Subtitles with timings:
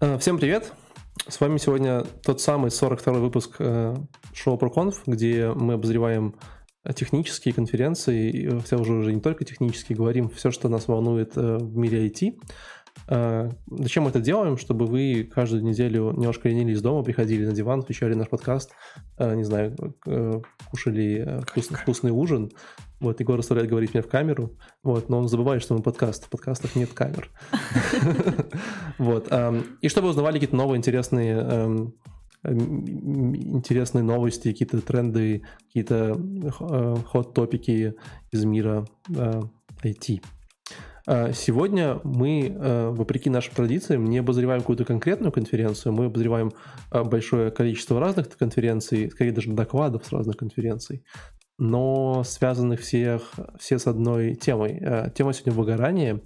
[0.00, 0.72] Э, всем привет!
[1.26, 3.96] С вами сегодня тот самый 42-й выпуск э,
[4.32, 6.36] шоу ProConf, где мы обозреваем
[6.94, 11.76] технические конференции, хотя уже, уже не только технические, говорим все, что нас волнует э, в
[11.76, 12.40] мире IT.
[13.06, 14.56] А, зачем мы это делаем?
[14.58, 18.72] Чтобы вы каждую неделю немножко ленились дома, приходили на диван, включали наш подкаст,
[19.16, 19.74] а, не знаю,
[20.06, 20.40] э,
[20.70, 22.50] кушали э, вкусный, ужин.
[23.00, 26.30] Вот, Егор оставляет говорить мне в камеру, вот, но он забывает, что мы подкаст, в
[26.30, 27.30] подкастах нет камер.
[28.98, 29.32] Вот,
[29.80, 31.92] и чтобы узнавали какие-то новые интересные
[32.44, 37.94] интересные новости, какие-то тренды, какие-то э, ход-топики
[38.30, 40.22] из мира IT.
[41.10, 46.52] А, сегодня мы, а, вопреки нашим традициям, не обозреваем какую-то конкретную конференцию, мы обозреваем
[46.90, 51.06] а, большое количество разных конференций, скорее даже докладов с разных конференций,
[51.58, 53.22] но связанных всех,
[53.58, 55.10] все с одной темой.
[55.14, 56.20] Тема сегодня выгорание.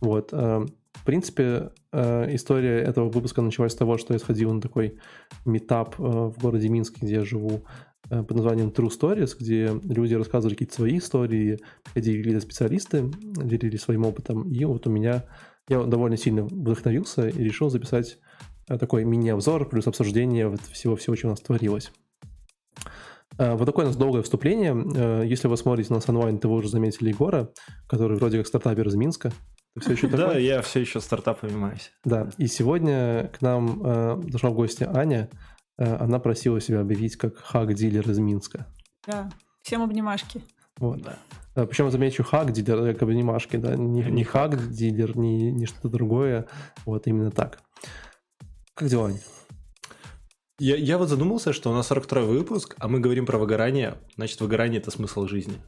[0.00, 0.32] Вот.
[0.32, 4.98] В принципе, история этого выпуска началась с того, что я сходил на такой
[5.46, 10.54] метап в городе Минске, где я живу, Э, под названием True Stories, где люди рассказывали
[10.54, 14.50] какие-то свои истории, приходили специалисты, делились своим опытом.
[14.50, 15.24] И вот у меня
[15.68, 18.18] я довольно сильно вдохновился и решил записать
[18.68, 21.90] э, такой мини-обзор плюс обсуждение вот всего-всего, что у нас творилось.
[23.38, 25.26] Э, вот такое у нас долгое вступление.
[25.26, 27.50] Если вы смотрите нас онлайн, то вы уже заметили Егора,
[27.86, 29.32] который вроде как стартапер из Минска.
[29.74, 30.26] Ты все еще такой?
[30.26, 31.92] Да, я все еще стартапами занимаюсь.
[32.04, 37.16] Да, и сегодня к нам э, зашла в гости Аня, Э, она просила себя объявить
[37.16, 38.66] как хак-дилер из Минска.
[39.06, 39.30] Да,
[39.62, 40.42] всем обнимашки.
[40.78, 41.02] Вот.
[41.02, 41.18] Да.
[41.54, 46.46] Э, Причем замечу хак-дилер, как обнимашки, да, не, не хак-дилер, не, не что-то другое,
[46.84, 47.60] вот именно так.
[48.74, 49.12] Как дела,
[50.58, 54.40] Я, я вот задумался, что у нас 42 выпуск, а мы говорим про выгорание, значит,
[54.40, 55.60] выгорание– это смысл жизни.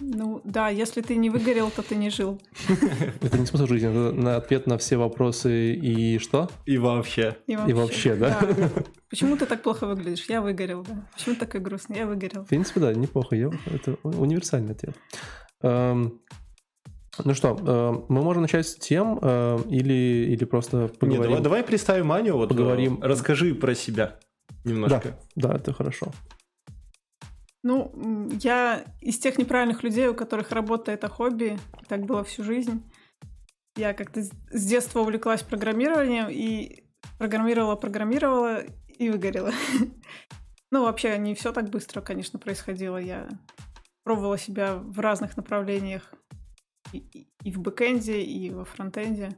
[0.00, 2.40] Ну да, если ты не выгорел, то ты не жил.
[3.20, 6.50] Это не смысл жизни, это на ответ на все вопросы и что?
[6.66, 7.36] И вообще.
[7.46, 8.40] И вообще, и вообще да?
[8.40, 8.70] да.
[9.10, 10.26] Почему ты так плохо выглядишь?
[10.28, 11.06] Я выгорел, да.
[11.14, 11.98] Почему ты такой грустный?
[11.98, 12.44] Я выгорел.
[12.44, 13.36] В принципе, да, неплохо.
[13.36, 13.50] Я...
[13.66, 14.96] Это универсальный ответ.
[15.62, 16.20] Эм...
[17.24, 21.20] Ну что, э, мы можем начать с тем э, или, или просто поговорим?
[21.20, 23.00] Нет, давай, давай представим Аню, вот поговорим.
[23.02, 24.18] Расскажи про себя
[24.64, 25.18] немножко.
[25.34, 26.12] Да, да, это хорошо.
[27.62, 31.58] Ну, я из тех неправильных людей, у которых работа— это хобби.
[31.88, 32.82] Так было всю жизнь.
[33.76, 36.84] Я как-то с детства увлеклась программированием и
[37.18, 39.52] программировала, программировала и выгорела.
[40.72, 42.96] Ну, вообще, не все так быстро, конечно, происходило.
[42.96, 43.28] Я
[44.04, 46.14] пробовала себя в разных направлениях
[46.92, 49.36] и, и в бэкэнде, и во фронтенде.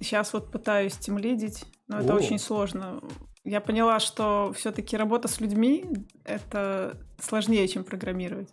[0.00, 3.02] Сейчас вот пытаюсь тем лидить, но это очень сложно
[3.50, 5.84] я поняла, что все-таки работа с людьми
[6.24, 8.48] это сложнее, чем программировать.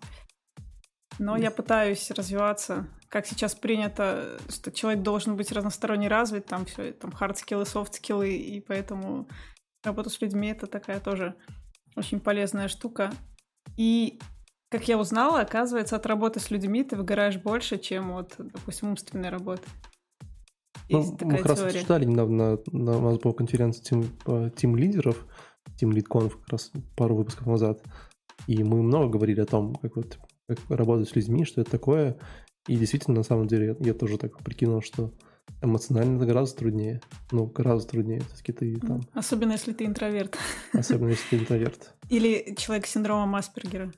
[1.20, 6.94] Но я пытаюсь развиваться, как сейчас принято, что человек должен быть разносторонне развит, там все,
[6.94, 9.28] там soft skills, и поэтому
[9.84, 11.36] работа с людьми это такая тоже
[11.96, 13.12] очень полезная штука.
[13.78, 14.20] И
[14.70, 19.30] как я узнала, оказывается, от работы с людьми ты выгораешь больше, чем от, допустим, умственной
[19.30, 19.68] работы.
[20.90, 24.06] Ну, мы как раз обсуждали недавно на, у нас была конференция тим,
[24.56, 25.26] тим лидеров,
[25.82, 27.84] Lead Conf как раз пару выпусков назад,
[28.48, 30.18] и мы много говорили о том, как вот
[30.48, 32.18] как работать с людьми, что это такое,
[32.68, 35.14] и действительно, на самом деле, я, я тоже так прикинул, что
[35.62, 37.02] эмоционально это гораздо труднее.
[37.32, 38.22] Ну, гораздо труднее.
[38.34, 39.02] Все-таки ты там...
[39.14, 40.38] Особенно, если ты интроверт.
[40.74, 41.94] Особенно, если ты интроверт.
[42.10, 43.92] Или человек с синдромом Аспергера.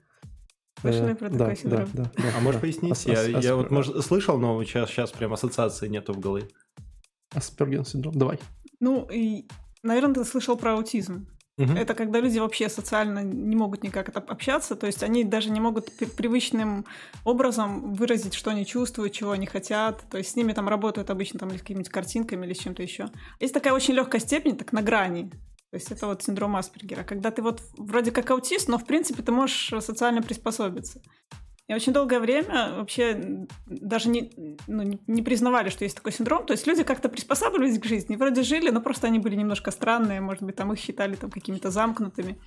[0.82, 1.90] Слышали про такой синдром?
[1.94, 2.34] Да, да, да.
[2.38, 3.06] А можешь пояснить?
[3.06, 6.48] Я, я вот может, слышал, но сейчас, сейчас прям ассоциации нету в голове.
[7.34, 8.40] Аспергин синдром, давай.
[8.80, 9.48] Ну, и,
[9.84, 11.28] наверное, ты слышал про аутизм.
[11.60, 11.74] Угу.
[11.74, 15.92] Это когда люди вообще социально не могут никак общаться, то есть они даже не могут
[16.16, 16.86] привычным
[17.26, 20.02] образом выразить, что они чувствуют, чего они хотят.
[20.10, 23.10] То есть с ними там работают обычно там с какими-нибудь картинками или с чем-то еще.
[23.42, 25.30] Есть такая очень легкая степень, так на грани.
[25.72, 29.22] То есть это вот синдром Аспергера, когда ты вот вроде как аутист, но в принципе
[29.22, 31.02] ты можешь социально приспособиться.
[31.70, 34.32] И очень долгое время вообще даже не,
[34.66, 36.48] ну, не признавали, что есть такой синдром.
[36.48, 38.16] То есть люди как-то приспосабливались к жизни.
[38.16, 40.20] Вроде жили, но просто они были немножко странные.
[40.20, 42.40] Может быть, там их считали там какими-то замкнутыми.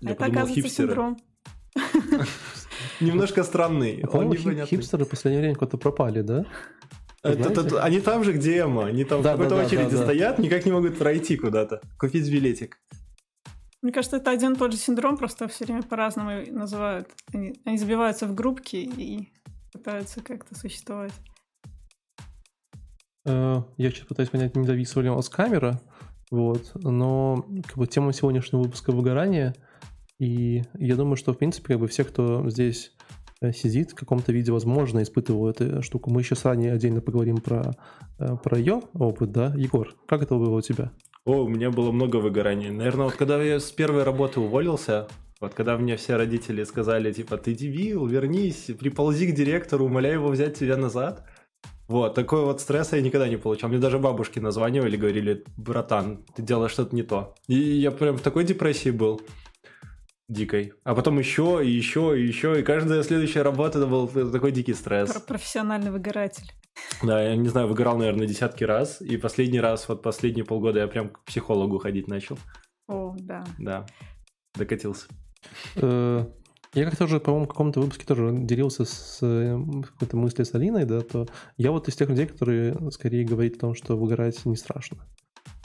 [0.00, 0.88] Я это, подумал, оказывается, хипстеры.
[0.88, 1.16] синдром.
[3.00, 4.04] Немножко странный.
[4.66, 6.44] Хипстеры в последнее время куда-то пропали, да?
[7.22, 8.86] они там же, где Эма.
[8.86, 11.80] Они там в какой-то очереди стоят, никак не могут пройти куда-то.
[11.96, 12.80] Купить билетик.
[13.84, 17.06] Мне кажется, это один и тот же синдром, просто все время по-разному называют.
[17.34, 19.30] Они, они забиваются в группки и
[19.74, 21.12] пытаются как-то существовать.
[23.26, 25.82] Э, я сейчас пытаюсь понять, не зависла ли у вас камера,
[26.30, 29.54] вот, но как бы тема сегодняшнего выпуска выгорания,
[30.18, 32.92] и я думаю, что, в принципе, как бы все, кто здесь
[33.42, 36.10] э, сидит в каком-то виде, возможно, испытывал эту штуку.
[36.10, 37.74] Мы еще с Аней отдельно поговорим про,
[38.18, 39.52] э, про ее опыт, да?
[39.54, 40.90] Егор, как это было у тебя?
[41.24, 42.68] О, у меня было много выгораний.
[42.68, 45.08] Наверное, вот когда я с первой работы уволился,
[45.40, 50.28] вот когда мне все родители сказали, типа, ты дебил, вернись, приползи к директору, умоляй его
[50.28, 51.24] взять тебя назад.
[51.88, 53.70] Вот, такой вот стресс я никогда не получал.
[53.70, 57.34] Мне даже бабушки названивали, говорили, братан, ты делаешь что-то не то.
[57.48, 59.22] И я прям в такой депрессии был
[60.28, 60.72] дикой.
[60.84, 64.74] А потом еще, и еще, и еще, и каждая следующая работа это был такой дикий
[64.74, 65.12] стресс.
[65.26, 66.52] Профессиональный выгоратель.
[67.02, 69.00] Да, я не знаю, выгорал, наверное, десятки раз.
[69.00, 72.38] И последний раз, вот последние полгода я прям к психологу ходить начал.
[72.88, 73.44] О, да.
[73.58, 73.86] Да,
[74.56, 75.06] докатился.
[75.76, 76.26] Э,
[76.74, 79.56] я как-то уже, по-моему, в каком-то выпуске тоже делился с э,
[79.92, 83.60] какой-то мыслью с Алиной, да, то я вот из тех людей, которые скорее говорят о
[83.60, 85.06] том, что выгорать не страшно.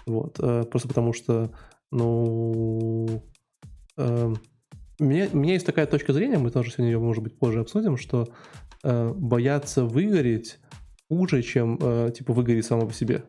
[0.05, 0.39] Вот.
[0.39, 1.51] Э, просто потому что,
[1.91, 3.23] ну,
[3.99, 7.59] у меня, у меня есть такая точка зрения, мы тоже сегодня ее, может быть, позже
[7.59, 8.29] обсудим, что
[8.83, 10.59] бояться выгореть
[11.09, 11.77] хуже, чем,
[12.11, 13.23] типа, выгореть само по себе.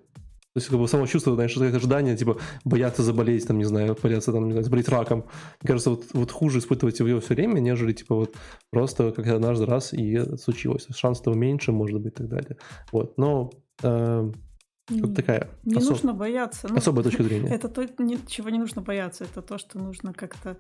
[0.53, 3.97] То есть, как бы само чувство, знаешь, это ожидание, типа, бояться заболеть, там, не знаю,
[4.03, 5.19] бояться, там, не знаю, заболеть раком.
[5.61, 8.35] Мне кажется, вот, вот хуже испытывать его все время, нежели, типа, вот
[8.71, 10.89] просто как однажды раз и случилось.
[10.93, 12.57] Шанс этого меньше, может быть, и так далее.
[12.91, 13.53] Вот, но
[13.85, 14.33] э,
[14.91, 15.93] вот такая не особ...
[15.93, 16.69] нужно бояться.
[16.69, 17.49] Ну, особая точка зрения.
[17.49, 17.87] Это то,
[18.27, 19.25] чего не нужно бояться.
[19.25, 20.57] Это то, что нужно как-то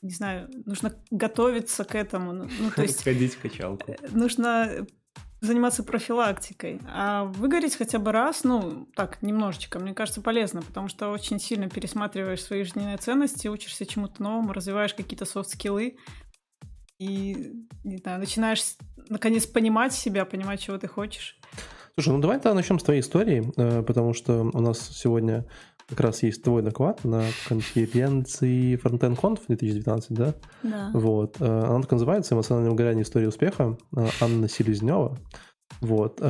[0.00, 2.32] не знаю, нужно готовиться к этому.
[2.32, 3.02] Ну, то есть...
[3.02, 3.96] Ходить в качалку.
[4.12, 4.86] Нужно
[5.40, 6.80] заниматься профилактикой.
[6.86, 11.68] А выгореть хотя бы раз, ну, так, немножечко, мне кажется, полезно, потому что очень сильно
[11.68, 15.96] пересматриваешь свои жизненные ценности, учишься чему-то новому, развиваешь какие-то софт-скиллы
[16.98, 17.52] и,
[17.84, 18.62] не знаю, начинаешь,
[19.08, 21.38] наконец, понимать себя, понимать, чего ты хочешь.
[21.98, 25.46] Слушай, ну давай тогда начнем с твоей истории, э, потому что у нас сегодня
[25.88, 30.34] как раз есть твой доклад на конференции Frontend Conf 2019, да?
[30.62, 30.92] Да.
[30.94, 31.38] Вот.
[31.40, 33.02] Э, она так называется «Эмоциональное выгорание.
[33.02, 35.18] История успеха» э, Анна Селезнева.
[35.80, 36.20] Вот.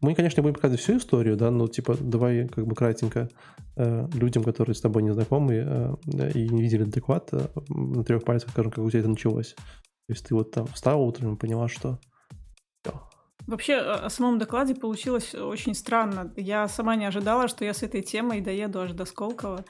[0.00, 3.28] Мы, конечно, будем показывать всю историю, да, но, типа, давай как бы кратенько
[3.76, 7.32] людям, которые с тобой не знакомы и не видели доклад,
[7.68, 9.54] на трех пальцах скажем, как у тебя это началось.
[9.54, 11.98] То есть ты вот там встала утром и поняла, что
[13.46, 16.32] Вообще, о самом докладе получилось очень странно.
[16.36, 19.64] Я сама не ожидала, что я с этой темой доеду аж до Сколково.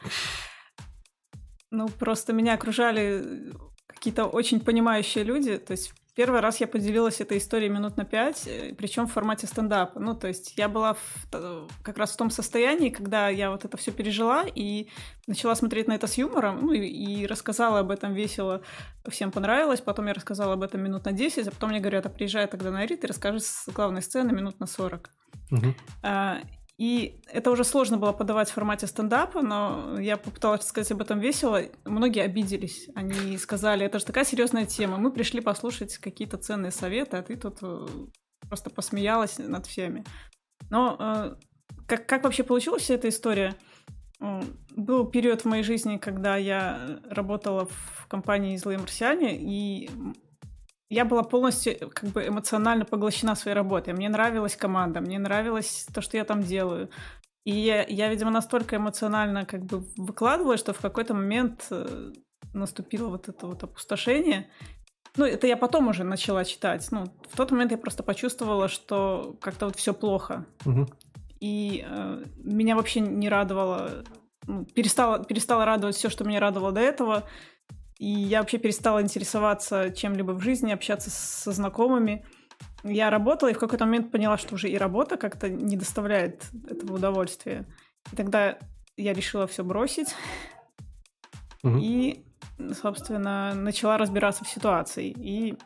[1.71, 3.53] Ну, просто меня окружали
[3.87, 5.59] какие-то очень понимающие люди.
[5.59, 9.47] То есть Первый раз я поделилась этой историей минут на пять, э, причем в формате
[9.47, 9.99] стендапа.
[9.99, 13.77] Ну, то есть я была в, как раз в том состоянии, когда я вот это
[13.77, 14.89] все пережила и
[15.27, 18.63] начала смотреть на это с юмором, ну, и, и рассказала об этом весело,
[19.09, 19.81] всем понравилось.
[19.81, 22.71] Потом я рассказала об этом минут на 10, а потом мне говорят, а приезжай тогда
[22.71, 25.11] на Рит и расскажи с главной сцены минут на 40.
[25.51, 25.75] Угу.
[26.03, 26.39] А,
[26.77, 31.21] и это уже сложно было подавать в формате стендапа, но я попыталась сказать об этом
[31.21, 31.63] весело.
[31.85, 32.89] Многие обиделись.
[32.97, 34.97] Они сказали, это же такая серьезная тема.
[34.97, 37.87] Мы пришли послушать какие-то ценные советы, а ты тут э,
[38.49, 40.05] просто посмеялась над всеми.
[40.69, 41.35] Но э,
[41.87, 43.55] как, как вообще получилась вся эта история?
[44.71, 49.91] Был период в моей жизни, когда я работала в компании «Злые марсиане», и
[50.91, 53.95] я была полностью как бы эмоционально поглощена своей работой.
[53.95, 56.91] Мне нравилась команда, мне нравилось то, что я там делаю.
[57.45, 62.13] И я, я видимо, настолько эмоционально как бы выкладывала, что в какой-то момент э,
[62.55, 64.49] наступило вот это вот опустошение.
[65.17, 66.89] Ну, это я потом уже начала читать.
[66.91, 70.47] Ну, в тот момент я просто почувствовала, что как-то вот все плохо.
[70.65, 70.89] Угу.
[71.41, 74.05] И э, меня вообще не радовало,
[74.47, 77.25] ну, перестало, перестало радовать все, что меня радовало до этого.
[77.99, 82.25] И я вообще перестала интересоваться чем-либо в жизни, общаться со знакомыми.
[82.83, 86.97] Я работала и в какой-то момент поняла, что уже и работа как-то не доставляет этого
[86.97, 87.67] удовольствия.
[88.13, 88.59] И тогда
[88.97, 90.15] я решила все бросить.
[91.63, 91.79] Угу.
[91.81, 92.25] И,
[92.81, 95.15] собственно, начала разбираться в ситуации.
[95.17, 95.57] И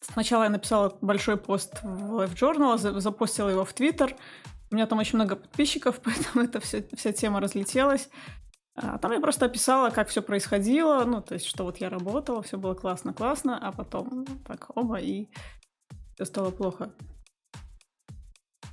[0.00, 4.14] сначала я написала большой пост в Life Journal, запостила его в Twitter.
[4.70, 8.08] У меня там очень много подписчиков, поэтому эта вся, вся тема разлетелась.
[8.76, 12.42] А там я просто описала, как все происходило, ну, то есть, что вот я работала,
[12.42, 15.28] все было классно-классно, а потом так оба, и
[16.14, 16.92] все стало плохо.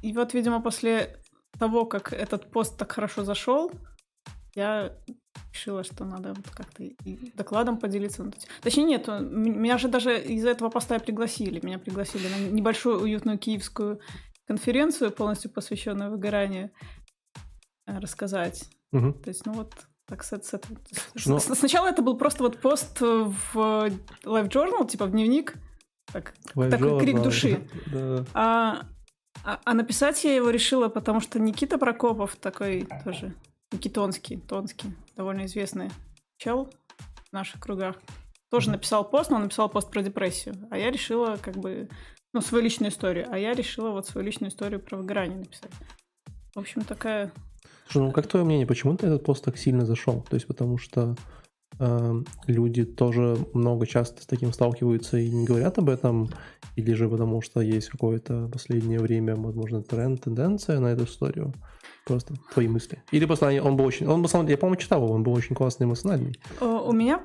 [0.02, 1.20] И вот, видимо, после
[1.60, 3.72] того, как этот пост так хорошо зашел,
[4.56, 4.98] я
[5.54, 8.32] решила, что надо вот как-то и докладом поделиться.
[8.62, 11.64] Точнее, нет, меня же даже из-за этого поста пригласили.
[11.64, 14.00] Меня пригласили на небольшую уютную киевскую
[14.48, 16.72] конференцию, полностью посвященную выгоранию,
[17.86, 18.66] э, рассказать.
[18.92, 19.14] Угу.
[19.14, 19.74] То есть, ну вот
[20.12, 21.40] так, с, с, Но...
[21.40, 25.56] Сначала это был просто вот пост в Live Journal, типа в дневник,
[26.12, 27.66] так, такой крик души.
[27.86, 28.26] Да.
[28.34, 28.82] А,
[29.46, 33.34] а, а написать я его решила, потому что Никита Прокопов такой тоже,
[33.72, 35.90] Никитонский, Тонский, довольно известный
[36.38, 36.70] чел
[37.30, 37.96] в наших кругах.
[38.50, 40.56] тоже написал пост, но он написал пост про депрессию.
[40.72, 41.88] А я решила как бы,
[42.34, 43.28] ну, свою личную историю.
[43.32, 45.72] А я решила вот свою личную историю про выгорание написать.
[46.54, 47.32] В общем, такая...
[47.92, 50.26] Слушай, ну как твое мнение, почему ты этот пост так сильно зашел?
[50.30, 51.18] То есть потому что
[51.78, 56.30] э, люди тоже много часто с таким сталкиваются и не говорят об этом,
[56.78, 61.54] или же потому что есть какое-то последнее время, возможно, тренд, тенденция на эту историю?
[62.06, 63.04] Просто твои мысли.
[63.12, 64.08] Или просто он был очень...
[64.08, 66.40] Он, был, я, по-моему, читал его, он был очень классный, эмоциональный.
[66.60, 67.24] У меня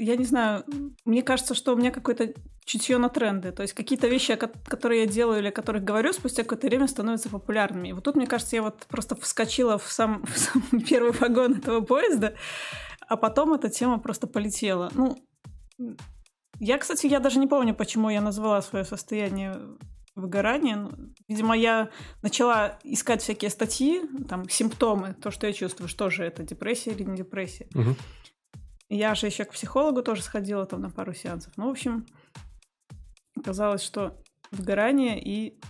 [0.00, 0.64] я не знаю,
[1.04, 2.32] мне кажется, что у меня какое-то
[2.64, 3.52] чутье на тренды.
[3.52, 7.28] То есть какие-то вещи, которые я делаю или о которых говорю, спустя какое-то время становятся
[7.28, 7.88] популярными.
[7.88, 11.58] И вот тут, мне кажется, я вот просто вскочила в сам, в сам первый вагон
[11.58, 12.34] этого поезда,
[13.08, 14.90] а потом эта тема просто полетела.
[14.94, 15.18] Ну,
[16.58, 19.58] я, кстати, я даже не помню, почему я назвала свое состояние
[20.20, 20.76] выгорания.
[20.76, 20.92] Ну,
[21.28, 21.90] видимо, я
[22.22, 27.02] начала искать всякие статьи, там, симптомы, то, что я чувствую, что же это, депрессия или
[27.02, 27.66] не депрессия.
[27.74, 27.96] Угу.
[28.90, 31.52] Я же еще к психологу тоже сходила там на пару сеансов.
[31.56, 32.06] Ну, в общем,
[33.36, 34.16] оказалось, что
[34.50, 35.60] выгорание и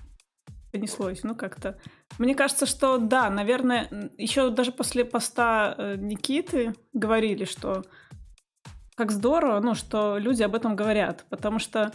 [0.72, 1.22] понеслось.
[1.22, 1.78] Ну, как-то.
[2.18, 7.84] Мне кажется, что да, наверное, еще даже после поста э, Никиты говорили, что
[8.94, 11.92] как здорово, ну, что люди об этом говорят, потому что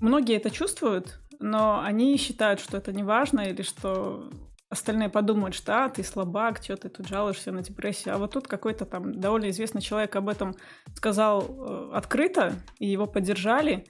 [0.00, 4.30] многие это чувствуют, но они считают, что это не важно или что
[4.70, 8.14] остальные подумают, что а, ты слабак, что ты тут жалуешься на депрессию.
[8.14, 10.54] А вот тут какой-то там довольно известный человек об этом
[10.94, 13.86] сказал э, открыто, и его поддержали.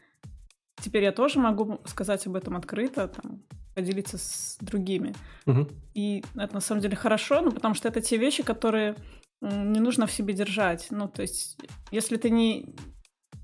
[0.81, 3.43] Теперь я тоже могу сказать об этом открыто, там,
[3.75, 5.15] поделиться с другими.
[5.47, 5.69] Угу.
[5.95, 8.95] И это на самом деле хорошо, ну, потому что это те вещи, которые
[9.41, 10.89] не нужно в себе держать.
[10.91, 11.59] Ну, то есть,
[11.91, 12.75] если ты не,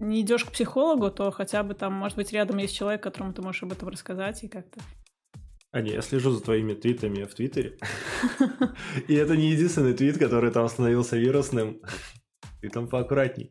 [0.00, 3.42] не идешь к психологу, то хотя бы там, может быть, рядом есть человек, которому ты
[3.42, 4.80] можешь об этом рассказать и как-то
[5.74, 7.78] а не, я слежу за твоими твитами в Твиттере.
[9.08, 11.80] И это не единственный твит, который там становился вирусным.
[12.60, 13.50] Ты там поаккуратней.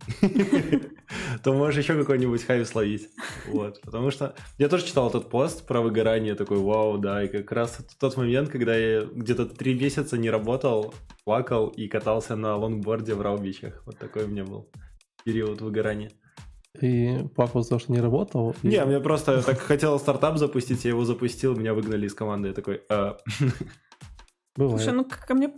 [1.43, 3.09] То можешь еще какой-нибудь хайп словить.
[3.50, 3.81] Вот.
[3.81, 7.79] Потому что я тоже читал этот пост про выгорание, такой, вау, да, и как раз
[8.00, 10.95] тот момент, когда я где-то три месяца не работал,
[11.25, 13.83] плакал и катался на лонгборде в Раубичах.
[13.85, 14.71] Вот такой у меня был
[15.25, 16.12] период выгорания.
[16.80, 18.56] Ты плакал за то, что не работал?
[18.63, 18.82] Не, и...
[18.82, 22.50] мне просто так хотел стартап запустить, я его запустил, меня выгнали из команды.
[22.50, 22.82] Я такой...
[22.89, 23.18] А...
[24.56, 24.82] Бывает.
[24.82, 25.51] Слушай, ну ко мне,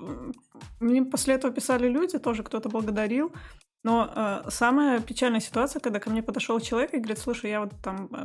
[0.79, 3.33] мне после этого писали люди, тоже кто-то благодарил.
[3.83, 7.73] Но э, самая печальная ситуация, когда ко мне подошел человек и говорит, слушай, я вот
[7.83, 8.23] там э,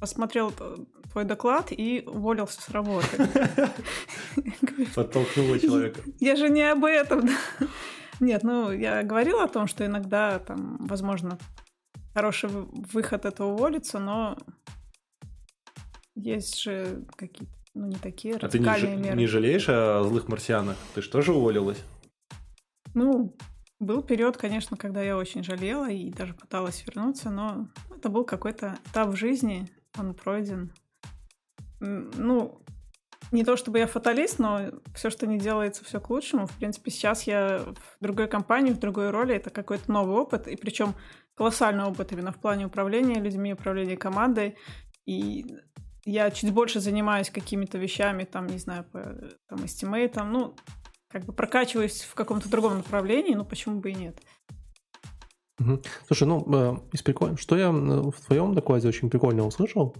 [0.00, 0.52] посмотрел
[1.12, 3.06] твой доклад и уволился с работы.
[4.94, 6.00] Подтолкнула человека.
[6.20, 7.28] Я же не об этом.
[8.20, 11.38] Нет, ну я говорила о том, что иногда там, возможно,
[12.14, 14.36] хороший выход это уволиться, но
[16.14, 19.16] есть же какие-то, ну, не такие а радикальные ты не, меры.
[19.16, 20.76] не жалеешь о злых марсианах?
[20.94, 21.82] Ты же тоже уволилась?
[22.94, 23.34] Ну,
[23.78, 28.78] был период, конечно, когда я очень жалела и даже пыталась вернуться, но это был какой-то
[28.90, 30.72] этап в жизни, он пройден.
[31.80, 32.60] Ну,
[33.32, 36.46] не то чтобы я фаталист, но все, что не делается, все к лучшему.
[36.46, 39.34] В принципе, сейчас я в другой компании, в другой роли.
[39.34, 40.48] Это какой-то новый опыт.
[40.48, 40.94] И причем
[41.40, 44.56] колоссальный опыт именно в плане управления людьми, управления командой.
[45.06, 45.46] И
[46.04, 49.00] я чуть больше занимаюсь какими-то вещами, там, не знаю, по
[49.48, 50.54] там, эстимейтам, ну,
[51.08, 54.20] как бы прокачиваюсь в каком-то другом направлении, ну, почему бы и нет.
[56.06, 59.96] Слушай, ну, э, из прикольно, что я в твоем докладе очень прикольно услышал,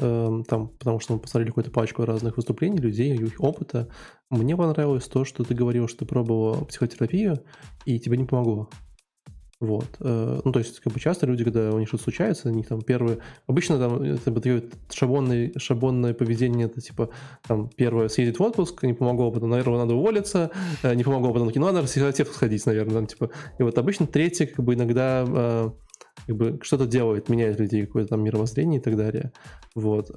[0.00, 3.88] э, там, потому что мы посмотрели какую-то пачку разных выступлений людей, их опыта.
[4.28, 7.44] Мне понравилось то, что ты говорил, что ты пробовал психотерапию,
[7.84, 8.68] и тебе не помогло.
[9.60, 9.86] Вот.
[10.00, 12.66] Э, ну, то есть, как бы часто люди, когда у них что-то случается, у них
[12.66, 13.18] там первые...
[13.46, 17.10] Обычно там это такое шаблонное, шаблонное поведение, это типа
[17.46, 20.50] там первое съездить в отпуск, не помогло, потом, наверное, надо уволиться,
[20.82, 23.30] э, не помогло, потом, ну, надо в психотерапевт сходить, наверное, там, типа.
[23.58, 25.70] И вот обычно третье, как бы иногда э,
[26.26, 29.30] как бы что-то делает, меняет людей, какое-то там мировоззрение и так далее.
[29.74, 30.10] Вот.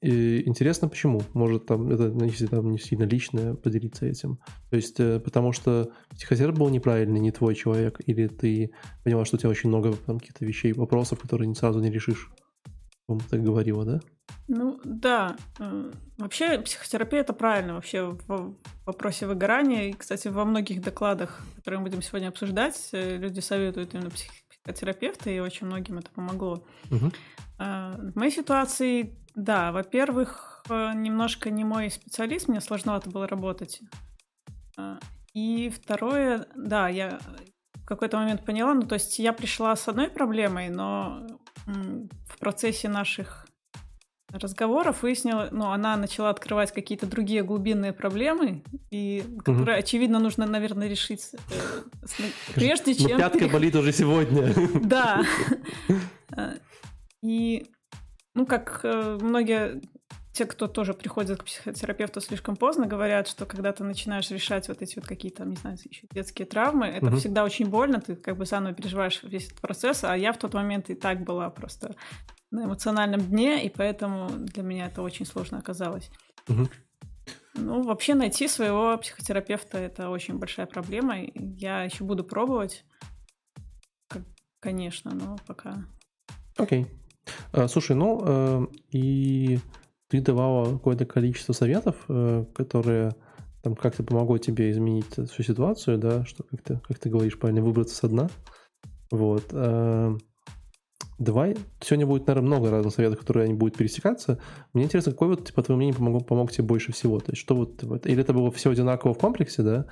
[0.00, 1.22] И интересно, почему?
[1.34, 4.38] Может, там это, ну, если там не сильно личное, поделиться этим.
[4.70, 8.70] То есть, э, потому что психотерапевт был неправильный, не твой человек, или ты
[9.02, 12.30] поняла, что у тебя очень много там каких-то вещей, вопросов, которые сразу не решишь.
[13.06, 14.00] По-моему, говорила, да?
[14.46, 15.36] Ну, да.
[15.58, 18.54] Э, вообще, психотерапия— это правильно вообще в
[18.86, 19.90] вопросе выгорания.
[19.90, 24.10] И, кстати, во многих докладах, которые мы будем сегодня обсуждать, э, люди советуют именно
[24.68, 26.64] психотерапевта, и очень многим это помогло.
[26.90, 27.12] Угу.
[27.58, 33.80] В моей ситуации да, во-первых, э, немножко не мой специалист, мне сложновато было работать.
[34.76, 34.98] А,
[35.32, 37.20] и второе, да, я
[37.74, 41.24] в какой-то момент поняла, ну то есть я пришла с одной проблемой, но
[41.66, 43.46] в процессе наших
[44.30, 49.84] разговоров выяснила, ну, она начала открывать какие-то другие глубинные проблемы, и которые, угу.
[49.84, 52.22] очевидно, нужно, наверное, решить э,
[52.54, 53.12] прежде чем...
[53.12, 54.54] Но пятка болит уже сегодня.
[54.82, 55.22] Да.
[57.22, 57.66] И,
[58.34, 59.80] ну, как э, многие
[60.32, 64.80] те, кто тоже приходит к психотерапевту слишком поздно, говорят, что когда ты начинаешь решать вот
[64.82, 67.16] эти вот какие-то, не знаю, еще детские травмы, это угу.
[67.16, 70.54] всегда очень больно, ты как бы заново переживаешь весь этот процесс, а я в тот
[70.54, 71.96] момент и так была просто
[72.50, 76.10] на эмоциональном дне, и поэтому для меня это очень сложно оказалось.
[76.48, 76.68] Угу.
[77.54, 81.16] Ну, вообще найти своего психотерапевта это очень большая проблема.
[81.34, 82.84] Я еще буду пробовать,
[84.60, 85.84] конечно, но пока.
[86.56, 86.84] Окей.
[86.84, 86.88] Okay.
[87.52, 89.58] А, слушай, ну э, и
[90.08, 93.14] ты давала какое-то количество советов, э, которые
[93.62, 97.62] там как-то помогло тебе изменить всю ситуацию, да, что как ты, как ты говоришь, правильно
[97.62, 98.28] выбраться со дна.
[99.10, 99.52] Вот.
[101.18, 104.38] Давай, сегодня будет, наверное, много разных советов, которые они будут пересекаться.
[104.72, 107.18] Мне интересно, какой вот, по твоему мнению, помог, помог тебе больше всего?
[107.18, 109.86] То есть, что вот, вот, или это было все одинаково в комплексе, да,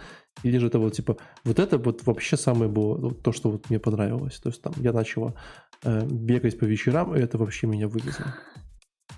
[0.45, 3.68] или же это вот, типа, вот это вот вообще самое было, вот, то, что вот
[3.71, 4.38] мне понравилось.
[4.38, 5.35] То есть, там, я начала
[5.83, 8.26] э, бегать по вечерам, и это вообще меня вывезло.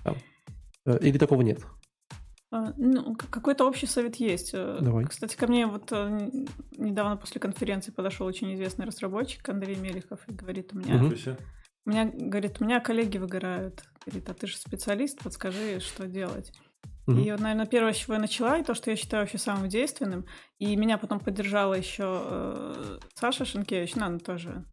[0.03, 0.15] Там.
[0.87, 1.59] Э, или такого нет?
[2.51, 4.51] А, ну, какой-то общий совет есть.
[4.53, 5.05] Э, Давай.
[5.05, 6.31] Кстати, ко мне вот э,
[6.75, 10.95] недавно после конференции подошел очень известный разработчик Андрей Мелихов и говорит, у меня...
[10.95, 11.13] Угу.
[11.89, 13.83] У меня, говорит, у меня коллеги выгорают.
[14.05, 16.53] Говорит, а ты же специалист, подскажи, что делать.
[17.07, 17.17] Угу.
[17.17, 19.69] И вот, наверное, первое, с чего я начала, и то, что я считаю вообще самым
[19.69, 20.27] действенным,
[20.59, 24.65] и меня потом поддержала еще э, Саша Шенкевич, ну, она тоже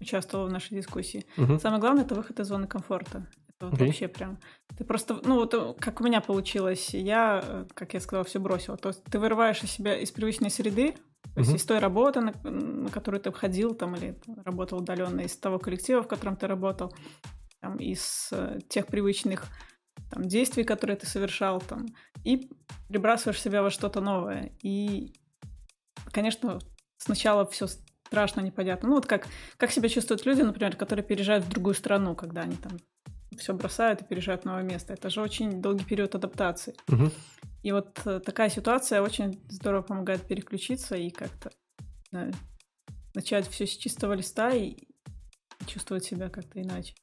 [0.00, 1.24] участвовала в нашей дискуссии.
[1.36, 1.60] Угу.
[1.60, 3.28] Самое главное это выход из зоны комфорта.
[3.60, 3.86] Это okay.
[3.86, 4.40] вообще прям.
[4.76, 8.40] Ты просто, ну вот э, как у меня получилось, я, э, как я сказала, все
[8.40, 8.76] бросила.
[8.76, 10.96] То есть ты вырываешь из себя из привычной среды,
[11.34, 15.36] то есть из той работы, на, на которую ты входил, там, или работал удаленно, из
[15.36, 16.94] того коллектива, в котором ты работал,
[17.60, 19.46] там, из э, тех привычных
[20.10, 21.86] там, действий, которые ты совершал, там,
[22.24, 22.50] и
[22.88, 24.52] прибрасываешь себя во что-то новое.
[24.62, 25.12] И,
[26.12, 26.58] конечно,
[26.98, 27.66] сначала все
[28.06, 28.88] страшно, непонятно.
[28.88, 32.56] Ну, вот как, как себя чувствуют люди, например, которые переезжают в другую страну, когда они
[32.56, 32.72] там
[33.36, 34.94] все бросают и переезжают в новое место.
[34.94, 36.74] Это же очень долгий период адаптации.
[36.88, 37.10] Угу.
[37.66, 41.50] И вот э, такая ситуация очень здорово помогает переключиться и как-то
[42.12, 42.30] да,
[43.12, 44.76] начать все с чистого листа и
[45.66, 46.94] чувствовать себя как-то иначе.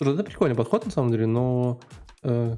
[0.00, 1.78] Это прикольный подход, на самом деле, но
[2.22, 2.56] э,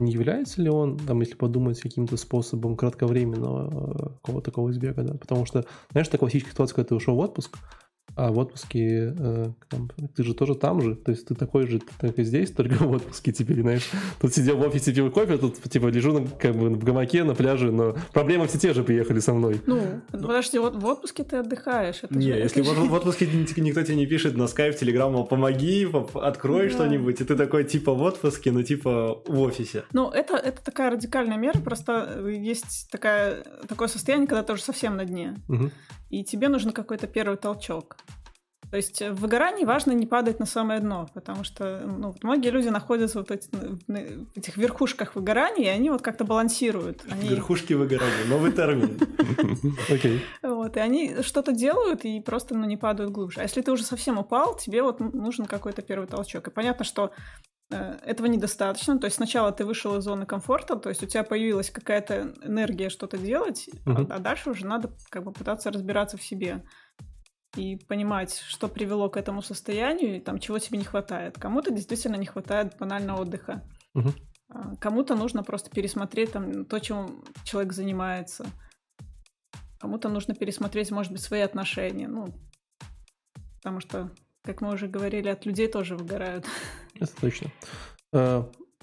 [0.00, 5.14] не является ли он, там, если подумать, каким-то способом кратковременного э, какого-то такого избега, да?
[5.14, 7.58] Потому что, знаешь, такая классическая ситуация, когда ты ушел в отпуск,
[8.20, 11.80] а в отпуске э, там, ты же тоже там же, то есть ты такой же,
[11.98, 13.88] как и здесь, только в отпуске теперь, знаешь.
[14.20, 17.34] Тут сидел в офисе, пил кофе, тут типа лежу на, как бы в гамаке на
[17.34, 19.62] пляже, но проблемы все те же приехали со мной.
[19.66, 22.00] Ну, подожди, вот в отпуске ты отдыхаешь.
[22.02, 25.12] Это не, же, если это в, в отпуске никто тебе не пишет на скайп, телеграм,
[25.12, 26.74] мол, помоги, открой да.
[26.74, 29.84] что-нибудь, и ты такой типа в отпуске, но типа в офисе.
[29.94, 34.96] Ну, это, это такая радикальная мера, просто есть такая, такое состояние, когда ты уже совсем
[34.96, 35.36] на дне.
[35.48, 35.70] Угу
[36.10, 37.96] и тебе нужен какой-то первый толчок.
[38.70, 42.50] То есть в выгорании важно не падать на самое дно, потому что ну, вот многие
[42.50, 47.02] люди находятся вот эти, в этих верхушках выгорания, и они вот как-то балансируют.
[47.10, 47.28] Они...
[47.28, 48.98] Верхушки выгорания, новый термин.
[49.90, 50.22] Окей.
[50.42, 53.40] Вот, и они что-то делают и просто ну, не падают глубже.
[53.40, 56.46] А если ты уже совсем упал, тебе вот нужен какой-то первый толчок.
[56.46, 57.10] И понятно, что
[57.72, 59.00] э, этого недостаточно.
[59.00, 62.88] То есть сначала ты вышел из зоны комфорта, то есть у тебя появилась какая-то энергия
[62.88, 66.62] что-то делать, а, а дальше уже надо как бы пытаться разбираться в себе
[67.56, 71.38] и понимать, что привело к этому состоянию, и там чего тебе не хватает.
[71.38, 73.62] Кому-то действительно не хватает банального отдыха.
[73.94, 74.12] Угу.
[74.80, 78.46] Кому-то нужно просто пересмотреть там то, чем человек занимается.
[79.78, 82.08] Кому-то нужно пересмотреть, может быть, свои отношения.
[82.08, 82.34] Ну,
[83.56, 84.10] потому что,
[84.42, 86.46] как мы уже говорили, от людей тоже выгорают.
[86.94, 87.50] Это точно.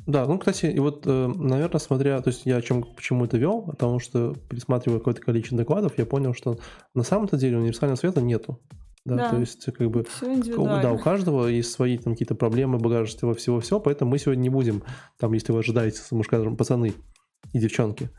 [0.07, 3.25] Э, да, ну, кстати, и вот, э, наверное, смотря, то есть я о чем, почему
[3.25, 6.57] это вел, потому что, пересматривая какое-то количество докладов, я понял, что
[6.93, 8.59] на самом-то деле универсального света нету.
[9.05, 10.05] Да, да, то есть, как бы,
[10.81, 14.83] да, у каждого есть свои там какие-то проблемы, багаж всего-всего, поэтому мы сегодня не будем,
[15.17, 16.93] там, если вы ожидаете, мы скажем, пацаны
[17.53, 18.09] и девчонки,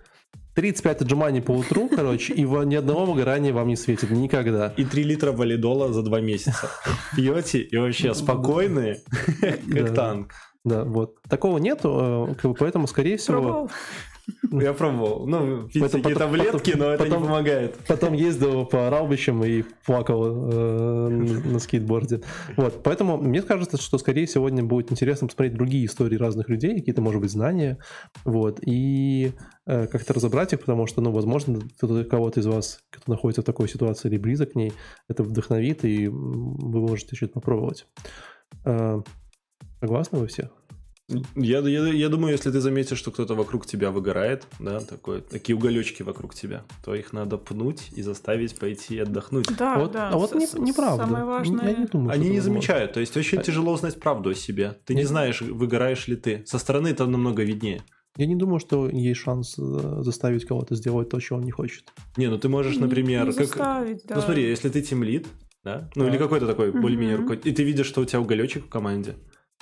[0.55, 4.73] 35 отжиманий по утру, короче, и ни одного выгорания вам не светит никогда.
[4.77, 6.71] И 3 литра валидола за 2 месяца.
[7.15, 9.03] Пьете и вообще спокойные,
[9.41, 10.33] как танк.
[10.69, 11.23] Да, вот.
[11.29, 13.41] Такого нету, э, поэтому, скорее всего...
[13.41, 13.71] Пробовал.
[14.53, 15.27] Я пробовал.
[15.27, 17.77] Ну, пить такие таблетки, но это потом, не помогает.
[17.87, 22.21] Потом ездил по Раубичам и плакал э, на скейтборде.
[22.57, 27.01] Вот, поэтому мне кажется, что скорее сегодня будет интересно посмотреть другие истории разных людей, какие-то,
[27.01, 27.79] может быть, знания,
[28.27, 29.33] вот, и
[29.67, 33.69] э, как-то разобрать их, потому что, ну, возможно, кого-то из вас, кто находится в такой
[33.69, 34.75] ситуации или близок к ней,
[35.09, 37.87] это вдохновит, и вы можете что-то попробовать.
[38.67, 39.01] Э,
[39.81, 40.51] Согласны вы все?
[41.37, 45.57] Я, я, я думаю, если ты заметишь, что кто-то вокруг тебя выгорает, да, такой, такие
[45.57, 49.47] уголечки вокруг тебя, то их надо пнуть и заставить пойти отдохнуть.
[49.57, 50.11] Да, вот, да.
[50.11, 51.05] а вот с- не, неправда.
[51.07, 51.71] Самое важное.
[51.71, 54.77] Я не думаю, Они не замечают, то есть очень А- тяжело узнать правду о себе.
[54.85, 55.09] Ты не Нет.
[55.09, 56.43] знаешь, выгораешь ли ты.
[56.47, 57.81] Со стороны это намного виднее.
[58.19, 61.85] Я не думаю, что есть шанс э, заставить кого-то сделать то, чего он не хочет.
[62.19, 63.47] Не, ну ты можешь, Не- например, не как...
[63.47, 64.17] заставить, да.
[64.17, 65.27] Ну смотри, если ты тимлид,
[65.65, 66.11] да, ну Да.
[66.11, 69.15] или какой-то такой более-менее руководитель, и ты видишь, что у тебя уголечек в команде,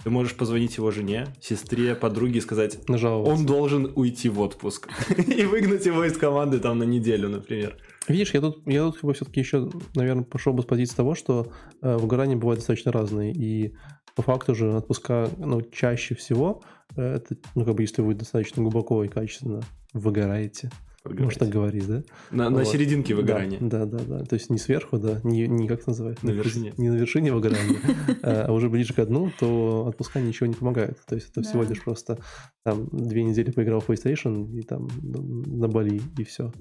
[0.07, 3.35] ты можешь позвонить его жене, сестре, подруге и сказать, Нажаловаться.
[3.35, 7.77] он должен уйти в отпуск и выгнать его из команды там на неделю, например.
[8.07, 11.17] Видишь, я тут, я тут как бы все-таки еще, наверное, пошел бы с позиции того,
[11.17, 11.51] что
[11.83, 13.33] э, выгорания бывают достаточно разные.
[13.33, 13.75] И
[14.15, 16.63] по факту же отпуска, ну, чаще всего,
[16.95, 19.61] э, это, ну, как бы, если вы достаточно глубоко и качественно
[19.93, 20.71] выгораете,
[21.09, 22.03] можно так говорить, да?
[22.31, 22.69] На, на Вот.
[22.69, 23.59] серединке выгорания.
[23.61, 24.25] Да, да, да, да.
[24.25, 26.25] То есть не сверху, да, не, не как это называется?
[26.27, 26.75] На Не- вершине.
[26.77, 27.79] Не на вершине выгорания,
[28.23, 30.99] а уже ближе к дну, то отпуска ничего не помогает.
[31.07, 32.19] То есть это всего лишь просто
[32.65, 36.53] там две недели поиграл в PlayStation и там на Бали и все.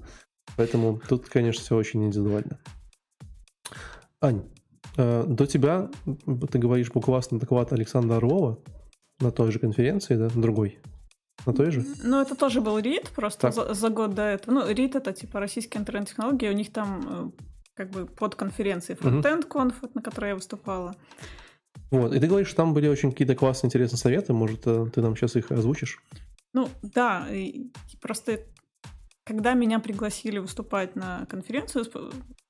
[0.56, 2.58] Поэтому тут, конечно, все очень индивидуально.
[4.20, 4.42] Ань,
[4.96, 5.90] э, до тебя,
[6.50, 8.58] ты говоришь, классный доклад Александра Орлова
[9.20, 10.78] на той же конференции, да, на другой?
[11.46, 11.84] На той же?
[12.02, 14.54] Ну, это тоже был РИД, просто за, за год до этого.
[14.54, 17.42] Ну, РИД это типа российские интернет-технологии, у них там э,
[17.74, 19.20] как бы под конференции Мгм.
[19.20, 20.96] Frontend Conf, вот, на которой я выступала.
[21.90, 25.00] Вот, и ты говоришь, что там были очень какие-то классные, интересные советы, может, э, ты
[25.00, 26.02] нам сейчас их озвучишь?
[26.52, 28.40] Ну, да, и просто
[29.24, 31.84] когда меня пригласили выступать на конференцию,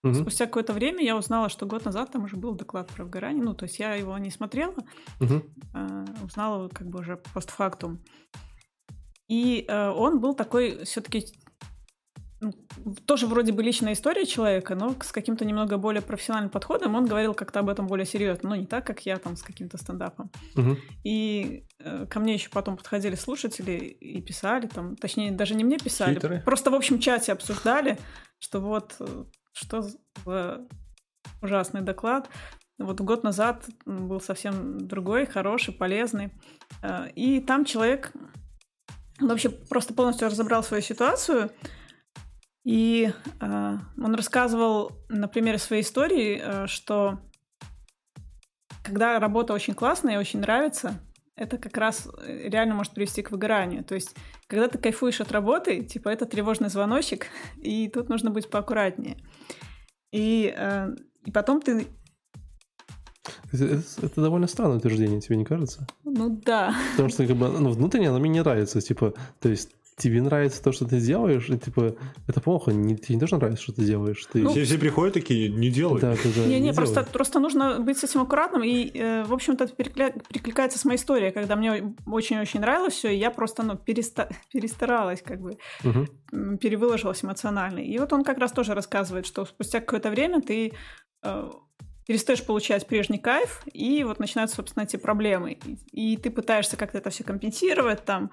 [0.02, 0.14] Мгм.
[0.14, 3.42] спустя какое-то время я узнала, что год назад там уже был доклад про выгорание.
[3.42, 4.74] Ну, то есть я его не смотрела,
[5.18, 5.42] Мгм.
[5.74, 7.98] а, узнала как бы уже постфактум.
[9.28, 11.26] И э, он был такой все-таки
[13.06, 16.94] тоже вроде бы личная история человека, но с каким-то немного более профессиональным подходом.
[16.94, 19.78] Он говорил как-то об этом более серьезно, но не так, как я там с каким-то
[19.78, 20.30] стендапом.
[20.54, 20.78] Мгм.
[21.02, 25.78] И э, ко мне еще потом подходили слушатели и писали, там, точнее, даже не мне
[25.78, 26.42] писали, Хейтеры?
[26.44, 27.98] просто в общем чате обсуждали,
[28.38, 30.66] что вот э, что за
[31.40, 32.28] ужасный доклад.
[32.78, 36.30] Вот год назад был совсем другой, хороший, полезный.
[36.82, 38.12] Э, И там человек
[39.20, 41.50] он вообще просто полностью разобрал свою ситуацию.
[42.64, 47.20] И э, он рассказывал на примере своей истории, э, что
[48.82, 51.00] когда работа очень классная и очень нравится,
[51.36, 53.84] это как раз э, реально может привести к выгоранию.
[53.84, 54.16] То есть,
[54.48, 57.26] когда ты кайфуешь от работы, типа это тревожный звоночек,
[57.62, 59.16] и тут нужно быть поаккуратнее.
[60.12, 60.88] И, э,
[61.24, 61.86] и потом ты,
[63.52, 65.86] Это, это- довольно странное утверждение, тебе не кажется?
[66.04, 68.80] ну да, Потому что как бы, ну, внутренне оно мне не нравится.
[68.80, 73.14] Типа, то есть тебе нравится то, что ты делаешь, и типа это плохо, не, тебе
[73.14, 74.26] не должно нравиться, что ты делаешь.
[74.30, 74.42] Ты...
[74.42, 75.98] Ну, все, все приходят такие, не делай.
[76.02, 77.06] да, да, да, Не-не, просто, делай.
[77.12, 78.62] просто нужно быть с этим аккуратным.
[78.62, 83.08] И, э, в общем-то, это перекля- перекликается с моей историей, когда мне очень-очень нравилось все,
[83.08, 87.78] и я просто ну, переста- перестаралась, как бы, м, перевыложилась эмоционально.
[87.78, 90.72] И вот он как раз тоже рассказывает, что спустя какое-то время ты
[91.22, 91.50] э,
[92.06, 95.58] перестаешь получать прежний кайф, и вот начинаются, собственно, эти проблемы.
[95.92, 98.30] И, ты пытаешься как-то это все компенсировать, там,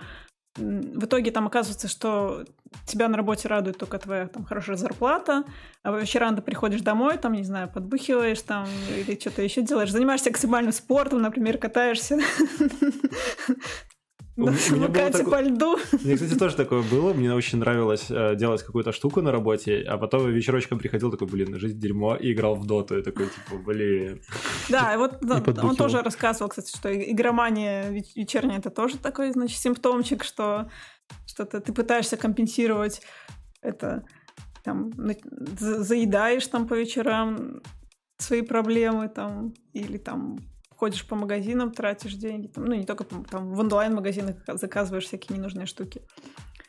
[0.55, 2.45] в итоге там оказывается, что
[2.85, 5.45] тебя на работе радует только твоя там хорошая зарплата,
[5.81, 9.91] а по вечерам ты приходишь домой, там, не знаю, подбухиваешь там или что-то еще делаешь,
[9.91, 12.19] занимаешься экстремальным спортом, например, катаешься
[14.35, 15.77] Самокате такое- по льду.
[16.03, 17.13] Мне, кстати, тоже такое было.
[17.13, 21.55] Мне очень нравилось э, делать какую-то штуку на работе, а потом вечерочком приходил такой, блин,
[21.59, 22.97] жизнь дерьмо, и играл в доту.
[22.97, 24.21] И такой, типа, блин.
[24.69, 25.19] Да, и вот
[25.63, 30.69] он тоже рассказывал, кстати, что игромания веч- вечерняя это тоже такой, значит, симптомчик, что
[31.27, 33.01] что-то ты пытаешься компенсировать
[33.61, 34.03] это,
[34.63, 34.91] там,
[35.59, 37.61] заедаешь там по вечерам
[38.17, 40.37] свои проблемы там, или там
[40.83, 45.65] ходишь по магазинам, тратишь деньги, там, ну не только там в онлайн-магазинах заказываешь всякие ненужные
[45.65, 46.01] штуки.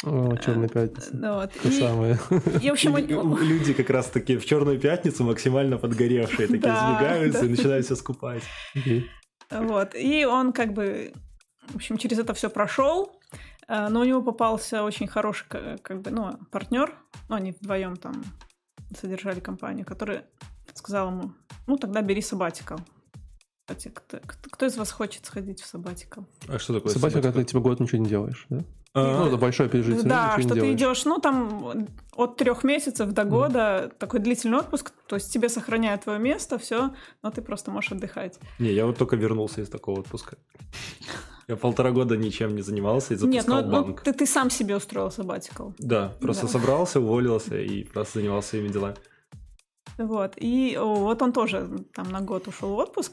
[0.04, 1.10] О, черная пятница.
[1.16, 1.50] Ну, вот.
[1.62, 2.18] То И, самое.
[2.62, 7.40] и, в общем, Люди как раз таки в черную пятницу максимально подгоревшие, такие Да, сбегаются
[7.40, 7.46] да.
[7.46, 8.42] и начинают все скупать.
[9.50, 9.94] Вот.
[9.94, 11.12] И он как бы,
[11.68, 13.18] в общем, через это все прошел.
[13.68, 16.94] э, Но у него попался очень хороший, ка- как бы, ну, партнер.
[17.28, 18.22] Ну, они вдвоем там
[19.00, 20.20] содержали компанию, который
[20.74, 21.32] сказал ему,
[21.66, 22.78] ну, тогда бери сабатикал.
[23.66, 24.18] Кстати, кто,
[24.50, 26.26] кто- из вас хочет сходить в сабатикал?
[26.48, 28.58] А что такое Собака, когда ты типа год ничего не делаешь, да?
[28.92, 30.98] А, Ну, это большое пережитие, да, ничего что не ты делаешь.
[30.98, 36.02] идешь, ну, там от трех месяцев до года, такой длительный отпуск, то есть тебе сохраняют
[36.04, 38.38] твое место, все, но ты просто можешь отдыхать.
[38.58, 40.36] Не, я вот только вернулся из такого отпуска.
[41.48, 44.02] Я полтора года ничем не занимался и Нет, запускал ну, ну, банк.
[44.02, 45.74] ты, ты сам себе устроил сабатикал.
[45.78, 46.52] Да, просто Да.
[46.52, 48.96] собрался, уволился и просто занимался своими делами.
[49.98, 50.32] Вот.
[50.36, 53.12] И вот он тоже там на год ушел в отпуск.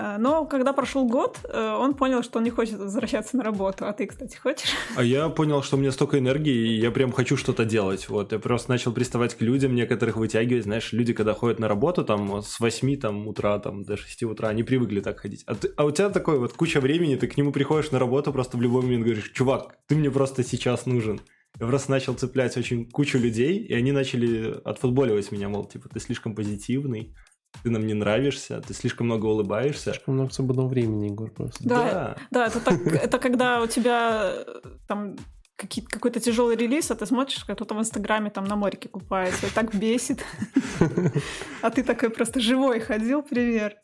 [0.00, 3.84] А, Но когда прошел год, э, он понял, что он не хочет возвращаться на работу.
[3.84, 4.70] А ты, кстати, хочешь?
[4.96, 8.08] А я понял, что у меня столько энергии, и я прям хочу что-то делать.
[8.08, 10.64] Вот, я просто начал приставать к людям, некоторых вытягивать.
[10.64, 14.48] Знаешь, люди, когда ходят на работу, там, с 8 там, утра, там, до 6 утра,
[14.48, 15.42] они привыкли так ходить.
[15.46, 18.32] А, ты- а у тебя такой вот куча времени, ты к нему приходишь на работу,
[18.32, 21.20] просто в любой момент говоришь, чувак, ты мне просто сейчас нужен.
[21.58, 25.98] Я просто начал цеплять очень кучу людей, и они начали отфутболивать меня, мол, типа, ты
[25.98, 27.14] слишком позитивный,
[27.62, 29.92] ты нам не нравишься, ты слишком много улыбаешься.
[29.92, 31.68] Слишком много свободного времени, Егор, просто.
[31.68, 35.16] Да, Да, это так, это когда у тебя э, там
[35.56, 39.46] какие- какой-то тяжелый релиз, а ты смотришь, как кто-то в Инстаграме там на морике купается,
[39.46, 40.24] и так бесит.
[41.62, 43.78] А ты такой просто живой ходил, привет.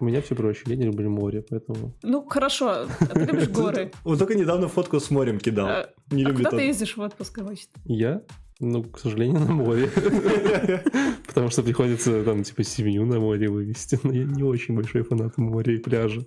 [0.00, 1.94] У меня все проще, я не люблю море, поэтому...
[2.02, 3.92] Ну, хорошо, а ты любишь горы.
[4.04, 5.66] Вот только недавно фотку с морем кидал.
[5.68, 7.72] А Не а куда ты ездишь в отпуск обычно?
[7.86, 8.20] Я,
[8.64, 9.90] ну, к сожалению, на море.
[11.26, 13.98] Потому что приходится там, типа, семью на море вывести.
[14.02, 16.24] Но я не очень большой фанат моря и пляжа.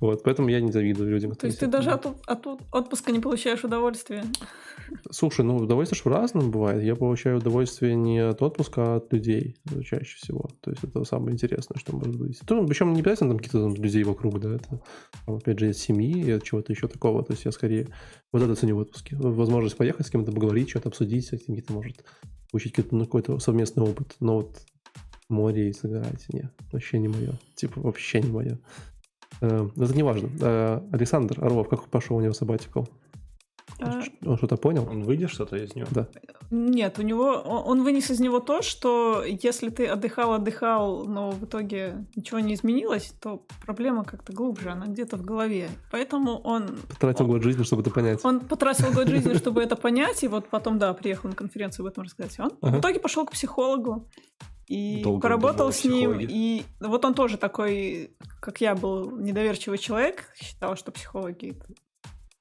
[0.00, 1.34] Вот, поэтому я не завидую людям.
[1.34, 2.06] То есть ты даже от
[2.72, 4.24] отпуска не получаешь удовольствия?
[5.10, 6.82] Слушай, ну, удовольствие же разным бывает.
[6.82, 10.48] Я получаю удовольствие не от отпуска, а от людей э, чаще всего.
[10.60, 12.40] То есть это самое интересное, что может быть.
[12.46, 14.80] То, причем не обязательно там какие-то там людей вокруг, да, это,
[15.26, 17.22] там, опять же, от семьи и от чего-то еще такого.
[17.22, 17.88] То есть я скорее
[18.32, 19.16] вот это ценю в отпуске.
[19.16, 22.04] Возможность поехать с кем-то поговорить, что-то обсудить, с каким-то, может,
[22.50, 24.16] получить какой-то, ну, какой-то совместный опыт.
[24.20, 24.58] Но вот
[25.28, 27.38] море и загорать, нет, вообще не мое.
[27.54, 28.58] Типа, вообще не мое.
[29.40, 30.30] Э, Это не важно.
[30.40, 32.84] Э, Александр Орлов, как пошел у него сабатикл?
[33.80, 34.86] А, Он что-то понял?
[34.90, 35.86] Он выйдет что-то из него?
[35.90, 36.06] Да.
[36.50, 41.30] Нет, у него он он вынес из него то, что если ты отдыхал, отдыхал, но
[41.30, 45.68] в итоге ничего не изменилось, то проблема как-то глубже, она где-то в голове.
[45.92, 48.24] Поэтому он Потратил год жизни, чтобы это понять.
[48.24, 51.92] он потратил год жизни, чтобы это понять, и вот потом, да, приехал на конференцию об
[51.92, 52.38] этом рассказать.
[52.40, 52.76] Он Ага.
[52.76, 54.08] в итоге пошел к психологу
[54.66, 56.18] и Долго поработал с ним.
[56.20, 61.56] И вот он тоже такой, как я был, недоверчивый человек, считал, что психологи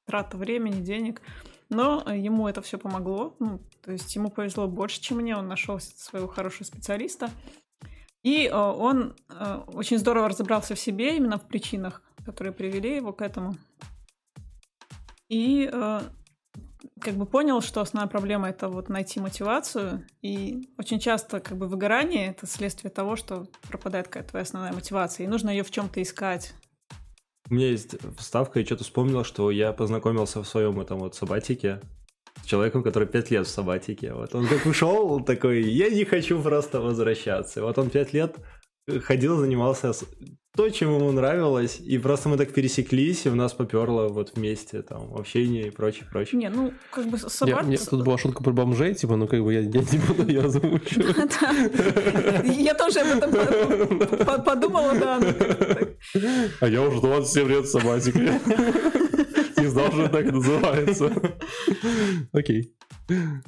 [0.08, 1.22] трата времени, денег.
[1.70, 3.36] Но э, ему это все помогло.
[3.40, 5.36] Ну, то есть ему повезло больше, чем мне.
[5.38, 7.30] Он нашел своего хорошего специалиста.
[8.24, 13.14] И э, он э, очень здорово разобрался в себе, именно в причинах, которые привели его
[13.14, 13.56] к этому.
[15.30, 15.70] И
[17.02, 20.06] как бы понял, что основная проблема это вот найти мотивацию.
[20.22, 25.26] И очень часто как бы выгорание это следствие того, что пропадает какая-то твоя основная мотивация.
[25.26, 26.54] И нужно ее в чем-то искать.
[27.50, 31.80] У меня есть вставка, я что-то вспомнил, что я познакомился в своем этом вот сабатике
[32.44, 34.14] с человеком, который пять лет в сабатике.
[34.14, 37.62] Вот он как ушел, он такой, я не хочу просто возвращаться.
[37.62, 38.36] Вот он пять лет
[39.04, 39.92] ходил, занимался
[40.56, 44.82] то, чем ему нравилось, и просто мы так пересеклись, и у нас поперло вот вместе
[44.82, 46.40] там общение и прочее, прочее.
[46.40, 47.66] Не, ну как бы Я, собак...
[47.66, 50.42] мне- тут была шутка про бомжей, типа, ну как бы я, я не буду ее
[50.42, 51.16] озвучивать.
[52.58, 55.20] Я тоже об этом по- по- подумала, да.
[56.62, 58.40] А я уже 27 лет в собатике.
[59.58, 61.12] Не знал, что так называется.
[62.32, 62.74] Окей.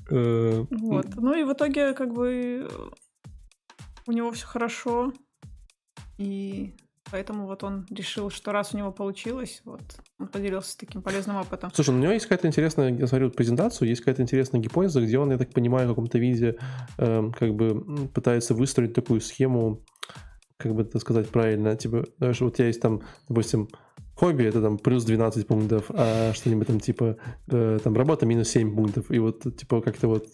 [0.10, 1.08] Э, Вот.
[1.16, 2.90] Ну и в итоге как бы э,
[4.08, 5.14] у него все хорошо.
[6.18, 6.74] И
[7.12, 9.82] поэтому вот он решил, что раз у него получилось, вот
[10.20, 11.72] он поделился таким полезным опытом.
[11.74, 15.18] Слушай, ну, у него есть какая-то интересная, я смотрю презентацию, есть какая-то интересная гипотеза, где
[15.18, 16.58] он, я так понимаю, в каком-то виде
[16.98, 19.84] эм, как бы пытается выстроить такую схему,
[20.60, 23.70] как бы это сказать правильно, типа, знаешь, вот у тебя есть там, допустим,
[24.14, 27.16] хобби, это там плюс 12 пунктов, а что-нибудь там типа,
[27.48, 30.28] э, там работа минус 7 пунктов, и вот типа как-то вот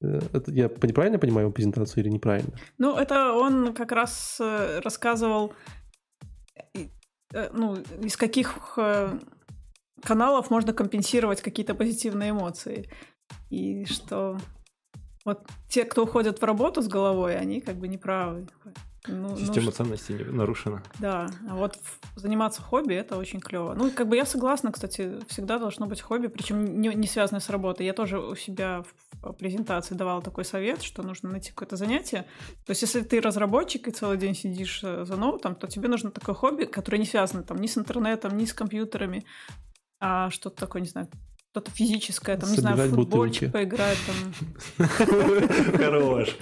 [0.00, 2.52] э, это, я неправильно понимаю его презентацию или неправильно?
[2.78, 5.52] Ну, это он как раз э, рассказывал,
[6.72, 8.78] э, ну, из каких
[10.04, 12.88] каналов можно компенсировать какие-то позитивные эмоции.
[13.50, 14.38] И что
[15.24, 18.46] вот те, кто уходят в работу с головой, они как бы неправы.
[19.06, 20.82] Ну, Система нужно- ценностей нарушена.
[20.98, 21.78] Да, а вот
[22.16, 23.74] заниматься хобби это очень клево.
[23.74, 27.50] Ну, как бы я согласна, кстати, всегда должно быть хобби, причем не, не связанное с
[27.50, 27.84] работой.
[27.86, 32.26] Я тоже у себя в в презентации давала такой совет, что нужно найти какое-то занятие.
[32.66, 36.10] То есть, если ты разработчик и целый день сидишь э, за ноутом, то тебе нужно
[36.10, 39.24] такое хобби, которое не связано там ни с интернетом, ни с компьютерами,
[40.00, 41.08] а что-то такое, не знаю,
[41.54, 43.52] что-то физическое, там, не знаю, в Собирать футбольчик бутылки.
[43.52, 43.98] поиграть,
[44.76, 44.88] там,
[45.78, 46.36] Хорош.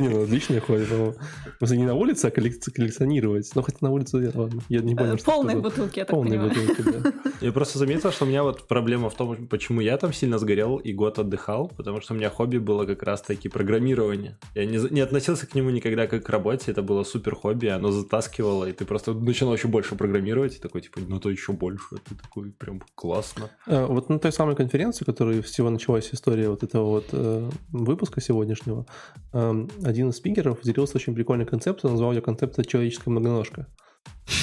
[0.00, 1.14] Не, ну отличное хобби, по-моему.
[1.60, 3.48] Просто не на улице, а коллек- коллекционировать.
[3.54, 6.16] Ну, хотя на улице, я- ладно, я не понял, э, что полные бутылки, я так
[6.16, 7.12] Полные бутылки, да.
[7.40, 10.78] Я просто заметил, что у меня вот проблема в том, почему я там сильно сгорел
[10.78, 14.36] и год отдыхал, потому что у меня хобби было как раз-таки программирование.
[14.54, 17.92] Я не, не относился к нему никогда как к работе, это было супер хобби, оно
[17.92, 21.96] затаскивало, и ты просто начинал еще больше программировать, и такой, типа, ну то еще больше,
[22.08, 23.50] ты такой, прям классно.
[23.66, 28.20] Э, Вот на той самой конференции, которой всего началась история вот этого вот э, выпуска
[28.20, 28.86] сегодняшнего,
[29.32, 33.66] эм, один из спикеров делился очень прикольной концепцией, назвал ее концепция человеческая многоножка.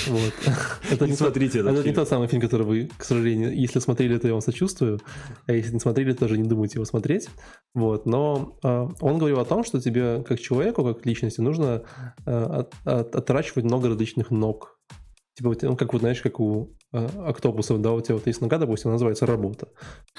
[0.08, 0.34] Вот.
[0.92, 3.54] Это Не не тот- смотрите этот это не тот самый фильм, который вы, к сожалению,
[3.58, 5.00] если смотрели, то я вам сочувствую,
[5.48, 7.30] а если не смотрели, тоже не думайте его смотреть.
[7.74, 11.84] Вот, но э, он говорил о том, что тебе как человеку, как личности, нужно
[12.26, 14.80] э, от- от- отращивать много различных ног.
[15.36, 18.58] Типа, ну, как вот, знаешь, как у э, октопусов, да, у тебя вот есть нога,
[18.58, 19.68] допустим, называется работа.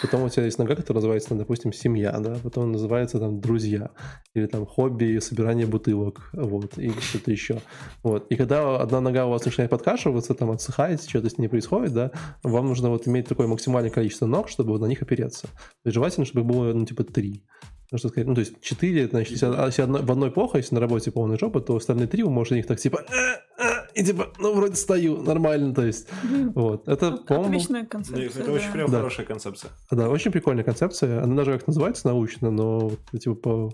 [0.00, 3.90] Потом у тебя есть нога, которая называется, там, допустим, семья, да, потом называется там друзья,
[4.34, 7.60] или там хобби, собирание бутылок, вот, и что-то еще.
[8.02, 8.26] Вот.
[8.30, 12.10] И когда одна нога у вас начинает подкашиваться, там отсыхает, что-то с ней происходит, да,
[12.42, 15.46] вам нужно вот иметь такое максимальное количество ног, чтобы вот на них опереться.
[15.46, 17.44] То есть желательно, чтобы было, ну, типа, три.
[17.90, 20.30] Ну, что сказать, ну, то есть четыре, это значит, если, а если одно- в одной
[20.30, 23.62] плохо, если на работе полная жопа, то остальные три вы можете них так, типа, «Э,
[23.62, 26.08] э», и типа, ну, вроде стою, нормально, то есть,
[26.54, 26.88] вот.
[26.88, 28.42] Это, по-моему, Отличная концепция.
[28.42, 28.72] Это очень да.
[28.72, 28.96] прям Да.
[28.98, 29.70] хорошая концепция.
[29.90, 31.22] да, очень прикольная концепция.
[31.22, 33.70] Она даже как называется научно, но типа по,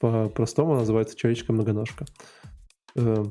[0.00, 2.04] по-простому называется человеческая многоножка.
[2.94, 3.30] Э, А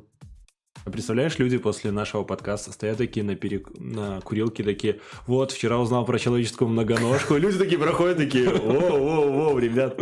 [0.83, 3.69] представляешь, люди после нашего подкаста стоят такие на, перек...
[3.79, 9.59] на курилке, такие, вот, вчера узнал про человеческую многоножку, и люди такие проходят, такие, воу-воу-воу,
[9.59, 9.99] ребят.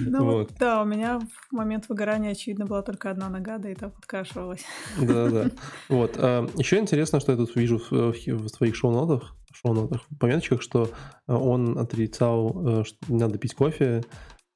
[0.00, 0.52] Ну, Вот.
[0.58, 4.64] да, у меня в момент выгорания, очевидно, была только одна нога, да и та подкашивалась.
[4.98, 5.50] Да-да.
[5.88, 6.14] Вот.
[6.16, 10.90] а, Еще интересно, что я тут вижу в, твоих шоу-нотах, шоу-нотах, в пометочках, что
[11.26, 14.02] а, он отрицал, э, что не надо пить кофе,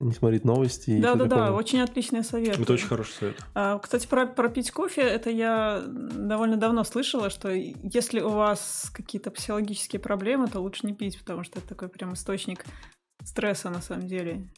[0.01, 0.91] не смотреть новости.
[0.91, 1.51] и всё Да-да-да, такое.
[1.53, 2.59] очень отличный совет.
[2.59, 3.37] Это очень хороший совет.
[3.55, 8.91] А, Кстати, про, про пить кофе, это я довольно давно слышала, что если у вас
[8.93, 12.65] какие-то психологические проблемы, то лучше не пить, потому что это такой прям источник
[13.25, 14.51] стресса на самом деле.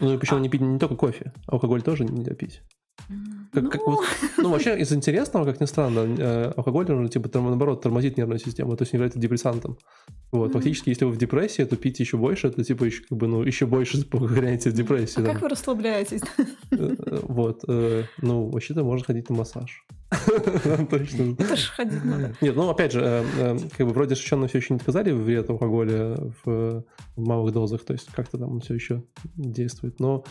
[0.00, 2.60] Ну и причем не пить не только кофе, алкоголь тоже нельзя пить.
[3.52, 4.04] Как, Ну, как вот,
[4.38, 8.40] ну, вообще, из интересного, как ни странно, э, алкоголь, он, типа, там, наоборот, тормозит нервную
[8.40, 9.78] систему, то есть является депрессантом.
[10.32, 10.52] Вот, Мгм.
[10.54, 13.42] фактически, если вы в депрессии, то пить еще больше, это, типа, еще, как бы, ну,
[13.42, 15.20] еще больше погоняете в депрессии.
[15.20, 15.32] а там.
[15.34, 16.22] как вы расслабляетесь?
[16.38, 17.62] Э, э, Вот,
[18.22, 19.84] ну, вообще-то можно ходить на массаж.
[20.90, 21.34] Точно.
[21.38, 22.34] Это ж ходить надо.
[22.40, 23.24] Нет, ну, опять же,
[23.76, 26.84] как бы, вроде ученые все еще не доказали вред алкоголя в
[27.16, 29.02] малых дозах, то есть как-то там он все еще
[29.36, 30.24] действует, но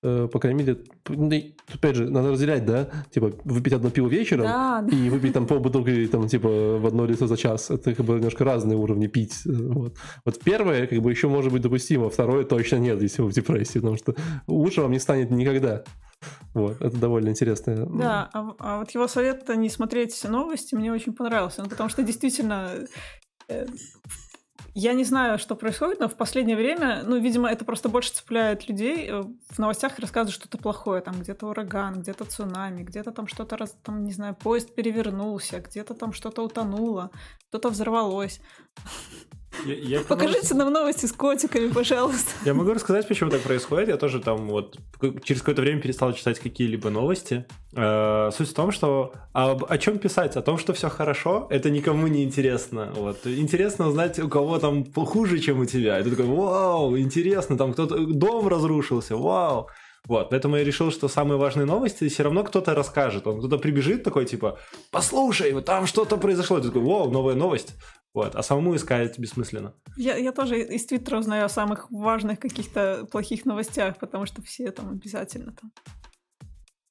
[0.00, 1.30] по крайней мере, ну,
[1.74, 6.06] опять же, надо разделять, да, типа выпить одно пиво вечером, Да, и выпить там полбутылки
[6.06, 7.70] там типа в одно лицо за час.
[7.70, 9.42] Это как бы немножко разные уровни пить.
[9.46, 9.96] э, Вот.
[10.24, 13.78] вот первое как бы еще может быть допустимо, второе точно нет, если вы в депрессии,
[13.80, 14.14] потому что
[14.46, 15.82] лучше вам не станет никогда.
[16.54, 17.86] Вот, это довольно интересно.
[17.86, 22.02] Да, а, а вот его совет не смотреть новости мне очень понравился, ну, потому что
[22.02, 22.70] действительно
[23.48, 23.66] э,
[24.78, 28.68] я не знаю, что происходит, но в последнее время, ну, видимо, это просто больше цепляет
[28.68, 29.08] людей.
[29.10, 33.76] Э, В новостях рассказывают что-то плохое, там где-то ураган, где-то цунами, где-то там что-то, раз,
[33.82, 37.10] там, не знаю, поезд перевернулся, где-то там что-то утонуло,
[37.48, 38.40] что-то взорвалось.
[39.66, 42.30] Я, я Покажите нам новости с котиками, пожалуйста.
[42.44, 43.88] Я могу рассказать, почему так происходит.
[43.88, 44.78] Я тоже там вот
[45.24, 47.44] через какое-то время перестал читать какие-либо новости.
[47.74, 50.36] Э, Суть в том, что об- о чем писать?
[50.36, 52.92] О том, что все хорошо, это никому не интересно.
[52.94, 53.26] Вот.
[53.26, 55.98] Интересно узнать, у кого там хуже, чем у тебя.
[55.98, 59.68] И ты такой, вау, интересно, там кто-то дом разрушился, вау.
[60.08, 63.26] Вот, поэтому я решил, что самые важные новости все равно кто-то расскажет.
[63.26, 64.58] Он кто-то прибежит такой, типа,
[64.90, 66.58] послушай, вот там что-то произошло.
[66.58, 67.74] И ты такой, вау, новая новость.
[68.14, 69.74] Вот, а самому искать бессмысленно.
[69.98, 74.70] Я, я тоже из Твиттера узнаю о самых важных каких-то плохих новостях, потому что все
[74.70, 75.70] там обязательно там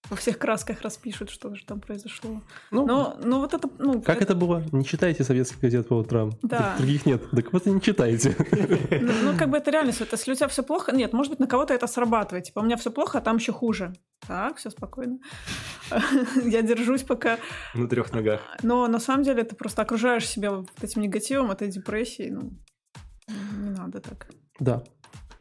[0.10, 2.42] во всех красках распишут, что же там произошло.
[2.72, 4.64] Ну, Но, но вот это, ну, как это было?
[4.72, 6.32] Не читайте советских газет по утрам.
[6.42, 6.76] Да.
[6.78, 7.30] Других нет.
[7.32, 8.36] Так вот и не читайте.
[9.02, 10.00] Ну, ну, как бы это реальность.
[10.00, 12.46] Вот если у тебя все плохо, нет, может быть, на кого-то это срабатывает.
[12.46, 13.94] Типа, у меня все плохо, а там еще хуже.
[14.28, 15.20] Так, все спокойно.
[16.44, 17.38] Я держусь пока.
[17.74, 18.42] На трех ногах.
[18.64, 22.32] Но на самом деле ты просто окружаешь себя вот этим негативом, этой депрессией.
[22.32, 22.52] Ну,
[23.28, 24.28] не надо так.
[24.60, 24.84] Да.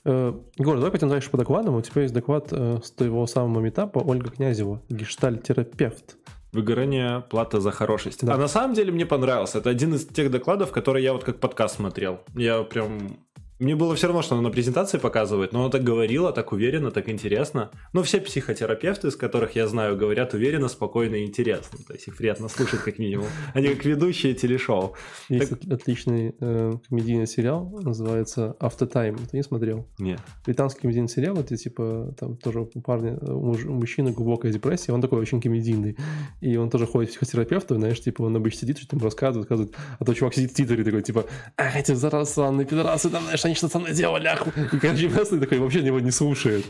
[0.08, 1.74] Э, Егор, давай пойдем дальше по докладам.
[1.74, 6.16] У тебя есть доклад э, с твоего самого метапа Ольга Князева, гештальтерапевт.
[6.52, 8.24] Выгорание плата за хорошесть.
[8.24, 8.34] Да.
[8.34, 9.58] А на самом деле мне понравился.
[9.58, 12.20] Это один из тех докладов, которые я вот как подкаст смотрел.
[12.36, 13.18] Я прям...
[13.58, 16.90] Мне было все равно, что она на презентации показывает, но она так говорила, так уверенно,
[16.90, 17.70] так интересно.
[17.92, 21.78] Ну, все психотерапевты, с которых я знаю, говорят уверенно, спокойно и интересно.
[21.86, 23.26] То есть их приятно слушать, как минимум.
[23.54, 24.94] Они как ведущие телешоу.
[25.30, 29.18] Есть от- отличный э, комедийный сериал, называется Time.
[29.30, 29.86] Ты не смотрел?
[29.98, 30.20] Нет.
[30.44, 34.92] Британский комедийный сериал, это типа там тоже у парня, э, муж- у мужчины глубокая депрессия,
[34.92, 35.96] он такой очень комедийный.
[36.42, 39.74] И он тоже ходит к психотерапевту, знаешь, типа он обычно сидит, что-то там рассказывает, рассказывает,
[39.98, 41.24] а то чувак сидит в Твиттере такой, типа,
[41.56, 44.30] ах, эти заразанные пидорасы, там, знаешь, они что со мной делали.
[44.72, 46.64] И, короче, просто такой вообще его не слушает.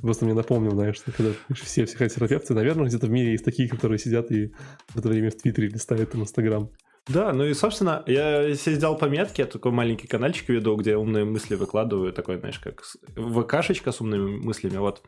[0.00, 3.98] Просто мне напомнил, знаешь, что когда все психотерапевты, наверное, где-то в мире есть такие, которые
[3.98, 4.52] сидят и
[4.88, 6.70] в это время в Твиттере листают там Инстаграм.
[7.08, 11.24] Да, ну и, собственно, я себе сделал пометки, я такой маленький каналчик веду, где умные
[11.24, 12.82] мысли выкладываю, такой, знаешь, как
[13.16, 15.02] ВКшечка с умными мыслями, вот.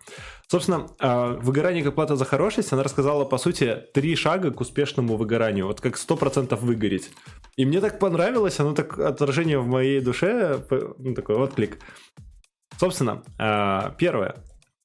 [0.47, 5.17] Собственно, а, выгорание как плата за хорошесть, она рассказала, по сути, три шага к успешному
[5.17, 7.11] выгоранию, вот как 100% выгореть.
[7.57, 10.65] И мне так понравилось, оно так отражение в моей душе,
[10.99, 11.79] ну, такой отклик.
[12.79, 14.37] Собственно, а, первое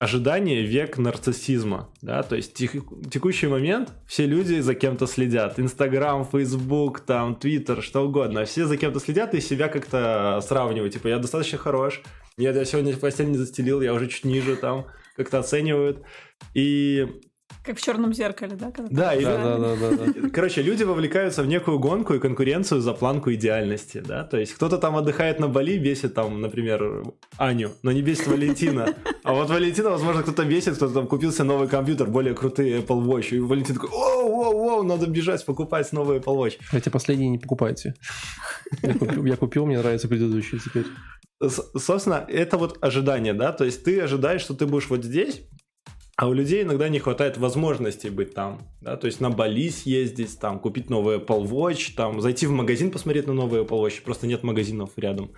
[0.04, 2.72] ожидание век нарциссизма, да, то есть тех,
[3.10, 8.76] текущий момент все люди за кем-то следят, Инстаграм, Фейсбук, там, Твиттер, что угодно, все за
[8.76, 12.02] кем-то следят и себя как-то сравнивают, типа, я достаточно хорош,
[12.38, 16.04] нет, я сегодня постель не застелил, я уже чуть ниже там, как-то оценивают,
[16.54, 17.08] и
[17.64, 18.72] как в черном зеркале, да?
[18.72, 19.58] Когда да, именно.
[19.58, 20.30] Да, да, да, да.
[20.30, 24.24] Короче, люди вовлекаются в некую гонку и конкуренцию за планку идеальности, да.
[24.24, 27.04] То есть кто-то там отдыхает на Бали, бесит там, например,
[27.38, 28.96] Аню, но не бесит Валентина.
[29.24, 33.36] А вот Валентина, возможно, кто-то бесит, кто-то там купился новый компьютер, более крутый Apple Watch.
[33.36, 36.60] И Валентин такой, о, о, о, надо бежать покупать новый Apple Watch.
[36.72, 37.94] Эти последние не покупайте.
[38.82, 40.86] Я купил, я купил мне нравится предыдущий теперь.
[41.50, 45.42] Собственно, это вот ожидание, да, то есть ты ожидаешь, что ты будешь вот здесь,
[46.16, 50.40] а у людей иногда не хватает возможности быть там, да, то есть на Бали съездить,
[50.40, 54.28] там, купить новый Apple Watch, там, зайти в магазин посмотреть на новый Apple Watch, просто
[54.28, 55.32] нет магазинов рядом.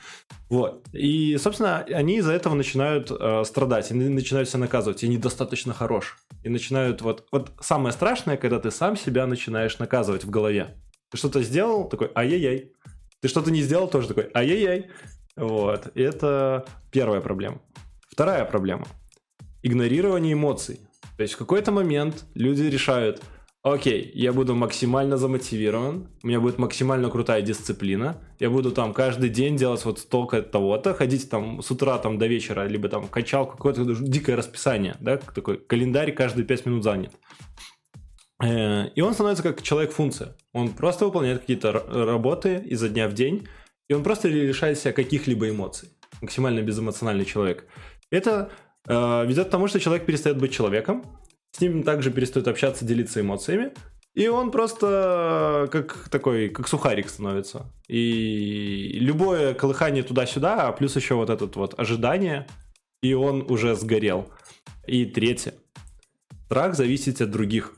[0.50, 0.86] Вот.
[0.92, 6.18] И, собственно, они из-за этого начинают э, страдать, они начинают себя наказывать, я недостаточно хорош.
[6.44, 7.26] И начинают вот...
[7.32, 10.76] Вот самое страшное, когда ты сам себя начинаешь наказывать в голове.
[11.10, 12.74] Ты что-то сделал, такой, ай-яй-яй.
[13.22, 14.90] Ты что-то не сделал, тоже такой, ай-яй-яй.
[15.38, 15.88] Вот.
[15.96, 17.62] И это первая проблема.
[18.10, 18.86] Вторая проблема–
[19.66, 20.80] игнорирование эмоций.
[21.18, 23.24] То есть в какой-то момент люди решают,
[23.64, 29.30] окей, я буду максимально замотивирован, у меня будет максимально крутая дисциплина, я буду там каждый
[29.30, 33.48] день делать вот столько того-то, ходить там с утра там до вечера, либо там качал
[33.48, 37.14] какое-то дикое расписание, да, такой календарь каждые 5 минут занят.
[38.44, 40.36] Э, и он становится как человек-функция.
[40.54, 43.48] Он просто выполняет какие-то работы изо дня в день,
[43.90, 45.90] и он просто лишает себя каких-либо эмоций.
[46.22, 47.66] Максимально безэмоциональный человек.
[48.12, 48.52] Это
[48.88, 51.04] ведет к тому, что человек перестает быть человеком,
[51.52, 53.72] с ним также перестает общаться, делиться эмоциями,
[54.14, 57.72] и он просто как такой, как сухарик становится.
[57.90, 62.48] И любое колыхание туда-сюда, а плюс еще вот этот вот ожидание,
[63.02, 64.32] и он уже сгорел.
[64.88, 65.54] И третье.
[66.46, 67.74] Страх зависит от других.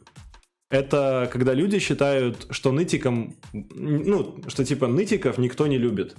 [0.70, 6.16] Это когда люди считают, что нытиком, ну, что типа нытиков никто не любит.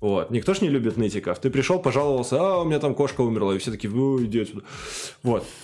[0.00, 0.30] Вот.
[0.30, 1.38] Никто ж не любит нытиков.
[1.40, 4.62] Ты пришел, пожаловался, а, у меня там кошка умерла, и все такие, ну, иди отсюда.
[5.22, 5.44] Вот.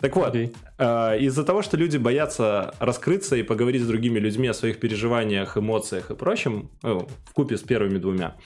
[0.00, 0.54] Так вот, okay.
[0.78, 5.58] э, из-за того, что люди боятся раскрыться и поговорить с другими людьми о своих переживаниях,
[5.58, 8.36] эмоциях и прочем, ну, в купе с первыми двумя,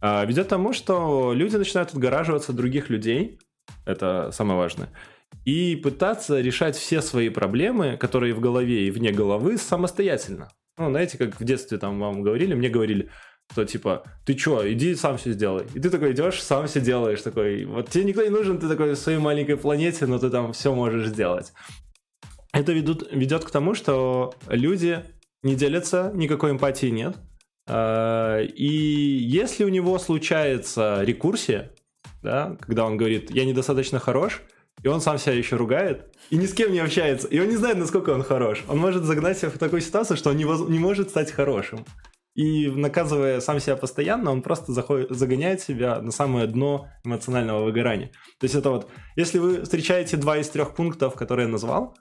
[0.00, 3.38] э, ведет к тому, что люди начинают отгораживаться от других людей,
[3.84, 4.88] это самое важное,
[5.44, 10.48] и пытаться решать все свои проблемы, которые в голове и вне головы, самостоятельно.
[10.78, 13.10] Ну, знаете, как в детстве там вам говорили, мне говорили,
[13.50, 15.66] что типа, ты чё, иди сам все сделай.
[15.74, 18.92] И ты такой идешь, сам все делаешь, такой, вот тебе никто не нужен, ты такой
[18.92, 21.52] в своей маленькой планете, но ты там все можешь сделать.
[22.52, 25.04] Это ведут, ведет к тому, что люди
[25.42, 27.16] не делятся, никакой эмпатии нет.
[27.68, 31.72] А, и если у него случается рекурсия,
[32.22, 34.42] да, когда он говорит, я недостаточно хорош,
[34.82, 37.56] и он сам себя еще ругает, и ни с кем не общается, и он не
[37.56, 38.64] знает, насколько он хорош.
[38.68, 40.68] Он может загнать себя в такую ситуацию, что он не, воз...
[40.68, 41.84] не может стать хорошим.
[42.34, 48.10] И наказывая сам себя постоянно, он просто заходит, загоняет себя на самое дно эмоционального выгорания.
[48.40, 51.94] То есть это вот, если вы встречаете два из трех пунктов, которые я назвал,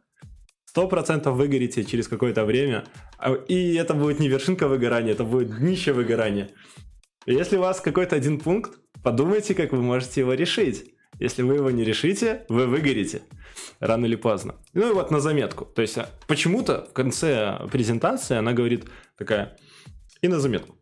[0.66, 2.86] сто процентов выгорите через какое-то время,
[3.18, 6.52] а, и это будет не вершинка выгорания, это будет днище выгорания.
[7.26, 10.94] Если у вас какой-то один пункт, подумайте, как вы можете его решить.
[11.22, 13.22] Если вы его не решите, вы выгорите
[13.80, 14.56] рано или поздно.
[14.74, 15.66] Ну и вот на заметку.
[15.66, 18.86] То есть а, почему-то в конце презентации она говорит
[19.18, 19.56] такая,
[20.22, 20.76] и на заметку.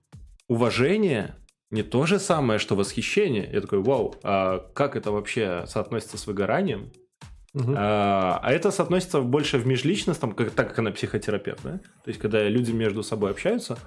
[0.47, 1.35] Уважение
[1.71, 3.49] не то же самое, что восхищение.
[3.51, 6.91] Я такой, вау, а как это вообще соотносится с выгоранием?
[7.53, 7.73] Угу.
[7.75, 11.79] А, а это соотносится больше в межличностном, как, так как она психотерапевт, да?
[12.03, 13.77] То есть, когда люди между собой общаются,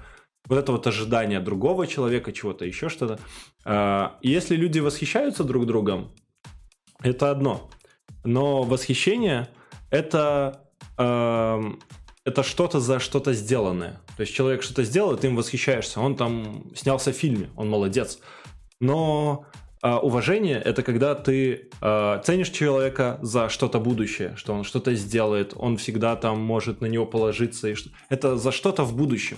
[0.45, 3.19] вот это вот ожидание другого человека, чего-то еще что-то.
[3.65, 6.13] А, если люди восхищаются друг другом,
[7.03, 7.69] это одно.
[8.23, 9.49] Но восхищение
[9.91, 10.61] это,
[10.97, 11.61] э,
[12.25, 14.01] это что-то за что-то сделанное.
[14.15, 15.99] То есть человек что-то сделал, и ты им восхищаешься.
[15.99, 18.19] Он там снялся в фильме, он молодец.
[18.79, 19.45] Но
[19.83, 25.53] э, уважение это когда ты э, ценишь человека за что-то будущее, что он что-то сделает,
[25.55, 27.67] он всегда там может на него положиться.
[27.69, 27.89] И что...
[28.09, 29.37] Это за что-то в будущем.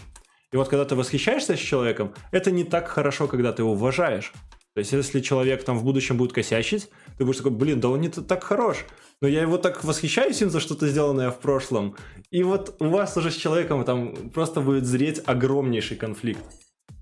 [0.52, 4.32] И вот когда ты восхищаешься с человеком, это не так хорошо, когда ты его уважаешь.
[4.76, 8.02] То есть, если человек там в будущем будет косячить, ты будешь такой, блин, да он
[8.02, 8.86] не так хорош,
[9.22, 11.96] но я его так восхищаюсь им за что-то сделанное в прошлом.
[12.30, 16.44] И вот у вас уже с человеком там просто будет зреть огромнейший конфликт.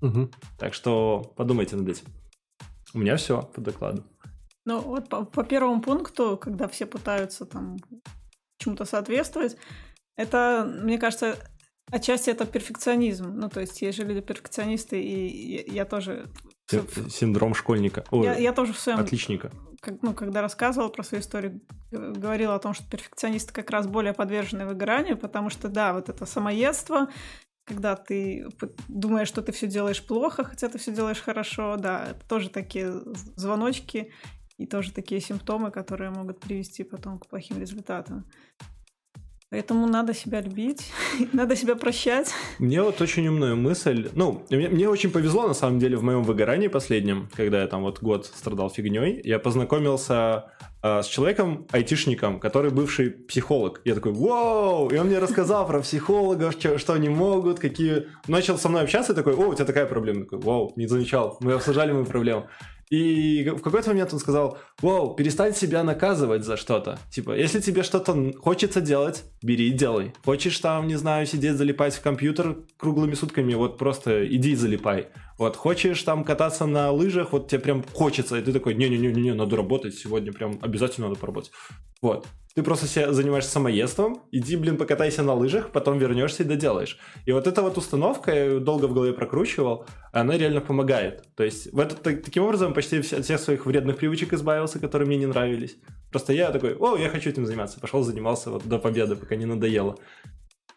[0.02, 0.30] Угу.
[0.56, 2.06] Так что подумайте над этим.
[2.94, 4.04] У меня все по докладу.
[4.64, 7.76] Ну вот по, по первому пункту, когда все пытаются там
[8.58, 9.56] чему-то соответствовать,
[10.16, 11.36] это, мне кажется,
[11.90, 13.34] отчасти это перфекционизм.
[13.34, 16.28] Ну, то есть есть же люди перфекционисты, и я, я тоже...
[16.66, 18.04] Синдром школьника.
[18.10, 18.98] Ой, я, я тоже в своем...
[18.98, 19.50] Отличника.
[19.80, 21.60] Как, ну, когда рассказывала про свою историю,
[21.90, 26.24] говорила о том, что перфекционисты как раз более подвержены выгоранию, потому что, да, вот это
[26.24, 27.08] самоедство,
[27.64, 28.46] когда ты
[28.88, 32.92] думаешь, что ты все делаешь плохо, хотя ты все делаешь хорошо, да, это тоже такие
[33.36, 34.12] звоночки
[34.56, 38.24] и тоже такие симптомы, которые могут привести потом к плохим результатам.
[39.50, 40.90] Поэтому надо себя любить,
[41.32, 42.32] надо себя прощать.
[42.58, 44.10] Мне вот очень умная мысль.
[44.14, 47.82] Ну, мне, мне очень повезло, на самом деле, в моем выгорании последнем, когда я там
[47.82, 49.20] вот год страдал фигней.
[49.22, 50.46] Я познакомился
[50.82, 53.80] э, с человеком, айтишником, который бывший психолог.
[53.84, 54.88] Я такой, вау!
[54.88, 58.08] И он мне рассказал про психологов, что, что они могут, какие...
[58.26, 60.24] Начал со мной общаться и такой, о, у тебя такая проблема.
[60.24, 61.36] Такой, вау, не замечал.
[61.40, 62.48] Мы обсуждали мою проблему.
[62.90, 66.98] И в какой-то момент он сказал, вау, перестань себя наказывать за что-то.
[67.10, 70.12] Типа, если тебе что-то хочется делать, бери и делай.
[70.24, 75.08] Хочешь там, не знаю, сидеть, залипать в компьютер круглыми сутками, вот просто иди и залипай.
[75.38, 79.56] Вот, хочешь там кататься на лыжах, вот тебе прям хочется, и ты такой, не-не-не-не, надо
[79.56, 81.50] работать, сегодня прям обязательно надо поработать.
[82.00, 82.26] Вот.
[82.54, 86.98] Ты просто себя занимаешься самоедством, иди, блин, покатайся на лыжах, потом вернешься и доделаешь.
[87.26, 91.24] И вот эта вот установка, я долго в голове прокручивал, она реально помогает.
[91.34, 95.16] То есть в этот, таким образом почти от всех своих вредных привычек избавился, которые мне
[95.16, 95.76] не нравились.
[96.12, 97.80] Просто я такой, о, я хочу этим заниматься.
[97.80, 99.96] Пошел, занимался вот до победы, пока не надоело.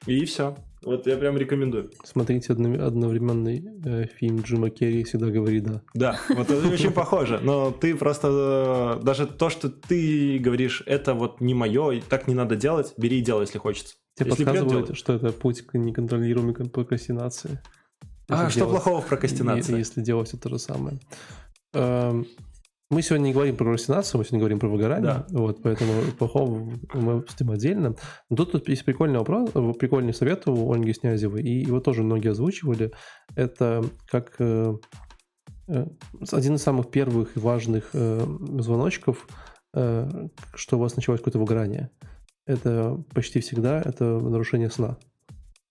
[0.07, 0.55] И все.
[0.83, 1.91] Вот я прям рекомендую.
[2.03, 5.81] Смотрите одновременный э, фильм Джима Керри «Всегда говори да».
[5.93, 7.39] Да, вот это очень похоже.
[7.43, 8.97] Но ты просто...
[8.99, 13.19] Э, даже то, что ты говоришь, это вот не мое, так не надо делать, бери
[13.19, 13.95] и делай, если хочется.
[14.15, 17.59] Тебе если подсказывают, что это путь к неконтролируемой прокрастинации.
[18.29, 19.77] А, что делать, плохого в прокрастинации?
[19.77, 20.99] Если делать это то же самое.
[22.89, 25.25] Мы сегодня не говорим про прокрастинацию, мы сегодня говорим про выгорание.
[25.27, 25.27] Да.
[25.31, 27.95] Вот, поэтому плохого мы обсудим отдельно.
[28.29, 32.31] Но тут, тут есть прикольный вопрос, прикольный совет у Ольги Снязевой, и его тоже многие
[32.31, 32.93] озвучивали.
[33.35, 34.73] Это как э,
[35.67, 35.85] э,
[36.31, 38.25] один из самых первых и важных э,
[38.59, 39.27] звоночков,
[39.73, 41.91] что у вас началось какое-то выгорание.
[42.45, 44.97] Это почти всегда это нарушение сна.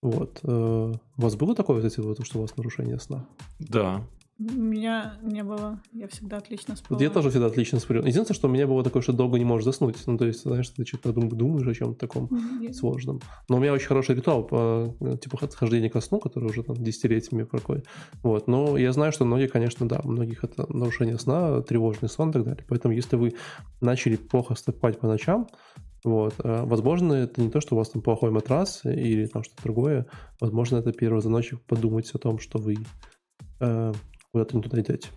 [0.02, 0.40] Вот.
[0.44, 3.26] У вас было такое, вот, вот, что у вас нарушение сна?
[3.58, 4.04] Да,
[4.38, 5.80] меня не было.
[5.92, 6.98] Я всегда отлично спала.
[6.98, 8.00] Вот я тоже всегда отлично сплю.
[8.00, 9.96] Единственное, что у меня было такое, что долго не можешь заснуть.
[10.06, 12.72] Ну, то есть, знаешь, ты что-то думаешь о чем-то таком mm-hmm.
[12.74, 13.20] сложном.
[13.48, 17.44] Но у меня очень хороший ритуал по типа отхождения ко сну, который уже там десятилетиями
[17.44, 17.86] проходит.
[18.22, 18.46] Вот.
[18.46, 22.32] Но я знаю, что многие, конечно, да, у многих это нарушение сна, тревожный сон и
[22.32, 22.64] так далее.
[22.68, 23.34] Поэтому, если вы
[23.80, 25.48] начали плохо спать по ночам,
[26.04, 26.34] вот.
[26.44, 30.06] Э, возможно, это не то, что у вас там плохой матрас или там что-то другое.
[30.40, 32.76] Возможно, это первый звоночек подумать о том, что вы
[33.60, 33.92] э,
[34.36, 35.08] куда-то не туда идете.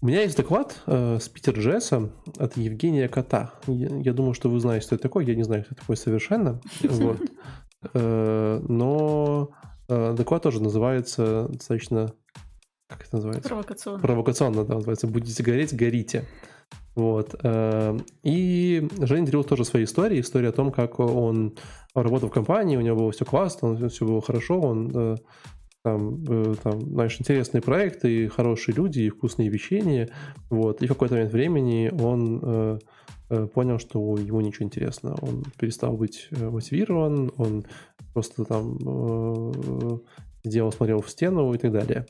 [0.00, 3.54] У меня есть доклад э, с Питер Джесса от Евгения Кота.
[3.66, 5.24] Я, я думаю, что вы знаете, что это такое.
[5.24, 6.60] Я не знаю, что это такое совершенно.
[6.82, 7.18] Вот.
[7.92, 9.50] Э, но
[9.88, 12.12] э, доклад тоже называется достаточно...
[12.88, 13.48] Как это называется?
[13.48, 14.00] Провокационно.
[14.00, 15.08] Провокационно, да, называется.
[15.08, 16.28] Будете гореть, горите.
[16.94, 17.34] Вот.
[17.42, 20.20] Э, и Женя делил тоже свои истории.
[20.20, 21.56] История о том, как он
[21.94, 25.16] работал в компании, у него было все классно, все было хорошо, он э,
[25.82, 30.10] там, э, там, знаешь, интересные проекты, и хорошие люди, и вкусные вещения,
[30.50, 32.78] вот, и в какой-то момент времени он э,
[33.30, 37.64] э, понял, что ему ничего интересно, он перестал быть э, мотивирован, он
[38.12, 39.98] просто там э,
[40.44, 42.06] сидел, смотрел в стену и так далее.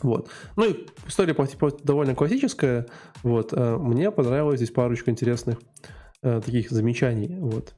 [0.00, 0.28] Вот.
[0.54, 1.34] Ну и история
[1.82, 2.86] довольно классическая.
[3.24, 3.52] Вот.
[3.52, 5.58] Мне понравилось здесь парочку интересных
[6.22, 7.36] таких замечаний.
[7.40, 7.74] Вот.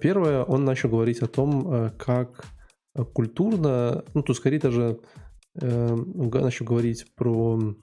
[0.00, 2.46] Первое, он начал говорить о том, как
[3.12, 5.00] культурно, ну, то скорее даже
[5.60, 7.76] э, начал говорить про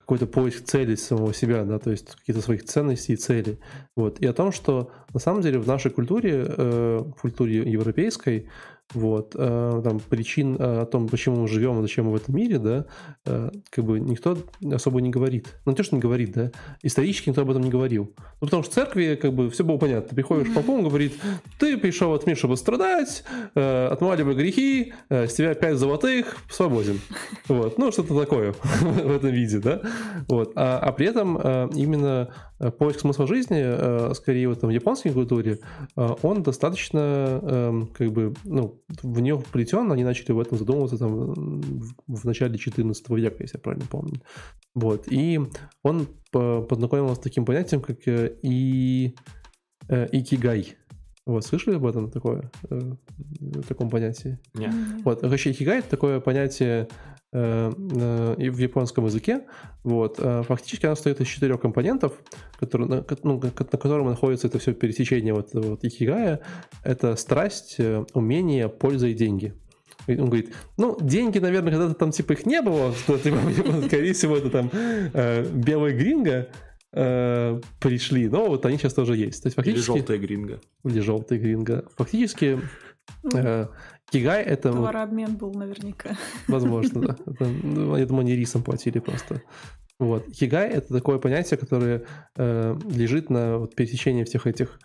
[0.00, 3.58] какой-то поиск цели самого себя, да, то есть какие-то своих ценностей и целей.
[3.96, 4.20] Вот.
[4.20, 8.48] И о том, что на самом деле в нашей культуре, э, в культуре европейской,
[8.94, 12.58] вот, э, там, причин э, о том, почему мы живем зачем мы в этом мире,
[12.58, 12.84] да,
[13.24, 14.36] э, как бы никто
[14.72, 15.48] особо не говорит.
[15.64, 16.50] Ну, не то, что не говорит, да,
[16.82, 18.12] исторически никто об этом не говорил.
[18.40, 20.10] Ну, потому что в церкви, как бы, все было понятно.
[20.10, 21.14] Ты приходишь попу, он говорит,
[21.58, 23.24] ты пришел в этот мир, чтобы страдать,
[23.54, 27.00] отмаливай грехи, с тебя пять золотых, свободен.
[27.48, 29.80] Вот, ну, что-то такое в этом виде, да.
[30.28, 30.52] Вот.
[30.56, 32.34] А, а при этом именно
[32.78, 35.58] поиск смысла жизни, скорее вот там в японской культуре,
[35.96, 38.71] он достаточно эм, как бы, ну,
[39.02, 41.60] в нее вплетен, они начали в этом задумываться там
[42.06, 44.22] в, начале 14 века, если я правильно помню.
[44.74, 45.06] Вот.
[45.10, 45.40] И
[45.82, 49.14] он познакомился с таким понятием, как э, и,
[49.88, 50.76] э, икигай.
[51.24, 52.80] Вот, слышали об этом такое, э,
[53.68, 54.38] таком понятии?
[54.54, 54.72] Нет.
[55.04, 56.88] Вот, короче, икигай это такое понятие
[57.32, 59.42] э, э, в японском языке.
[59.84, 62.12] Вот, фактически она состоит из четырех компонентов,
[62.58, 66.40] которые, на, ну, на котором находится это все пересечение вот, вот икигая.
[66.82, 67.76] Это страсть,
[68.14, 69.54] умение, польза и деньги.
[70.08, 73.38] И он говорит, ну, деньги, наверное, когда-то там типа их не было, что типа,
[73.86, 74.70] скорее всего, это там
[75.54, 76.48] белая гринга,
[76.92, 79.42] э, пришли, но вот они сейчас тоже есть.
[79.42, 79.90] То есть фактически...
[79.90, 80.60] Или желтая гринга.
[80.84, 81.84] Или желтая гринга.
[81.96, 82.60] Фактически
[83.34, 83.66] э,
[84.10, 84.72] Кигай это...
[84.72, 86.16] Товарообмен был наверняка.
[86.48, 87.16] Возможно, да.
[87.26, 89.42] Это, ну, я думаю, они рисом платили просто.
[89.98, 90.26] Вот.
[90.32, 92.04] Хигай— это такое понятие, которое
[92.36, 94.80] э, лежит на вот, пересечении всех этих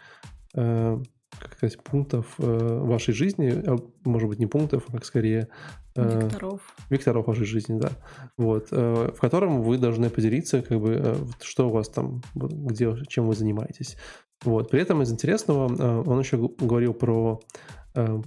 [0.54, 1.00] э,
[1.40, 5.50] как сказать, пунктов э, вашей жизни, а, может быть, не пунктов, а как скорее...
[5.98, 6.62] Э, векторов.
[6.90, 7.90] Векторов вашей жизни, да.
[8.38, 12.96] Вот, э, в котором вы должны поделиться, как бы, э, что у вас там, где,
[13.08, 13.98] чем вы занимаетесь.
[14.44, 14.70] Вот.
[14.70, 17.42] При этом из интересного он еще говорил про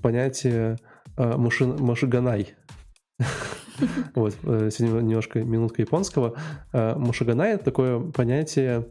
[0.03, 0.79] понятие
[1.16, 2.55] машин, машиганай.
[4.14, 6.35] Вот, сегодня немножко минутка японского.
[6.75, 8.89] Машиганай— это такое понятие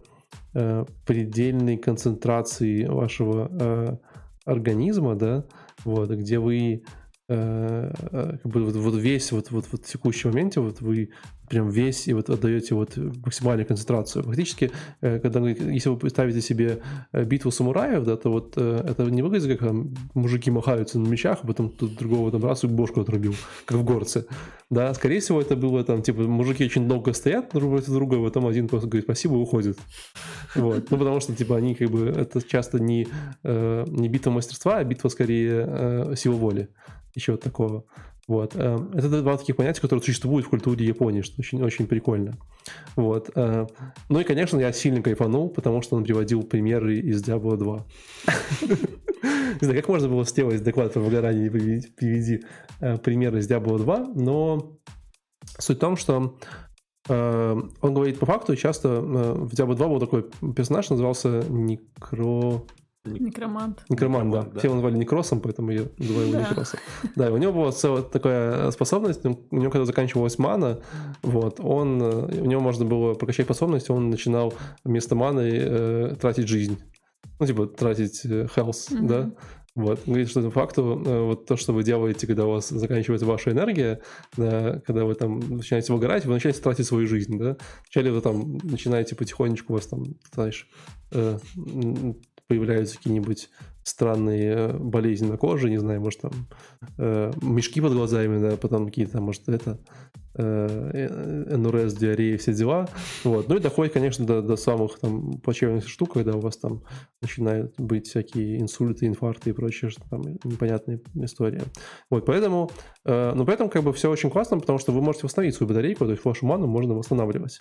[0.52, 4.00] предельной концентрации вашего
[4.46, 5.46] организма, да,
[5.84, 6.84] вот, где вы
[7.30, 11.10] как бы вот, вот весь вот, вот, вот в текущем моменте вот вы
[11.50, 14.24] прям весь и вот отдаете вот максимальную концентрацию.
[14.24, 14.72] Фактически,
[15.02, 16.80] э, когда вы, если вы представите себе
[17.12, 21.08] э, битву самураев, да, то вот э, это не выглядит как там, мужики махаются на
[21.08, 24.26] мечах, а потом тут другого там раз и бошку отрубил, как в горце.
[24.70, 28.24] Да, скорее всего, это было там, типа, мужики очень долго стоят друг против друга, а
[28.24, 29.78] потом один просто говорит спасибо и уходит.
[30.56, 30.92] Вот.
[30.92, 33.08] Ну, потому что, типа, они как бы, это часто не,
[33.44, 36.70] не битва мастерства, а битва скорее силы воли.
[37.20, 37.84] Еще вот такого.
[38.30, 38.56] Вот.
[38.56, 42.38] Э, это два таких понятия, которые существуют в культуре Японии, что очень, очень прикольно.
[42.96, 43.30] Вот.
[43.36, 43.68] Э,
[44.08, 47.86] ну и, конечно, я сильно кайфанул, потому что он приводил примеры из Diablo 2.
[48.62, 52.46] Не знаю, как можно было сделать доклад про выгорание, приведи
[52.80, 54.78] э, примеры из Diablo 2, но
[55.58, 56.38] суть в том, что
[57.08, 62.62] он говорит по факту, часто в Diablo 2 был такой персонаж, назывался Некро...
[63.06, 63.86] Некромант.
[63.90, 64.44] Некромант, да.
[64.44, 64.60] да.
[64.60, 66.50] Все его назвали Некросом, поэтому я называю его да.
[66.50, 66.80] Некросом.
[67.16, 70.80] Да, у него была целая такая способность, у него когда заканчивалась мана,
[71.22, 76.78] вот, он, у него можно было прокачать способность, он начинал вместо маны э, тратить жизнь.
[77.40, 79.08] Ну, типа, тратить э, health, mm-hmm.
[79.08, 79.32] да.
[79.76, 80.02] Вот.
[80.06, 83.52] Говорит, что по факту э, вот то, что вы делаете, когда у вас заканчивается ваша
[83.52, 84.02] энергия,
[84.36, 87.56] да, когда вы там начинаете выгорать, вы начинаете тратить свою жизнь, да.
[87.86, 90.68] Вначале вы там начинаете потихонечку, у вас там, знаешь,
[91.12, 91.38] э,
[92.50, 93.50] появляются какие-нибудь
[93.84, 96.32] странные э, болезни на коже, не знаю, может там
[96.98, 99.80] э, мешки под глазами, да, потом какие-то, может, это
[100.34, 102.90] э, НРС, диарея, все дела.
[103.24, 103.48] Вот.
[103.48, 106.84] Ну и доходит, конечно, до, до самых там плачевных штук, когда у вас там
[107.22, 111.62] начинают быть всякие инсульты, инфаркты и прочее, что там непонятные истории.
[112.10, 112.72] Вот, поэтому,
[113.06, 115.70] э, но при этом как бы все очень классно, потому что вы можете восстановить свою
[115.70, 117.60] батарейку, то есть вашу ману можно восстанавливать.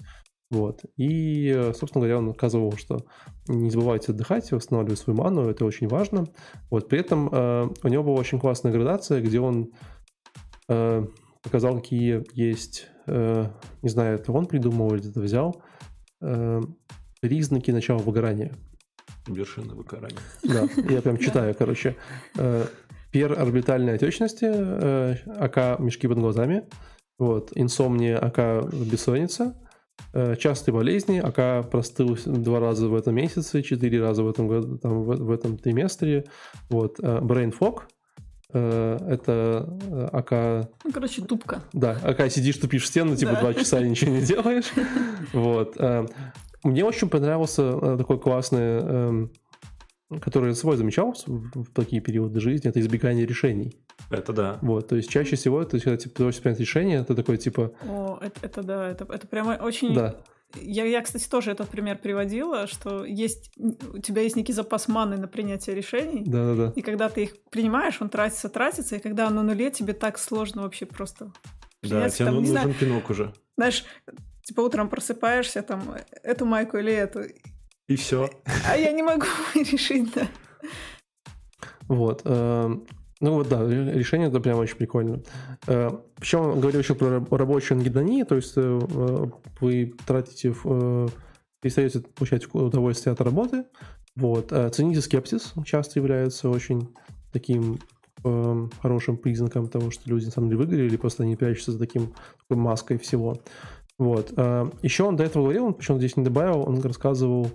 [0.51, 0.83] Вот.
[0.97, 3.05] И, собственно говоря, он указывал, что
[3.49, 6.27] не забывайте отдыхать, восстанавливать свою ману, это очень важно.
[6.71, 6.89] Вот.
[6.89, 9.73] При этом э, у него была очень классная градация, где он
[10.69, 11.07] э,
[11.43, 13.47] показал, какие есть, э,
[13.83, 15.63] не знаю, это он придумал или это взял,
[16.23, 16.61] э,
[17.21, 18.55] признаки начала выгорания.
[19.27, 20.19] Вершина выгорания.
[20.43, 21.97] Да, я прям читаю, короче.
[22.39, 22.65] Э,
[23.11, 26.69] Перорбитальной отечности, э, АК мешки под глазами,
[27.19, 29.68] вот, инсомния, АК бессонница– Э,
[30.39, 35.03] частые болезни, АК простыл два раза в этом месяце, четыре раза в этом году, там,
[35.03, 36.25] в, в этом триместре.
[36.71, 36.99] Вот.
[37.01, 37.83] Э, brain fog,
[38.53, 39.79] э, это
[40.13, 40.71] АК...
[40.85, 41.63] Ну, короче, тупка.
[41.73, 44.73] Да, АК сидишь, тупишь в стену, типа два часа и ничего не делаешь.
[45.33, 45.77] Вот.
[46.65, 49.33] Мне очень понравился такой классный эм,
[50.21, 53.75] который свой замечал в такие периоды жизни, это избегание решений.
[54.11, 54.59] Это да.
[54.63, 57.37] Вот, то есть чаще всего, то есть, когда типа, ты просишь принять решение, это такой
[57.37, 57.73] типа...
[57.87, 59.95] О, это, это да, это, это прямо очень...
[59.95, 60.17] Да.
[60.55, 65.19] Я, я, кстати, тоже этот пример приводила, что есть у тебя есть некий запас маны
[65.19, 66.23] на принятие решений.
[66.25, 66.73] Да, да, да.
[66.75, 70.19] И когда ты их принимаешь, он тратится, тратится, и когда он на нуле, тебе так
[70.19, 71.33] сложно вообще просто.
[71.83, 73.35] Да, тебе там, нужен знаю, пинок уже.
[73.59, 73.85] Знаешь,
[74.43, 75.83] типа утром просыпаешься, там,
[76.23, 77.25] эту майку или эту,
[77.89, 78.31] и все.
[78.67, 80.29] А я не могу решить, да.
[81.89, 82.23] Вот.
[83.21, 85.23] Э, ну вот да, решение это прям очень прикольно.
[85.67, 88.81] Э, Причем он говорил еще про рабочую ангидонию, то есть э,
[89.61, 90.55] вы тратите,
[91.61, 93.65] перестаете получать удовольствие от работы.
[94.17, 94.53] Вот.
[94.73, 96.89] Цените скепсис, часто является очень
[97.33, 97.79] таким
[98.25, 101.79] э, хорошим признаком того, что люди на самом деле выгорели, или просто они прячутся за
[101.79, 103.39] таким такой маской всего.
[103.99, 104.33] Вот.
[104.37, 107.51] Э, еще он до этого говорил, он почему здесь не добавил, он рассказывал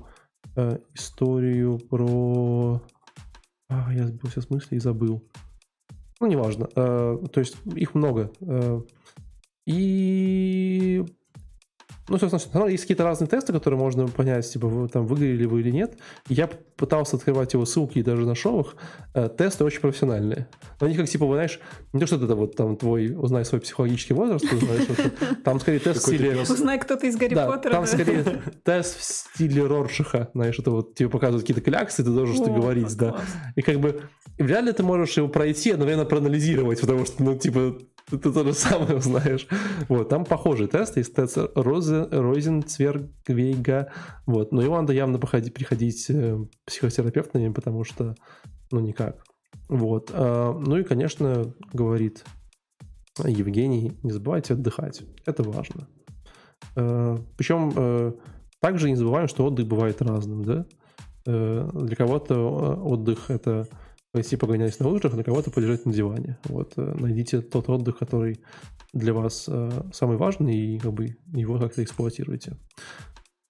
[0.55, 2.81] э, историю про...
[3.69, 5.23] А, я сбил сейчас мысли и забыл.
[6.23, 6.69] Ну, неважно.
[6.77, 8.31] Э, то есть их много.
[8.39, 8.79] Э,
[9.65, 11.03] и
[12.09, 15.71] ну, собственно, есть какие-то разные тесты, которые можно понять, типа, вы там выиграли вы или
[15.71, 15.97] нет.
[16.27, 18.75] Я пытался открывать его ссылки и даже нашел их.
[19.13, 20.47] Э, тесты очень профессиональные.
[20.81, 21.59] Но они как, типа, знаешь,
[21.93, 24.87] не то, что это вот там твой, узнай свой психологический возраст, знаешь,
[25.45, 26.41] там скорее тест в стиле...
[26.41, 27.71] Узнай, кто ты из Гарри да, Поттера.
[27.71, 32.35] там скорее тест в стиле Роршиха, знаешь, это вот тебе показывают какие-то кляксы, ты должен
[32.35, 33.15] что-то говорить, да.
[33.55, 34.01] И как бы
[34.37, 37.77] вряд ли ты можешь его пройти, одновременно проанализировать, потому что, ну, типа,
[38.17, 39.47] ты то же самое узнаешь.
[39.89, 43.91] Вот, там похожий тест, есть тест Розе, Розенцвергвейга,
[44.25, 48.15] вот, но его надо явно походи, приходить э, психотерапевтами, потому что,
[48.71, 49.23] ну, никак.
[49.69, 52.25] Вот, а, ну и, конечно, говорит
[53.23, 55.87] Евгений, не забывайте отдыхать, это важно.
[56.75, 58.13] А, причем э,
[58.59, 60.65] также не забываем, что отдых бывает разным, да?
[61.25, 63.67] Э, для кого-то отдых это
[64.13, 66.37] пойти погонять на лыжах, а для кого-то полежать на диване.
[66.45, 68.39] Вот, э, найдите тот отдых, который
[68.93, 72.55] для вас э, самый важный, и как бы его как-то эксплуатируйте.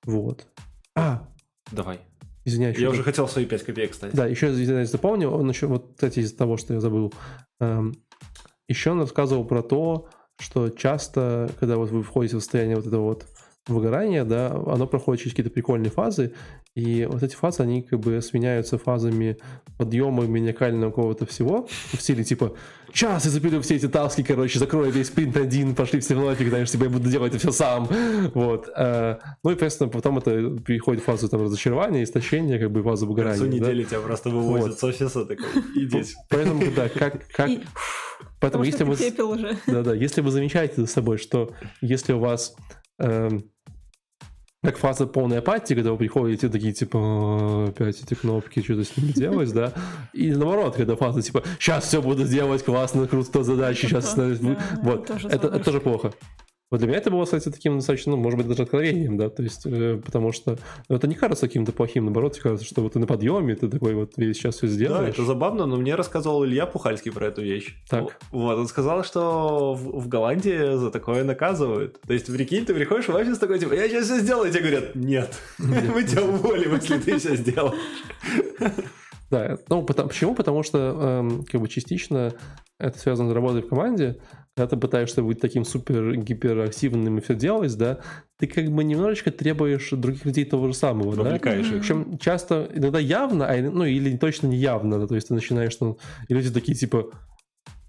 [0.06, 0.48] Вот.
[0.96, 1.28] А!
[1.72, 2.00] Давай.
[2.46, 2.78] Извиняюсь.
[2.78, 4.16] Я уже хотел свои 5 копеек, кстати.
[4.16, 7.14] Да, еще, извиняюсь, запомнил, он еще, вот, кстати, из-за того, что я забыл,
[7.60, 7.94] эм,
[8.70, 10.08] еще он рассказывал про то,
[10.40, 13.26] что часто, когда вот вы входите в состояние вот этого вот
[13.68, 16.34] выгорания, да, оно проходит через какие-то прикольные фазы,
[16.76, 19.38] и вот эти фазы, они как бы сменяются фазами
[19.78, 22.56] подъема маниакального какого-то всего, в стиле типа
[22.92, 26.50] «Сейчас я запилю все эти таски, короче, закрою весь принт один, пошли все в нафиг,
[26.50, 27.88] знаешь, типа я буду делать это все сам».
[28.34, 28.70] Вот.
[28.76, 33.08] Э, ну и, естественно, потом это переходит в фазу там разочарования, истощения, как бы фазу
[33.08, 33.38] выгорания.
[33.38, 34.80] К концу недели тебя просто вывозят вот.
[34.80, 35.46] с офиса, такой
[35.76, 36.14] «Идите».
[36.30, 37.28] Поэтому, да, как...
[37.28, 37.50] как...
[38.40, 38.94] Поэтому, если вы...
[38.94, 39.58] уже.
[39.68, 42.56] Да-да, если вы замечаете за собой, что если у вас
[43.00, 43.50] эм,
[44.64, 48.96] как фаза полной апатии, когда вы приходите такие, типа, «А, опять эти кнопки, что-то с
[48.96, 49.74] ними делать, да?
[50.14, 54.18] И наоборот, когда фаза, типа, сейчас все буду делать, классно, круто, задачи, сейчас...
[54.82, 56.14] Вот, это тоже плохо.
[56.74, 59.44] Вот для меня это было, кстати, таким достаточно, ну, может быть, даже откровением, да, то
[59.44, 60.58] есть, э, потому что
[60.90, 63.94] ну, это не кажется каким-то плохим, наоборот, кажется, что вот ты на подъеме, ты такой
[63.94, 65.04] вот весь сейчас все сделаешь.
[65.04, 67.76] Да, это забавно, но мне рассказывал Илья Пухальский про эту вещь.
[67.88, 68.18] Так.
[68.32, 72.02] Вот, он сказал, что в, в Голландии за такое наказывают.
[72.08, 74.62] То есть, прикинь, ты приходишь в офис такой, типа, я сейчас все сделаю, и тебе
[74.62, 77.78] говорят, нет, мы тебя уволим, если ты все сделаешь.
[79.30, 80.36] Да, ну почему?
[80.36, 82.34] Потому что эм, как бы частично
[82.80, 84.20] это связано с работой в команде,
[84.56, 88.00] когда ты пытаешься быть таким супер гиперактивным и все делать, да,
[88.38, 91.80] ты как бы немножечко требуешь других людей того же самого, Вовлекаешь да?
[91.80, 95.80] Причем часто, иногда явно, а, ну или точно не явно, да, то есть ты начинаешь,
[95.80, 95.98] ну,
[96.28, 97.12] и люди такие типа,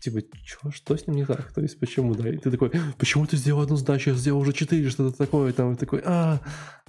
[0.00, 1.52] типа, чё, что с ним не так?
[1.52, 2.30] То есть почему, да?
[2.30, 5.72] И ты такой, почему ты сделал одну задачу, я сделал уже четыре, что-то такое, там,
[5.72, 6.40] и такой, а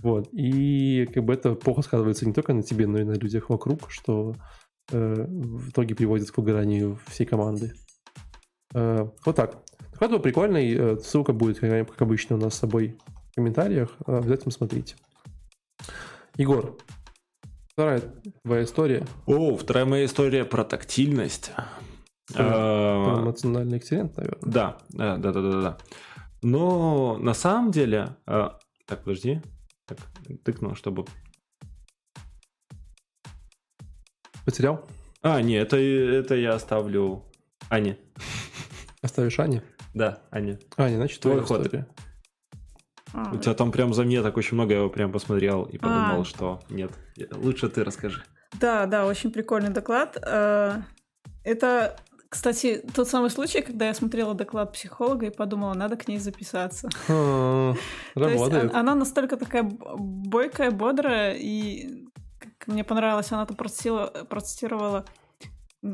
[0.01, 3.49] Вот, и как бы это плохо сказывается не только на тебе, но и на людях
[3.49, 4.35] вокруг, что
[4.91, 7.73] э, в итоге приводит к выгоранию всей команды.
[8.73, 9.63] Э, вот так.
[9.99, 12.97] Был прикольный, э, ссылка будет, как обычно, у нас с собой
[13.31, 14.95] в комментариях, э, обязательно смотрите.
[16.37, 16.77] Егор,
[17.71, 18.01] вторая
[18.43, 19.05] твоя история.
[19.25, 21.51] О, вторая моя история про тактильность.
[22.33, 24.41] Про эмоциональный эксцеллент, наверное.
[24.41, 25.77] Да, да, да, да, да.
[26.41, 28.15] Но на самом деле...
[28.25, 29.41] Так, подожди.
[29.85, 29.97] Так,
[30.43, 31.05] тыкну, чтобы...
[34.45, 34.87] Потерял?
[35.21, 37.23] А, нет, это, это я оставлю
[37.69, 37.97] Ане.
[39.01, 39.63] Оставишь Ане?
[39.95, 40.59] Да, Аня.
[40.75, 41.73] Аня, значит, твой ход.
[43.13, 45.77] А, У тебя там прям за мне так очень много, я его прям посмотрел и
[45.77, 46.25] подумал, а.
[46.25, 46.91] что нет.
[47.31, 48.21] Лучше ты расскажи.
[48.59, 50.17] Да, да, очень прикольный доклад.
[50.21, 50.81] Э,
[51.45, 51.95] это,
[52.27, 56.89] кстати, тот самый случай, когда я смотрела доклад психолога и подумала, надо к ней записаться.
[57.07, 57.73] А,
[58.15, 58.75] работает.
[58.75, 62.05] Она настолько такая бойкая, бодрая, и
[62.67, 65.05] мне понравилось, она там процитировала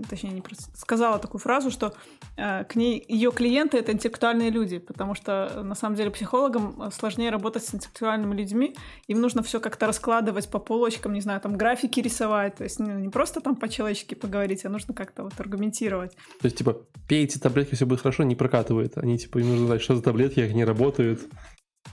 [0.09, 0.43] точнее, не
[0.75, 1.93] сказала такую фразу, что
[2.37, 6.91] э, к ней ее клиенты это интеллектуальные люди, потому что на самом деле психологам э,
[6.91, 8.75] сложнее работать с интеллектуальными людьми,
[9.07, 12.93] им нужно все как-то раскладывать по полочкам, не знаю, там графики рисовать, то есть не,
[12.93, 16.13] не просто там по-человечески поговорить, а нужно как-то вот аргументировать.
[16.39, 16.77] То есть типа
[17.07, 20.41] пейте таблетки, все будет хорошо, не прокатывает, они типа им нужно знать, что за таблетки,
[20.41, 21.21] как они работают.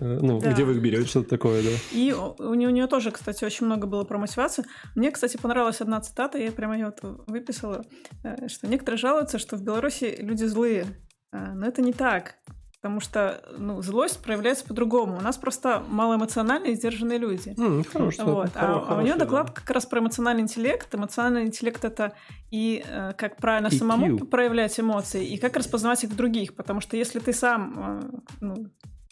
[0.01, 0.53] Э, ну, да.
[0.53, 1.71] где вы их берете, что-то такое, да.
[1.93, 4.65] И у нее, у нее тоже, кстати, очень много было про мотивацию.
[4.95, 7.85] Мне, кстати, понравилась одна цитата, я прямо ее вот выписала,
[8.23, 10.87] э, что некоторые жалуются, что в Беларуси люди злые.
[11.33, 12.37] Э, но это не так.
[12.81, 15.17] Потому что ну, злость проявляется по-другому.
[15.17, 17.49] У нас просто малоэмоциональные и сдержанные люди.
[17.49, 18.51] Mm, хорошо, вот.
[18.55, 19.53] а, а у нее доклад да.
[19.53, 20.95] как раз про эмоциональный интеллект.
[20.95, 22.13] Эмоциональный интеллект это
[22.53, 23.79] и э, как правильно EQ.
[23.79, 26.55] самому проявлять эмоции, и как распознавать их в других.
[26.55, 28.69] Потому что если ты сам ну,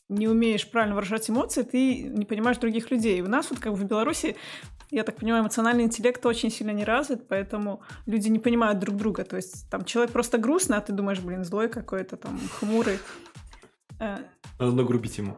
[0.09, 3.21] не умеешь правильно выражать эмоции, ты не понимаешь других людей.
[3.23, 4.37] У нас вот как в Беларуси,
[4.91, 9.25] я так понимаю, эмоциональный интеллект очень сильно не развит, поэтому люди не понимают друг друга.
[9.25, 12.99] То есть там человек просто грустный, а ты думаешь, блин, злой какой-то, там, хмурый.
[13.99, 14.19] Э,
[14.59, 15.37] Надо нагрубить ему.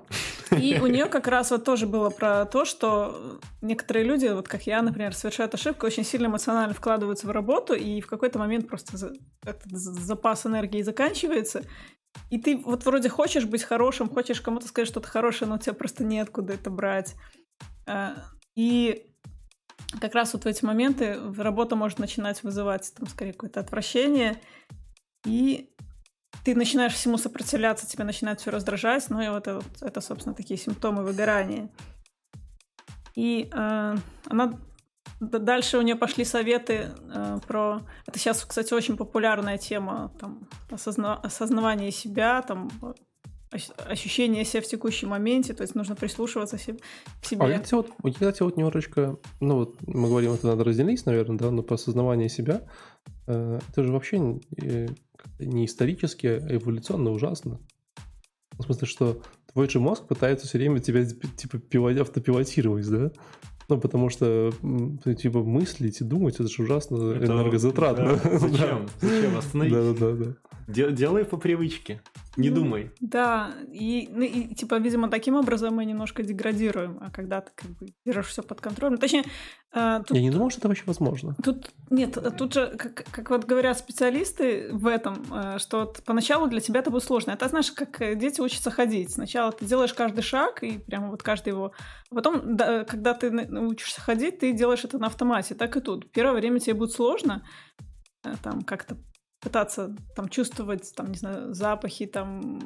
[0.50, 4.66] И у нее как раз вот тоже было про то, что некоторые люди, вот как
[4.66, 9.12] я, например, совершают ошибку, очень сильно эмоционально вкладываются в работу, и в какой-то момент просто
[9.44, 11.64] этот запас энергии заканчивается.
[12.30, 15.72] И ты вот вроде хочешь быть хорошим, хочешь кому-то сказать что-то хорошее, но у тебя
[15.72, 17.14] просто неоткуда это брать.
[17.86, 18.16] А,
[18.54, 19.06] И
[20.00, 24.40] как раз вот в эти моменты работа может начинать вызывать там скорее какое-то отвращение,
[25.24, 25.70] и
[26.44, 30.58] ты начинаешь всему сопротивляться, тебя начинает все раздражать, ну и вот это, это, собственно, такие
[30.58, 31.70] симптомы выгорания.
[33.14, 33.96] И э,
[34.26, 34.58] она
[35.20, 37.82] дальше у нее пошли советы э, про...
[38.06, 42.70] Это сейчас, кстати, очень популярная тема, там, осозна- осознавание себя, там,
[43.50, 46.78] ощ- ощущение себя в текущем моменте, то есть нужно прислушиваться к себе.
[47.40, 51.04] А я, кстати, вот, я, кстати, вот немножечко, ну вот мы говорим, это надо разделить,
[51.06, 52.62] наверное, да, но по осознаванию себя,
[53.26, 54.88] э, это же вообще э,
[55.38, 57.60] не исторически, а эволюционно ужасно.
[58.58, 61.60] В смысле, что твой же мозг пытается все время тебя типа
[62.00, 63.12] автопилотировать, да?
[63.68, 64.50] Ну, потому что,
[65.18, 68.18] типа, мыслить и думать, это же ужасно Это- энергозатратно.
[68.24, 68.38] да.
[68.38, 68.86] Зачем?
[69.00, 69.36] Зачем?
[69.36, 69.72] Остановись.
[69.72, 70.34] Да-да-да.
[70.68, 72.00] Де- Делай по привычке.
[72.36, 72.90] Не Ну, думай.
[73.00, 77.70] Да, и, ну, и, типа, видимо, таким образом мы немножко деградируем, а когда ты как
[77.78, 78.96] бы держишь все под контролем.
[78.98, 79.24] Точнее,
[79.78, 81.34] э, тут Я не думал, что это вообще возможно.
[81.42, 86.46] Тут нет, тут же, как, как вот говорят специалисты в этом, э, что вот поначалу
[86.48, 87.32] для тебя это будет сложно.
[87.32, 89.12] Это знаешь, как э, дети учатся ходить.
[89.12, 91.72] Сначала ты делаешь каждый шаг, и прямо вот каждый его...
[92.10, 95.54] А потом, да, когда ты учишься ходить, ты делаешь это на автомате.
[95.54, 96.10] Так и тут.
[96.12, 97.44] Первое время тебе будет сложно
[98.24, 98.96] э, там как-то
[99.40, 102.60] пытаться там чувствовать, там, не знаю, запахи, там,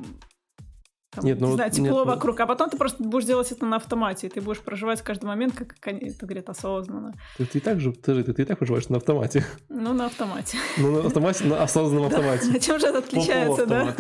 [1.14, 3.52] там, Нет, ну не знаю, тепло нет, ну- вокруг, а потом ты просто будешь делать
[3.52, 7.12] это на автомате, и ты будешь проживать каждый момент, как они это говорят, осознанно.
[7.36, 9.44] Ты, ты, так же, ты, же- ты, и так проживаешь на автомате.
[9.68, 10.56] Ну, на автомате.
[10.78, 12.50] Ну, на автомате, на осознанном автомате.
[12.54, 13.94] А чем же это отличается, да?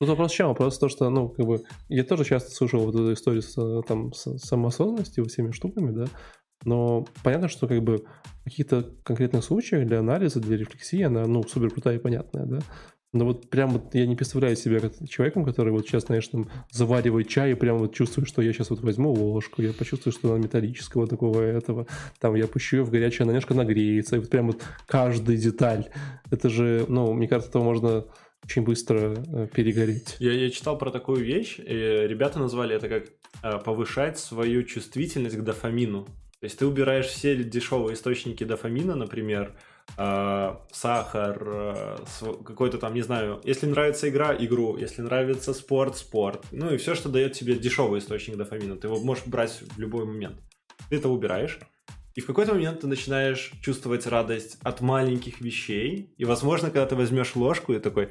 [0.00, 0.48] Тут вопрос в чем?
[0.48, 3.82] Вопрос в том, что, ну, как бы, я тоже часто слушал вот эту историю с,
[3.86, 6.06] там, с самоосознанностью, всеми штуками, да,
[6.64, 8.04] но понятно, что, как бы,
[8.40, 12.58] в каких-то конкретных случаях для анализа, для рефлексии она, ну, супер крутая и понятная, да,
[13.12, 17.28] но вот прям вот я не представляю себя человеком, который вот сейчас, знаешь, там заваривает
[17.28, 20.42] чай и прям вот чувствую, что я сейчас вот возьму ложку, я почувствую, что она
[20.42, 21.86] металлического такого этого,
[22.20, 25.88] там я пущу ее в горячее, она немножко нагреется, и вот прям вот каждая деталь.
[26.30, 28.04] Это же, ну, мне кажется, этого можно
[28.44, 30.16] очень быстро э, перегореть.
[30.18, 33.04] Я, я читал про такую вещь, и ребята назвали это как
[33.42, 36.04] э, повышать свою чувствительность к дофамину.
[36.40, 39.54] То есть ты убираешь все дешевые источники дофамина, например,
[39.96, 41.96] сахар, э,
[42.44, 46.44] какой-то там, не знаю, если нравится игра, игру, если нравится спорт, спорт.
[46.50, 50.06] Ну и все, что дает тебе дешевый источник дофамина, ты его можешь брать в любой
[50.06, 50.40] момент.
[50.88, 51.58] Ты это убираешь,
[52.14, 56.14] и в какой-то момент ты начинаешь чувствовать радость от маленьких вещей.
[56.18, 58.10] И, возможно, когда ты возьмешь ложку и такой,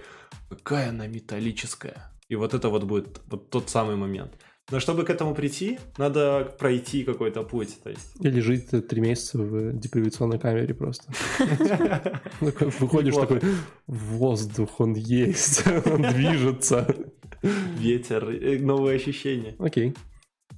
[0.49, 2.11] какая она металлическая.
[2.27, 4.34] И вот это вот будет вот тот самый момент.
[4.72, 7.78] Но чтобы к этому прийти, надо пройти какой-то путь.
[7.84, 8.15] То есть...
[8.19, 11.11] Или жить э, три месяца в депривационной камере просто.
[12.39, 13.41] Выходишь такой,
[13.88, 16.95] воздух, он есть, он движется.
[17.41, 19.55] Ветер, э, новые ощущения.
[19.59, 19.93] Окей.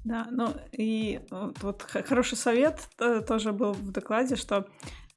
[0.03, 1.21] Да, ну и
[1.61, 4.67] вот, хороший совет э, тоже был в докладе, что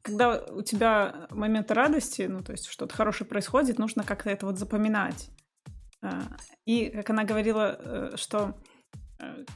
[0.03, 4.59] когда у тебя моменты радости, ну то есть что-то хорошее происходит, нужно как-то это вот
[4.59, 5.29] запоминать.
[6.03, 6.23] А,
[6.65, 8.76] И как она говорила, э, что э,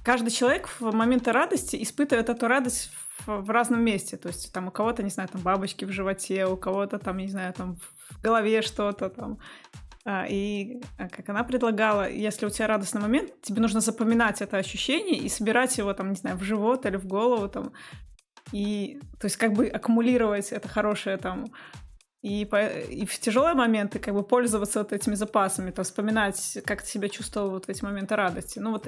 [0.04, 4.16] каждый человек в моменты радости испытывает эту радость в, в разном месте.
[4.16, 7.28] То есть там у кого-то, не знаю, там бабочки в животе, у кого-то там, не
[7.28, 9.38] знаю, там в голове что-то там.
[10.04, 14.56] А, И а, как она предлагала, если у тебя радостный момент, тебе нужно запоминать это
[14.56, 17.72] ощущение и собирать его там, не знаю, в живот или в голову там.
[18.52, 21.46] И, то есть, как бы аккумулировать это хорошее там.
[22.22, 26.82] И, по- и в тяжелые моменты как бы пользоваться вот этими запасами, то вспоминать, как
[26.82, 28.58] ты себя чувствовал вот в эти моменты радости.
[28.58, 28.86] Ну вот,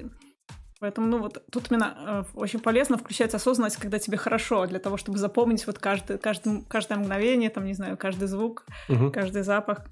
[0.82, 4.96] поэтому, ну вот, тут именно э, очень полезно включать осознанность, когда тебе хорошо, для того,
[4.96, 9.12] чтобы запомнить вот каждый, каждый, каждое мгновение, там, не знаю, каждый звук, Мгм.
[9.12, 9.86] каждый запах.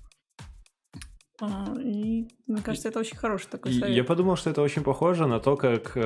[1.40, 3.96] А, И Мне кажется, это очень хороший такой совет.
[3.96, 6.00] Я подумал, что это очень похоже на то, как э,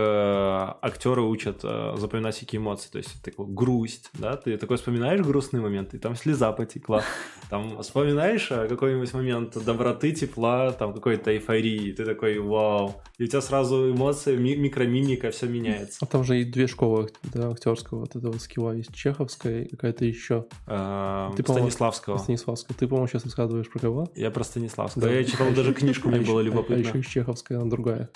[0.82, 2.90] актеры учат э, запоминать всякие эмоции.
[2.90, 7.03] То есть такой грусть, да, ты такой вспоминаешь грустный момент, и там слеза потекла.
[7.51, 13.01] Там вспоминаешь э, какой-нибудь момент доброты, тепла, там какой-то эйфории, ты такой вау.
[13.18, 15.99] И у тебя сразу эмоции, ми- микромимика, все меняется.
[16.01, 18.95] А там же и две школы да, актерского вот этого скилла есть.
[18.95, 20.47] Чеховская и какая-то еще.
[20.66, 22.16] Э, Ты, Станиславского.
[22.16, 22.76] Станиславская.
[22.76, 24.09] Ты, по-моему, сейчас рассказываешь про кого?
[24.16, 25.07] Я про Станиславского.
[25.07, 25.12] Да.
[25.12, 26.76] Я читал даже книжку, мне А было еще- любопытно.
[26.76, 28.11] А еще есть Чеховская, она другая.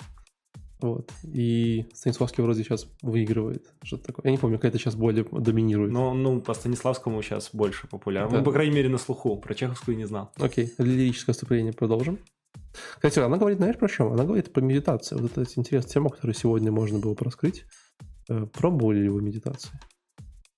[0.81, 1.11] Вот.
[1.23, 3.73] И Станиславский вроде сейчас выигрывает.
[3.83, 4.25] Что-то такое.
[4.25, 5.91] Я не помню, какая-то сейчас более доминирует.
[5.91, 8.31] Но, ну, по Станиславскому сейчас больше популярно.
[8.31, 8.37] Да.
[8.37, 9.35] Ну, по крайней мере, на слуху.
[9.37, 10.31] Про Чеховскую не знал.
[10.37, 12.17] Окей, лирическое вступление продолжим.
[12.95, 14.13] Кстати, она говорит, знаешь, про чем?
[14.13, 15.21] Она говорит про медитацию.
[15.21, 17.65] Вот это интересная тема, которую сегодня можно было раскрыть.
[18.29, 19.71] Э, Пробовали ли вы медитации?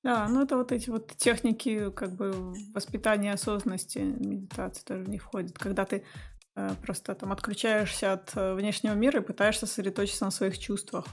[0.04, 2.34] Да, ну это вот эти вот техники как бы
[2.74, 5.58] воспитания осознанности, медитации тоже в них входит.
[5.58, 6.04] Когда ты
[6.82, 11.06] просто там отключаешься от э, внешнего мира и пытаешься сосредоточиться на своих чувствах.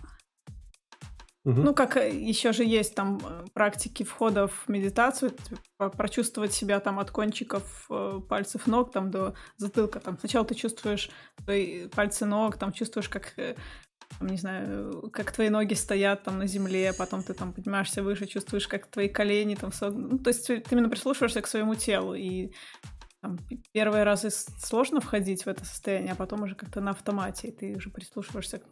[1.44, 1.64] Мгм.
[1.64, 6.98] Ну, как еще же есть там э, практики входа в медитацию, типа, прочувствовать себя там
[6.98, 10.00] от кончиков э, пальцев ног там до затылка.
[10.00, 11.10] Там сначала ты чувствуешь
[11.42, 13.54] свои пальцы ног, там чувствуешь, как э,
[14.18, 18.26] там, не знаю, как твои ноги стоят там на земле, потом ты там поднимаешься выше,
[18.26, 20.12] чувствуешь, как твои колени там согнуты.
[20.12, 22.52] Ну, то есть ты именно прислушиваешься к своему телу, и
[23.20, 23.38] там,
[23.72, 27.76] первые разы сложно входить в это состояние, а потом уже как-то на автомате, и ты
[27.76, 28.64] уже прислушиваешься к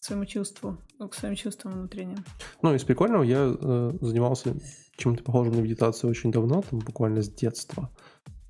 [0.00, 2.24] своему чувству, ну, к своим чувствам внутренним.
[2.62, 4.54] Ну, из прикольного я э, занимался
[4.96, 7.90] чем-то похожим на медитацию очень давно, там буквально с детства.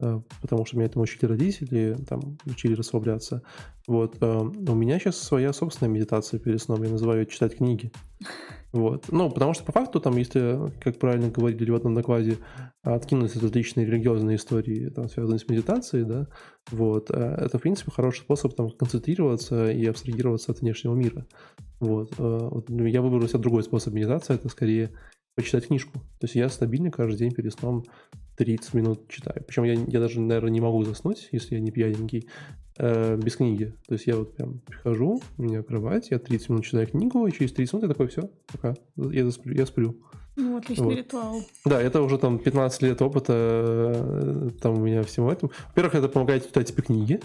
[0.01, 3.43] Э, потому что меня этому учили родители, там учили расслабляться.
[3.87, 4.17] Вот.
[4.21, 7.93] э, у меня сейчас своя собственная медитация перед сном, я называю ее читать книги.
[8.71, 9.07] Вот.
[9.11, 12.37] Ну, потому что по факту, там, если, как правильно говорили в одном докладе,
[12.83, 16.27] откинуть различные религиозные истории, там, связанные с медитацией, да,
[16.71, 21.27] вот, э, это, в принципе, хороший способ там концентрироваться и абстрагироваться от внешнего мира.
[21.81, 22.13] Вот.
[22.19, 24.91] э, вот я выбрал себе другой способ медитации, это скорее
[25.35, 26.01] почитать книжку.
[26.21, 27.85] То есть я стабильно каждый день перед сном
[28.39, 29.43] 30 минут читаю.
[29.47, 32.29] Причем я, я даже, наверное, не могу заснуть, если я не пьяненький,
[32.79, 33.75] э, без книги.
[33.89, 37.33] То есть я вот прям прихожу, у меня кровать, я 30 минут читаю книгу, и
[37.33, 39.97] через 30 минут я такой, все, пока, я, засплю, я сплю.
[40.37, 40.97] Ну, отличный Вот.
[40.97, 41.41] ритуал.
[41.65, 45.51] Да, это уже там 15 лет опыта э, там у меня всему этому.
[45.69, 47.21] Во-первых, это помогает читать тебе книги.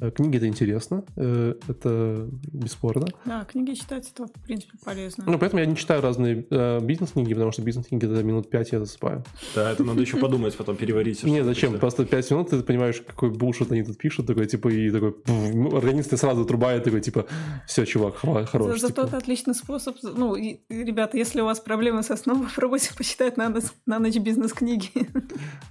[0.00, 3.06] Э, Книги это интересно, э, это бесспорно.
[3.24, 5.24] Да, книги читать это, в принципе, полезно.
[5.26, 8.78] Ну, поэтому я не читаю разные э, бизнес-книги, потому что бизнес-книги это минут 5 я
[8.80, 9.24] засыпаю.
[9.54, 11.22] Да, это надо еще подумать, потом переварить.
[11.24, 11.78] Нет, зачем?
[11.78, 15.76] Просто 5 минут ты понимаешь, какой булшит они тут пишут, такой, типа, и такой, ну,
[15.76, 17.26] организм ты сразу отрубает, такой, типа,
[17.66, 18.80] все, чувак, хва- За- хорош.
[18.80, 19.06] Зато типа.
[19.06, 19.96] это отличный способ.
[20.02, 23.50] Ну, ребята, если у вас проблемы со сном, попробуйте почитать на,
[23.98, 24.90] ночь- бизнес-книги.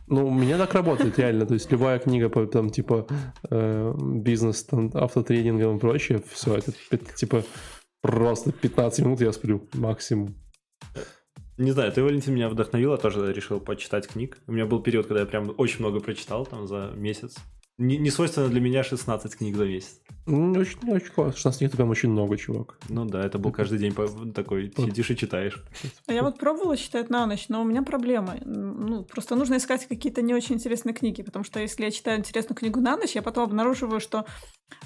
[0.07, 1.45] Ну, у меня так работает, реально.
[1.45, 3.07] То есть любая книга там, типа,
[4.21, 6.71] бизнес, там, автотренингом и прочее, все, это,
[7.15, 7.43] типа,
[8.01, 10.35] просто 15 минут я сплю максимум.
[11.57, 14.37] Не знаю, ты, Валентин, меня вдохновила, тоже решил почитать книг.
[14.47, 17.35] У меня был период, когда я прям очень много прочитал, там, за месяц.
[17.79, 20.01] Не, не свойственно для меня 16 книг за месяц.
[20.27, 21.33] Очень, очень классно.
[21.35, 22.77] 16 книг это прям очень много, чувак.
[22.89, 23.95] Ну да, это был каждый день
[24.33, 25.63] такой, сидишь и читаешь.
[26.05, 28.39] А я вот пробовала читать на ночь, но у меня проблемы.
[28.45, 32.57] Ну, просто нужно искать какие-то не очень интересные книги, потому что если я читаю интересную
[32.57, 34.25] книгу на ночь, я потом обнаруживаю, что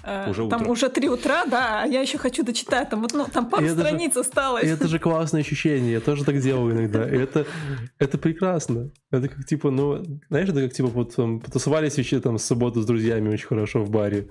[0.04, 0.72] э, Уже там утро.
[0.72, 2.90] уже 3 утра, да, а я еще хочу дочитать.
[2.90, 4.64] Там, вот, ну, там пару это же- страниц осталось.
[4.66, 7.04] Это же классное ощущение, я тоже так делаю иногда.
[7.06, 7.46] Это,
[7.98, 8.92] это прекрасно.
[9.12, 12.83] Это как типа, ну, знаешь, это как типа вот там, потусовались еще там с субботу
[12.84, 14.28] с друзьями очень хорошо в баре.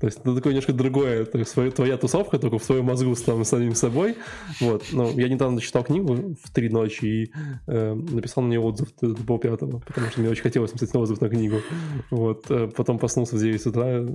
[0.00, 3.14] То есть это такое немножко другое, то есть своя- твоя тусовка только в твоем мозгу
[3.14, 4.16] с там самим собой.
[4.60, 4.84] Вот.
[4.92, 7.32] Ну, я недавно читал книгу в три ночи и
[7.66, 11.20] э, написал на нее отзыв до пол пятого, потому что мне очень хотелось написать отзыв
[11.20, 11.56] на книгу.
[12.10, 12.44] Вот.
[12.50, 14.06] Э, Потом проснулся в 9 утра,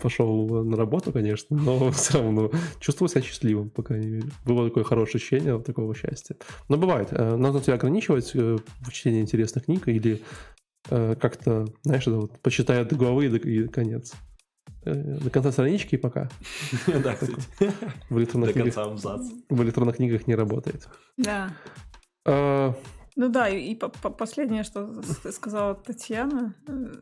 [0.00, 4.28] пошел на работу, конечно, но все равно чувствовал себя счастливым, по крайней мере.
[4.44, 6.36] Было такое хорошее ощущение такого счастья.
[6.68, 7.08] Но бывает.
[7.10, 10.22] э, Нужно себя ограничивать э, в чтении интересных книг или
[10.88, 14.14] как-то, знаешь, это вот почитай от главы и до- и конец.
[14.84, 16.28] Э, До конца странички и пока.
[16.86, 17.34] Да, кстати,
[18.10, 18.76] В электронных, до книгах,
[19.50, 20.88] в электронных книгах не работает.
[21.16, 21.50] Да.
[22.24, 22.74] А,
[23.16, 26.92] Ну да, и, и по- по- последнее, что сказала Татьяна, э,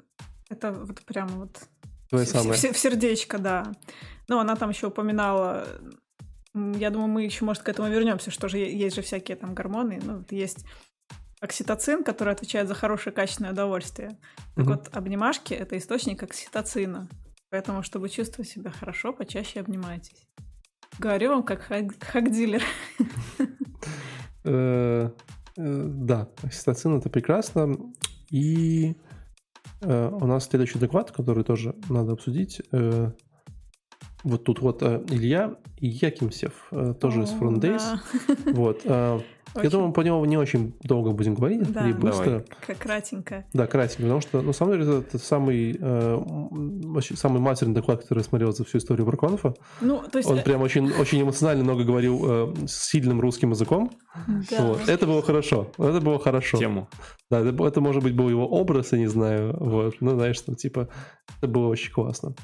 [0.51, 1.61] это вот прямо вот
[2.09, 2.55] Твое в, самое.
[2.55, 3.73] в- в сердечко, да.
[4.29, 5.67] Ну, она там еще упоминала,
[6.55, 10.01] я думаю, мы еще, может, к этому вернемся, что же есть же всякие там гормоны,
[10.03, 10.65] ну, вот есть
[11.45, 14.19] окситоцин, который отвечает за хорошее качественное удовольствие.
[14.57, 14.75] Так Мгм.
[14.75, 17.09] вот, обнимашки— это источник окситоцина.
[17.51, 20.27] Поэтому, чтобы чувствовать себя хорошо, почаще обнимайтесь.
[20.99, 22.63] Говорю вам, как хак- хак-дилер.
[24.47, 25.09] Э,
[25.57, 27.77] э, Да, окситоцин это прекрасно.
[28.31, 28.95] И
[29.81, 32.61] э, у нас следующий доклад, который тоже надо обсудить,
[34.25, 37.83] вот тут вот Илья Якимсев, э, тоже из О, Front Days.
[38.45, 38.53] да.
[38.53, 38.83] Вот.
[39.55, 41.89] Э, Я Очень- думаю, по нему не очень долго будем говорить, Да.
[41.89, 42.45] и быстро.
[42.67, 42.77] Давай.
[42.79, 43.45] Кратенько.
[43.53, 48.19] Да, кратенько, потому что, на самом деле, это, это самый, э, самый матерный доклад, который
[48.21, 49.55] я смотрел за всю историю Браконфа.
[49.81, 50.31] Ну, то есть...
[50.31, 53.91] Он э, прям очень, очень эмоционально много говорил э, с сильным русским языком.
[54.51, 54.67] да.
[54.67, 54.89] Вот.
[54.89, 55.69] Это было хорошо.
[55.79, 56.59] Это было хорошо.
[56.59, 56.89] Тему.
[57.31, 59.57] Да, это, это, может быть, был его образ, я не знаю.
[59.59, 59.97] Вот.
[60.01, 60.89] Ну, знаешь, там, типа,
[61.39, 62.35] это было очень классно.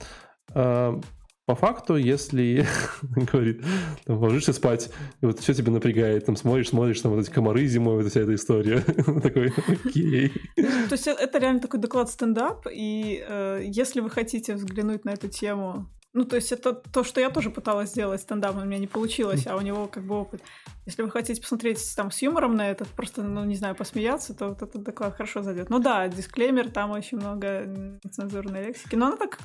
[1.50, 2.64] По факту, если
[3.32, 3.60] говорит,
[4.04, 4.88] там, ложишься спать,
[5.20, 8.20] и вот все тебя напрягает, там смотришь, смотришь, там вот эти комары зимой, вот вся
[8.20, 8.80] эта история.
[9.20, 10.28] Такой, окей.
[10.54, 15.10] То есть э- это реально такой доклад стендап, и э, если вы хотите взглянуть на
[15.10, 18.64] эту тему, ну, то есть это то, что я тоже пыталась сделать стендап, но у
[18.64, 20.42] меня не получилось, а у него как бы опыт.
[20.86, 24.50] Если вы хотите посмотреть там с юмором на это, просто, ну, не знаю, посмеяться, то
[24.50, 25.68] вот этот доклад хорошо зайдет.
[25.68, 27.64] Ну да, дисклеймер, там очень много
[28.04, 29.40] нецензурной лексики, но она так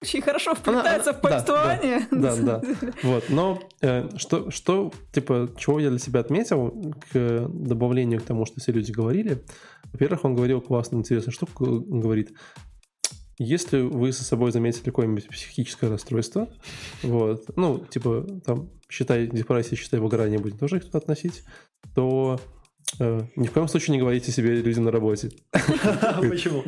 [0.00, 2.06] очень хорошо вплетается она- в да, повествование.
[2.10, 2.60] да, да, да.
[2.80, 2.92] деле.
[3.02, 8.46] Вот, но э, что, что, типа, чего я для себя отметил к добавлению к тому,
[8.46, 9.44] что все люди говорили.
[9.92, 12.32] Во-первых, он говорил классную, интересную штуку, он говорит,
[13.38, 16.48] если вы со собой заметили какое-нибудь психическое расстройство,
[17.02, 21.42] вот, ну, типа, там, считай депрессия, считай выгорание будем тоже их туда относить,
[21.94, 22.40] то
[22.98, 25.30] э, ни в коем случае не говорите себе людям на работе.
[25.52, 26.62] Почему?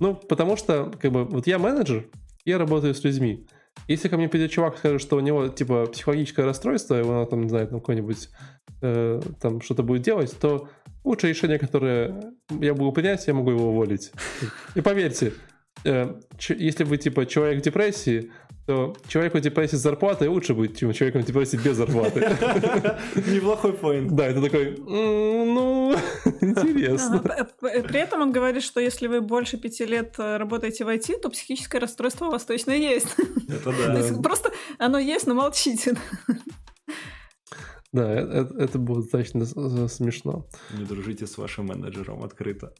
[0.00, 2.06] Ну, потому что, как бы, вот я менеджер,
[2.44, 3.46] я работаю с людьми.
[3.88, 7.26] Если ко мне придет чувак и скажет, что у него, типа, психологическое расстройство, и он,
[7.26, 8.28] там, не знаю, там, какой-нибудь,
[8.82, 10.68] э, там, что-то будет делать, то
[11.02, 14.12] лучшее решение, которое я могу принять, я могу его уволить.
[14.74, 15.32] И поверьте,
[15.84, 18.30] э, если вы, типа, человек в депрессии,
[18.66, 22.20] то человеку в депрессии с зарплатой лучше быть, чем человеком в депрессии без зарплаты.
[23.14, 24.12] Неплохой поинт.
[24.14, 25.94] Да, это такой, «М, ну,
[26.40, 27.22] интересно.
[27.60, 31.28] При этом он говорит, что если вы больше пяти лет э, работаете в IT, то
[31.28, 33.14] психическое расстройство у вас точно есть.
[33.48, 34.22] Это То да.
[34.22, 35.96] Просто оно есть, но молчите.
[37.92, 39.44] Да, э- э- это было достаточно
[39.88, 40.48] смешно.
[40.76, 42.72] Не дружите с вашим менеджером открыто.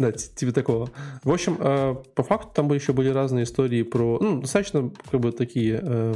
[0.00, 0.90] Да, типа такого.
[1.24, 4.18] В общем, э, по факту там еще были разные истории про...
[4.18, 6.14] Ну, достаточно как бы такие, э,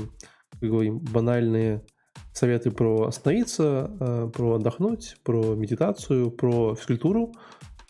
[0.59, 1.85] как говорим, банальные
[2.33, 7.35] советы про остановиться, э, про отдохнуть, про медитацию, про физкультуру.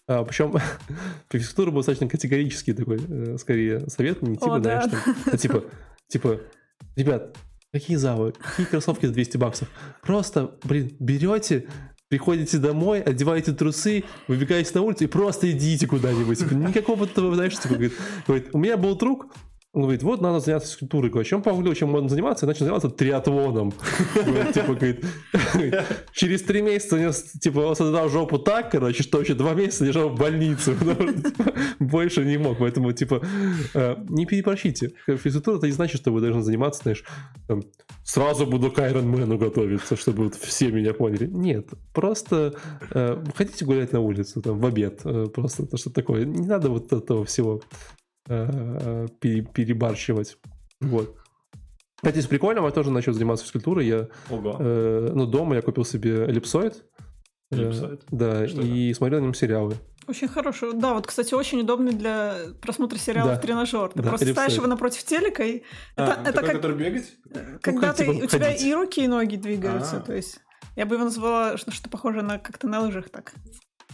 [0.09, 0.51] А, причем
[1.28, 4.82] про физкультуру был достаточно категорический такой, скорее, совет, не типа, О, да.
[4.82, 5.62] знаешь, там, а типа,
[6.09, 6.40] типа,
[6.97, 7.36] ребят,
[7.72, 9.70] какие залы, какие кроссовки за 200 баксов?
[10.03, 11.68] Просто, блин, берете,
[12.09, 16.39] приходите домой, одеваете трусы, выбегаете на улицу и просто идите куда-нибудь.
[16.39, 17.93] Типа, Никакого этого, знаешь, типа, говорит,
[18.27, 19.29] говорит, у меня был друг,
[19.75, 21.11] он говорит, вот надо заняться физкультурой.
[21.11, 23.72] Говорю, чем погуглил, чем можно заниматься, и начал заниматься триатлоном.
[24.55, 25.05] Типа, говорит,
[26.12, 30.16] через три месяца него, типа, создал жопу так, короче, что вообще два месяца лежал в
[30.16, 30.77] больнице.
[30.77, 32.59] типа, Больше не мог.
[32.59, 33.20] Поэтому, типа,
[33.75, 34.93] э, не переборщите.
[35.09, 37.05] Физкультура это не значит, что вы должны заниматься, знаешь,
[38.05, 41.27] сразу буду к Айронмену готовиться, чтобы все меня поняли.
[41.27, 42.55] Нет, просто
[42.93, 46.25] э, хотите гулять на улицу, там, в обед, э, просто это что такое.
[46.25, 47.61] Не надо вот этого всего
[49.20, 50.39] перебарщивать.
[50.81, 51.16] Вот.
[51.97, 53.87] Кстати, из прикольного я тоже начал заниматься физкультурой.
[53.87, 54.57] Я, Ого.
[54.61, 56.85] э, ну, дома я купил себе эллипсоид.
[57.51, 58.03] Э, Эллипсоид?
[58.11, 59.77] Да, Что и смотрел на нем сериалы.
[60.07, 60.75] Очень хороший.
[60.75, 63.41] Да, вот, кстати, очень удобный для просмотра сериалов Да.
[63.41, 63.89] тренажер.
[63.91, 64.35] Ты Да, просто эллипсоид.
[64.35, 65.62] ставишь его напротив телека, и
[65.97, 67.12] А, это, это такой, как который бегать?
[67.62, 68.62] когда как, ты, типа, у тебя ходить.
[68.62, 69.97] и руки, и ноги двигаются.
[69.97, 70.01] А.
[70.01, 70.41] То есть
[70.77, 73.33] я бы его назвала что- что-то похожее на как-то на лыжах так.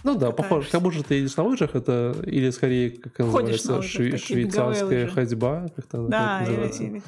[0.05, 0.73] Ну да, похоже, Катаешься.
[0.73, 4.15] как будто ты едешь на лыжах, это или скорее, как она Ходишь на называется, лыжах,
[4.21, 6.83] шве- швейцарская ходьба, как-то она Да, так или- называется.
[6.85, 7.03] или-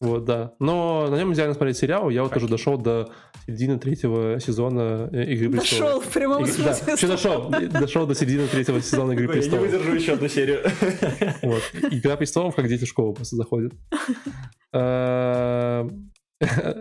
[0.00, 0.52] Вот, да.
[0.60, 2.08] Но на нем идеально смотреть сериал.
[2.08, 3.10] Я вот уже дошел до
[3.46, 5.60] середины третьего сезона Игры престолов.
[5.60, 6.92] дошел в прямом Игры- Да, смысле.
[6.92, 7.50] вообще дошел.
[7.50, 9.66] Дошел до середины третьего сезона Игры Ой, Я не престолов.
[9.70, 10.60] выдержу еще одну серию.
[11.42, 11.62] Вот.
[11.90, 13.72] Игра престолов, как дети в школу просто заходят.
[14.72, 15.88] Э,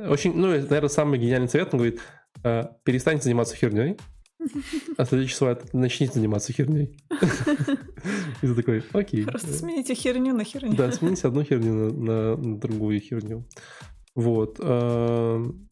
[0.10, 1.70] Очень, ну, это, наверное, самый гениальный совет.
[1.74, 2.00] Он говорит,
[2.44, 3.98] э, перестаньте заниматься херней,
[4.98, 6.98] а следующий совет, начните заниматься херней.
[8.42, 9.26] И ты такой, окей.
[9.26, 10.76] Просто смените херню на херню.
[10.76, 13.46] Да, смените одну херню на, на- на другую херню.
[14.16, 14.60] Вот.
[14.60, 15.68] эм,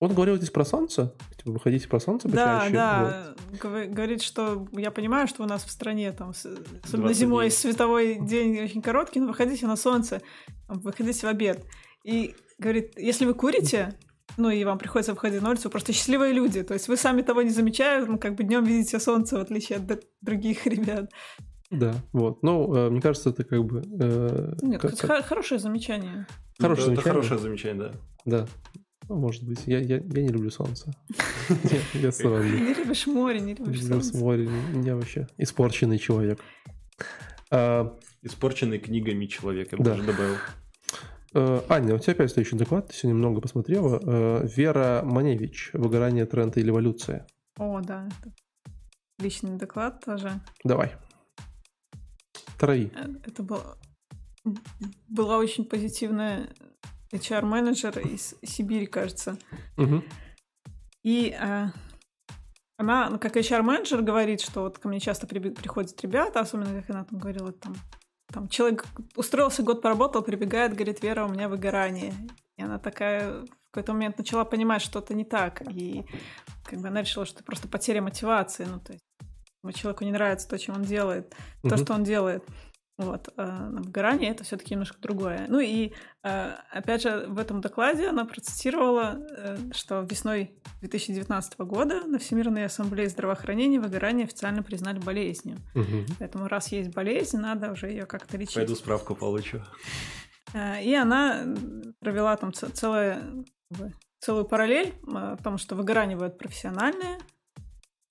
[0.00, 1.14] Он говорил здесь про солнце.
[1.36, 2.72] Типа, выходите про солнце Да, почаще.
[2.74, 3.34] да.
[3.60, 7.50] Гов- Говорит, что я понимаю, что у нас в стране там, особенно 20 зимой, дней.
[7.56, 10.22] световой день очень короткий, но выходите на солнце,
[10.68, 11.64] выходите в обед.
[12.04, 13.94] И говорит, если вы курите,
[14.36, 16.62] ну и вам приходится выходить на улицу, просто счастливые люди.
[16.62, 19.78] То есть вы сами того не замечая, ну, как бы днем видите солнце, в отличие
[19.78, 21.10] от других ребят.
[21.70, 22.42] Да, вот.
[22.42, 23.82] Ну, э, мне кажется, это как бы...
[24.00, 26.26] э, Нет, как- это хо- хорошее замечание.
[26.58, 27.12] Хорошее Это- Это замечание.
[27.12, 27.92] хорошее замечание, да.
[28.24, 28.46] Да.
[29.08, 29.60] Ну, может быть.
[29.66, 30.92] Я, я, я не люблю солнце.
[31.94, 32.10] Я-.
[32.12, 34.18] Не любишь море, не любишь Люблю солнце.
[34.18, 34.48] море.
[34.84, 36.40] Я вообще испорченный человек.
[37.50, 39.90] А, испорченный книгами человек, я бы Да.
[39.92, 40.36] даже добавил.
[41.34, 44.00] Э, Аня, у тебя опять следующий доклад, ты сегодня много посмотрела.
[44.02, 47.26] Э, Вера Маневич, «Выгорание, тренд или эволюция».
[47.58, 48.08] О, да.
[48.08, 48.32] это
[49.18, 50.40] Личный доклад тоже.
[50.64, 50.92] Давай.
[52.58, 52.90] Трави.
[52.94, 53.78] Э, Это было...
[55.08, 56.48] была очень позитивная
[57.12, 59.36] HR-менеджер из Сибири, кажется.
[59.76, 60.02] Мгм.
[61.02, 61.66] И э,
[62.76, 66.90] она, ну, как HR-менеджер, говорит, что вот ко мне часто приби- приходят ребята, особенно, как
[66.90, 67.74] она там говорила, там,
[68.32, 68.86] там человек
[69.16, 72.14] устроился, год поработал, прибегает, говорит, Вера, у меня выгорание.
[72.56, 75.62] И она такая в какой-то момент начала понимать, что это не так.
[75.70, 76.04] И
[76.64, 78.64] как бы она решила, что это просто потеря мотивации.
[78.64, 81.30] Ну, то есть человеку не нравится то, чем он делает,
[81.62, 81.76] то, Мгм.
[81.76, 82.44] что он делает.
[83.00, 83.30] Вот.
[83.38, 85.46] А выгорание это все-таки немножко другое.
[85.48, 92.02] Ну и э, опять же, в этом докладе она процитировала, э, что весной 2019 года
[92.06, 95.56] на Всемирной ассамблее здравоохранения выгорание официально признали болезнью.
[95.74, 96.04] Мгм.
[96.18, 98.56] Поэтому раз есть болезнь, надо уже ее как-то лечить.
[98.56, 99.62] Пойду справку получу.
[100.52, 101.46] Э, И она
[102.00, 103.22] провела там целое,
[104.18, 107.18] целую параллель о том, что выгорание бывает профессиональное,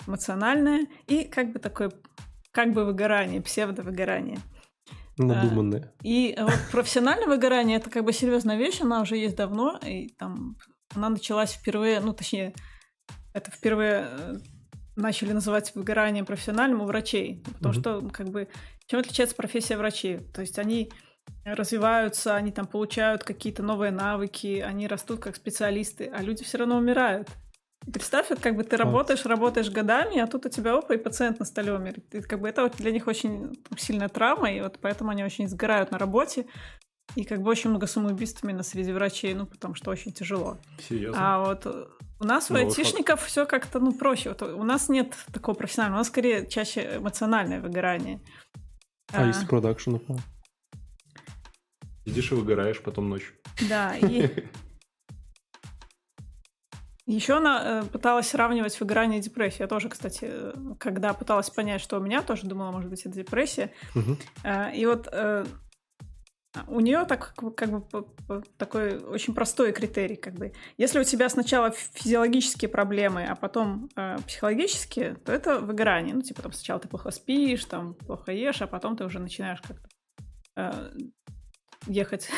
[0.07, 1.91] эмоциональное и как бы такое
[2.51, 4.39] как бы выгорание, псевдовыгорание.
[5.27, 5.91] Надуманные.
[6.01, 10.55] И вот профессиональное выгорание это как бы серьезная вещь, она уже есть давно, и там
[10.95, 12.53] она началась впервые, ну точнее,
[13.33, 14.35] это впервые э,
[14.95, 18.47] начали называть выгоранием профессиональным у врачей, потому что как бы
[18.87, 20.19] чем отличается профессия врачей?
[20.33, 20.91] То есть они
[21.45, 26.77] развиваются, они там получают какие-то новые навыки, они растут как специалисты, а люди все равно
[26.77, 27.29] умирают.
[27.91, 31.39] Представь, вот как бы ты работаешь, работаешь годами, а тут у тебя опа, и пациент
[31.39, 31.95] на столе умер.
[32.11, 35.47] И как бы это вот для них очень сильная травма, и вот поэтому они очень
[35.47, 36.45] сгорают на работе.
[37.15, 40.59] И как бы очень много самоубийств именно среди врачей, ну, потому что очень тяжело.
[40.87, 41.17] Серьезно.
[41.19, 41.65] А вот
[42.19, 42.77] у нас у Новый факт.
[42.77, 44.29] айтишников все как-то, ну, проще.
[44.29, 48.21] Вот у нас нет такого профессионального, у нас скорее чаще эмоциональное выгорание.
[49.11, 49.97] А А, из продакшена?
[49.97, 50.19] по-
[52.05, 53.33] Сидишь и выгораешь потом ночью.
[53.67, 54.29] Да, и
[57.15, 59.61] еще она э, пыталась сравнивать выгорание и депрессию.
[59.61, 60.31] Я тоже, кстати,
[60.79, 63.71] когда пыталась понять, что у меня, тоже думала, может быть, это депрессия.
[64.43, 65.45] А, И вот э,
[66.67, 68.05] у нее так как бы
[68.57, 70.51] такой очень простой критерий, как бы.
[70.77, 76.15] Если у тебя сначала фи- физиологические проблемы, а потом э, психологические, то это выгорание.
[76.15, 79.61] Ну, типа там сначала ты плохо спишь, там плохо ешь, а потом ты уже начинаешь
[79.61, 79.89] как-то
[80.55, 80.91] э,
[81.87, 82.29] ехать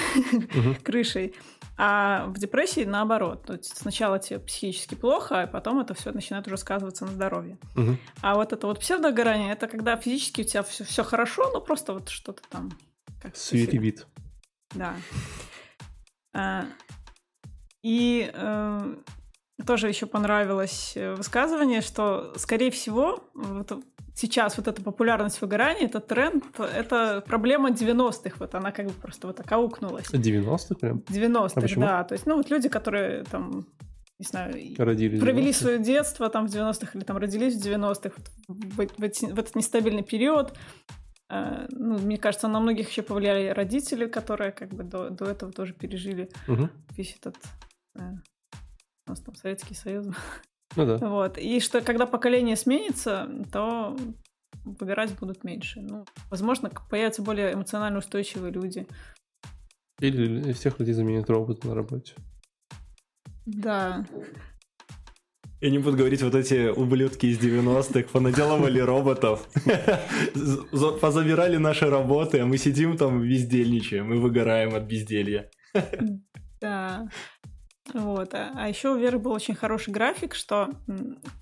[0.53, 0.75] Мгм.
[0.83, 1.35] крышей.
[1.77, 3.45] А в депрессии наоборот.
[3.45, 7.57] То есть сначала тебе психически плохо, а потом это все начинает уже сказываться на здоровье.
[7.75, 7.97] Мгм.
[8.21, 12.09] А вот это вот псевдогорание, это когда физически у тебя все, хорошо, но просто вот
[12.09, 12.71] что-то там...
[13.33, 14.07] Свиревит.
[14.73, 14.95] Да.
[16.33, 16.65] А,
[17.83, 18.95] и э,
[19.65, 23.71] тоже еще понравилось э, высказывание, что, скорее всего, вот
[24.13, 28.35] сейчас вот эта популярность выгорания, этот тренд, это проблема 90-х.
[28.39, 30.09] Вот она как бы просто вот так аукнулась.
[30.13, 32.03] 90-х прям 90-х, А да.
[32.03, 33.65] То есть, ну, вот люди, которые там,
[34.19, 35.19] не знаю, родились.
[35.19, 35.57] провели 90-х.
[35.59, 39.55] свое детство там в 90-х или там родились в 90-х, вот в, в в этот
[39.55, 40.53] нестабильный период.
[41.29, 45.51] Э, Ну, мне кажется, на многих еще повлияли родители, которые как бы до, до этого
[45.51, 46.69] тоже пережили Мгм.
[46.97, 47.37] весь этот
[47.95, 48.01] э,
[49.07, 50.05] у нас там Советский Союз.
[50.75, 50.97] Ну да.
[50.97, 51.37] Вот.
[51.37, 53.97] И что когда поколение сменится, то
[54.63, 55.81] выгорать будут меньше.
[55.81, 58.87] Ну, возможно, появятся более эмоционально устойчивые люди.
[59.99, 62.13] Или всех людей заменят роботы на работе.
[63.45, 64.05] Да.
[65.59, 69.47] И не буду говорить, вот эти ублюдки из 90-х понаделывали роботов,
[70.33, 75.51] за- позабирали наши работы, а мы сидим там бездельничаем и выгораем от безделья.
[76.59, 77.07] Да.
[77.93, 78.33] Вот.
[78.33, 80.69] А, еще у Веры был очень хороший график, что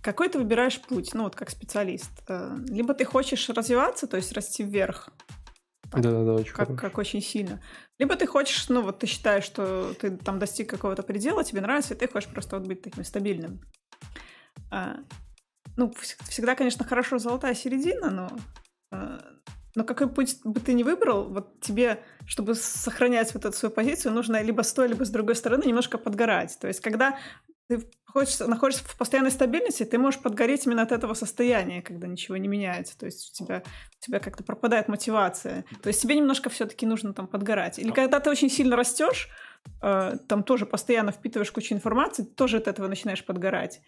[0.01, 2.11] какой ты выбираешь путь, ну вот как специалист.
[2.27, 5.09] Э, Либо ты хочешь развиваться, то есть расти вверх,
[5.91, 6.01] Так.
[6.01, 7.61] Да-да-да, очень как, как очень сильно.
[7.97, 11.93] Либо ты хочешь, ну вот ты считаешь, что ты там достиг какого-то предела, тебе нравится,
[11.93, 13.61] и ты хочешь просто вот быть таким стабильным.
[14.71, 14.97] А,
[15.77, 18.30] ну, вс- всегда, конечно, хорошо золотая середина, но,
[18.91, 19.19] а,
[19.76, 24.14] но какой путь бы ты ни выбрал, вот тебе, чтобы сохранять вот эту свою позицию,
[24.14, 26.58] нужно либо с той, либо с другой стороны немножко подгорать.
[26.60, 27.18] То есть, когда
[27.70, 32.36] ты хочешь, находишься в постоянной стабильности, ты можешь подгореть именно от этого состояния, когда ничего
[32.38, 32.98] не меняется.
[32.98, 33.64] То есть у тебя,
[34.02, 35.64] у тебя как-то пропадает мотивация.
[35.82, 37.78] То есть тебе немножко все-таки нужно там подгорать.
[37.78, 39.30] Или когда ты очень сильно растешь,
[39.84, 43.82] э, там тоже постоянно впитываешь кучу информации, тоже от этого начинаешь подгорать.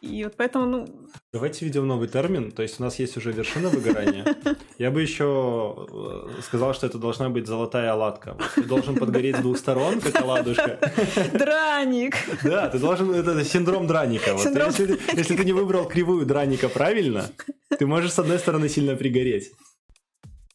[0.00, 3.68] И вот поэтому, ну, Давайте введем новый термин, то есть у нас есть уже вершина
[3.68, 4.24] выгорания.
[4.78, 8.36] Я бы еще э, сказал, что это должна быть золотая оладка.
[8.54, 10.78] Ты должен подгореть с двух сторон, как оладушка.
[11.32, 12.14] драник!
[12.44, 13.12] Да, ты должен...
[13.12, 14.30] Это синдром драника.
[14.30, 17.30] Если, ты, не выбрал кривую драника правильно,
[17.78, 19.52] ты можешь с одной стороны сильно пригореть.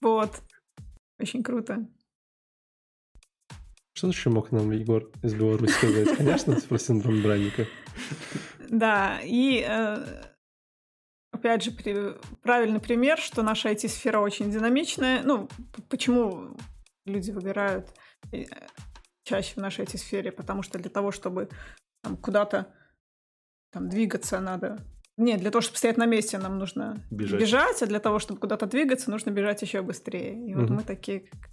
[0.02, 0.32] Вот.
[1.20, 1.86] Очень круто.
[3.96, 6.18] Что еще мог нам Егор из Беларуси сказать?
[6.18, 7.68] Конечно, про синдром Бранника.
[8.70, 10.24] Да, и э,
[11.32, 11.72] опять же,
[12.42, 15.24] правильный пример, что наша IT-сфера очень динамичная.
[15.24, 15.50] Ну,
[15.90, 16.56] почему
[17.06, 17.90] люди выбирают
[18.32, 18.46] э,
[19.24, 20.32] чаще в нашей IT-сфере?
[20.32, 21.50] Потому что для того, чтобы
[22.02, 22.74] там, куда-то
[23.72, 24.78] там, двигаться, надо
[25.16, 28.40] нет, для того, чтобы стоять на месте, нам нужно бежать, бежать а для того, чтобы
[28.40, 30.50] куда-то двигаться, нужно бежать еще быстрее.
[30.50, 31.52] И вот мы такие как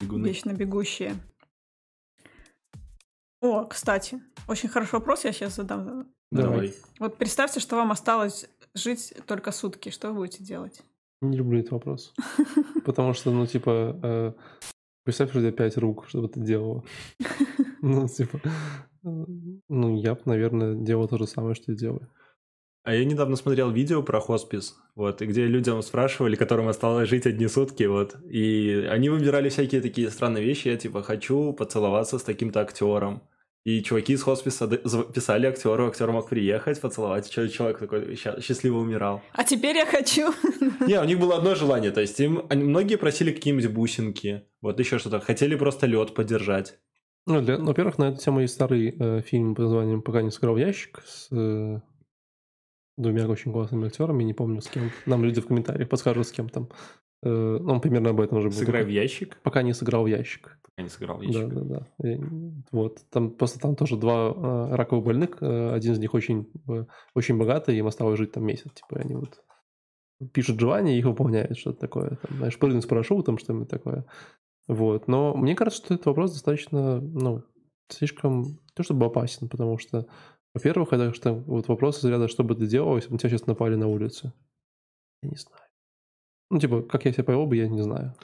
[0.00, 0.26] Бегуны.
[0.26, 1.14] вечно бегущие.
[3.40, 6.08] О, кстати, очень хороший вопрос я сейчас задам.
[6.30, 6.74] Давай.
[6.98, 9.90] Вот представьте, что вам осталось жить только сутки.
[9.90, 10.82] Что вы будете делать?
[11.20, 12.14] Не люблю этот вопрос.
[12.84, 14.32] Потому что, ну, типа, э,
[15.04, 16.84] представь, что у тебя пять рук, что бы ты делала.
[17.80, 18.40] Ну, типа,
[19.04, 22.08] ну, я бы, наверное, делал то же самое, что и делаю.
[22.88, 27.46] А я недавно смотрел видео про хоспис, вот, где людям спрашивали, которым осталось жить одни
[27.46, 32.62] сутки, вот, и они выбирали всякие такие странные вещи, я типа хочу поцеловаться с таким-то
[32.62, 33.20] актером,
[33.62, 37.28] и чуваки из хосписа писали актеру, актер мог приехать, поцеловать.
[37.28, 39.20] Человек такой счастливо умирал.
[39.34, 40.32] А теперь я хочу.
[40.86, 41.90] Не, у них было одно желание.
[41.90, 45.20] То есть им они, многие просили какие-нибудь бусинки, вот еще что-то.
[45.20, 46.78] Хотели просто лед поддержать.
[47.26, 50.30] Ну, для, ну, во-первых, на эту тему есть старый э, фильм под названием «Пока не
[50.30, 51.80] сыграл ящик» с э,
[52.98, 54.90] двумя очень классными актерами, не помню с кем.
[55.06, 56.68] Нам люди в комментариях подскажут, с кем там.
[57.22, 58.56] Э, ну, он примерно об этом уже был.
[58.56, 59.38] Сыграй в ящик?
[59.42, 60.58] Пока не сыграл в ящик.
[60.62, 61.48] Пока не сыграл в ящик.
[61.48, 62.08] Да, да, да.
[62.08, 62.20] И,
[62.70, 62.98] вот.
[63.10, 65.38] Там просто там тоже два э, раковых больных.
[65.40, 66.84] Э, один из них очень, э,
[67.14, 68.70] очень богатый, им осталось жить там месяц.
[68.72, 69.42] Типа они вот
[70.32, 72.18] пишут желания и их выполняют, что-то такое.
[72.22, 74.04] Там, знаешь, прыгнуть с парашютом, что-нибудь такое.
[74.66, 75.08] Вот.
[75.08, 77.42] Но мне кажется, что этот вопрос достаточно, ну,
[77.88, 80.06] слишком, то чтобы опасен, потому что,
[80.54, 83.30] во-первых, это что вот вопрос из ряда, что бы ты делал, если бы на тебя
[83.30, 84.32] сейчас напали на улице?
[85.22, 85.62] Я не знаю.
[86.50, 88.14] Ну, типа, как я себя повел бы, я не знаю.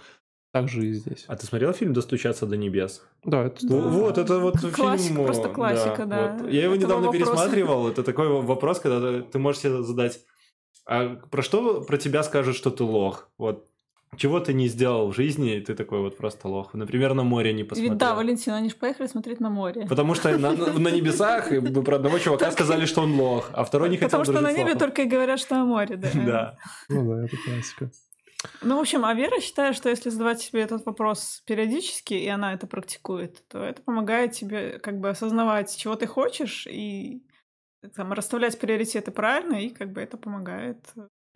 [0.52, 1.24] Так же и здесь.
[1.26, 3.02] А ты смотрел фильм «Достучаться до небес»?
[3.24, 3.66] Да, это...
[3.66, 3.76] Да.
[3.76, 5.24] Вот, это вот Классика, фильм...
[5.24, 6.36] просто классика, да.
[6.36, 6.44] да.
[6.44, 6.52] Вот.
[6.52, 7.16] Я его недавно вопрос.
[7.16, 10.20] пересматривал, это такой вопрос, когда ты можешь себе задать,
[10.86, 13.30] а про что про тебя скажут, что ты лох?
[13.36, 13.68] Вот
[14.16, 16.74] чего ты не сделал в жизни, и ты такой вот просто лох.
[16.74, 17.96] Например, на море не посмотрел.
[17.96, 19.86] Да, Валентина, они же поехали смотреть на море.
[19.88, 23.88] Потому что на, на небесах вы про одного чувака сказали, что он лох, а второй
[23.88, 26.08] не хотел Потому что на небе только и говорят, что о море, да.
[26.14, 26.58] Да.
[26.88, 27.90] Ну да, это классика.
[28.62, 32.52] Ну, в общем, а Вера считает, что если задавать себе этот вопрос периодически, и она
[32.52, 37.22] это практикует, то это помогает тебе как бы осознавать, чего ты хочешь, и
[37.94, 40.78] там, расставлять приоритеты правильно, и как бы это помогает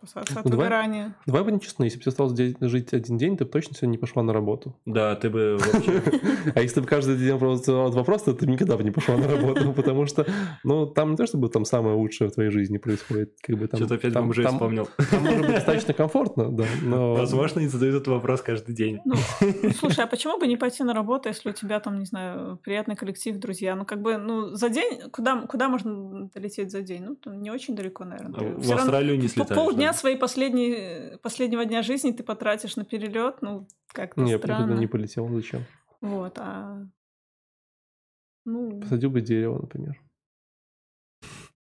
[0.01, 1.03] Спасаться от ну, выгорания.
[1.03, 3.91] Давай, давай будем честны, если бы ты осталось жить один день, ты бы точно сегодня
[3.91, 4.73] не пошла на работу.
[4.85, 6.01] Да, ты бы вообще...
[6.55, 9.73] А если бы каждый день задавал вопрос, то ты никогда бы не пошла на работу,
[9.75, 10.25] потому что,
[10.63, 13.35] ну, там не то, чтобы там самое лучшее в твоей жизни происходит.
[13.41, 14.87] Как бы там, Что-то опять там, уже вспомнил.
[15.11, 17.15] Там может быть достаточно комфортно, да, но...
[17.15, 18.99] Возможно, не задают этот вопрос каждый день.
[19.03, 19.15] Ну,
[19.77, 22.95] слушай, а почему бы не пойти на работу, если у тебя там, не знаю, приятный
[22.95, 23.75] коллектив, друзья?
[23.75, 27.17] Ну, как бы, ну, за день, куда, куда можно долететь за день?
[27.25, 28.55] Ну, не очень далеко, наверное.
[28.55, 29.59] В Австралию не слетаешь.
[29.59, 34.73] Полдня дня своей последней, последнего дня жизни ты потратишь на перелет, ну, как-то Не, странно.
[34.73, 35.63] я не полетел, зачем?
[36.01, 36.85] Вот, а...
[38.45, 38.79] Ну...
[38.81, 40.01] Посадил бы дерево, например.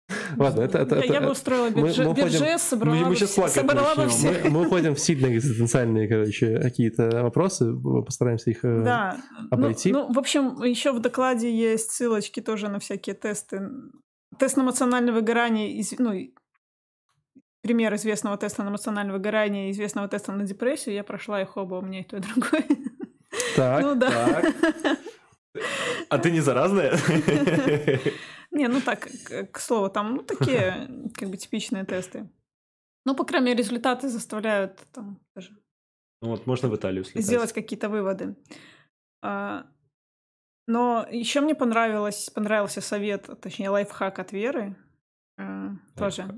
[0.37, 0.79] Ладно, это...
[0.79, 3.17] это, это я бы устроила бюджет, мы, мы уходим, собрала, мы, мы
[3.49, 4.43] собрала бы все.
[4.45, 7.75] Мы, мы уходим в сильно экзистенциальные, короче, какие-то вопросы,
[8.05, 9.17] постараемся их э, да.
[9.51, 9.93] обойти.
[9.93, 13.71] Ну, ну, в общем, еще в докладе есть ссылочки тоже на всякие тесты.
[14.39, 16.13] Тест на эмоциональное выгорание, ну,
[17.65, 20.95] пример известного теста на эмоциональное выгорание и известного теста на депрессию.
[20.95, 22.65] Я прошла их оба, у меня и то, и другое.
[23.57, 24.11] Так, ну, да.
[24.11, 24.99] так.
[26.09, 26.93] А ты не заразная?
[28.51, 29.09] Не, ну так,
[29.51, 32.29] к слову, там ну, такие как бы типичные тесты.
[33.07, 35.51] Ну, по крайней мере, результаты заставляют там даже...
[36.23, 37.25] Ну вот, можно в Италию слетать.
[37.25, 38.37] Сделать какие-то выводы.
[39.23, 39.67] А,
[40.67, 44.77] но еще мне понравилось, понравился совет, точнее, лайфхак от Веры.
[45.97, 46.29] Тоже.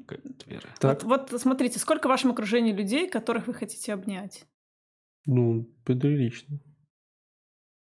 [0.81, 4.47] Вот, вот смотрите, сколько в вашем окружении людей, которых вы хотите обнять?
[5.27, 6.59] Ну, прилично.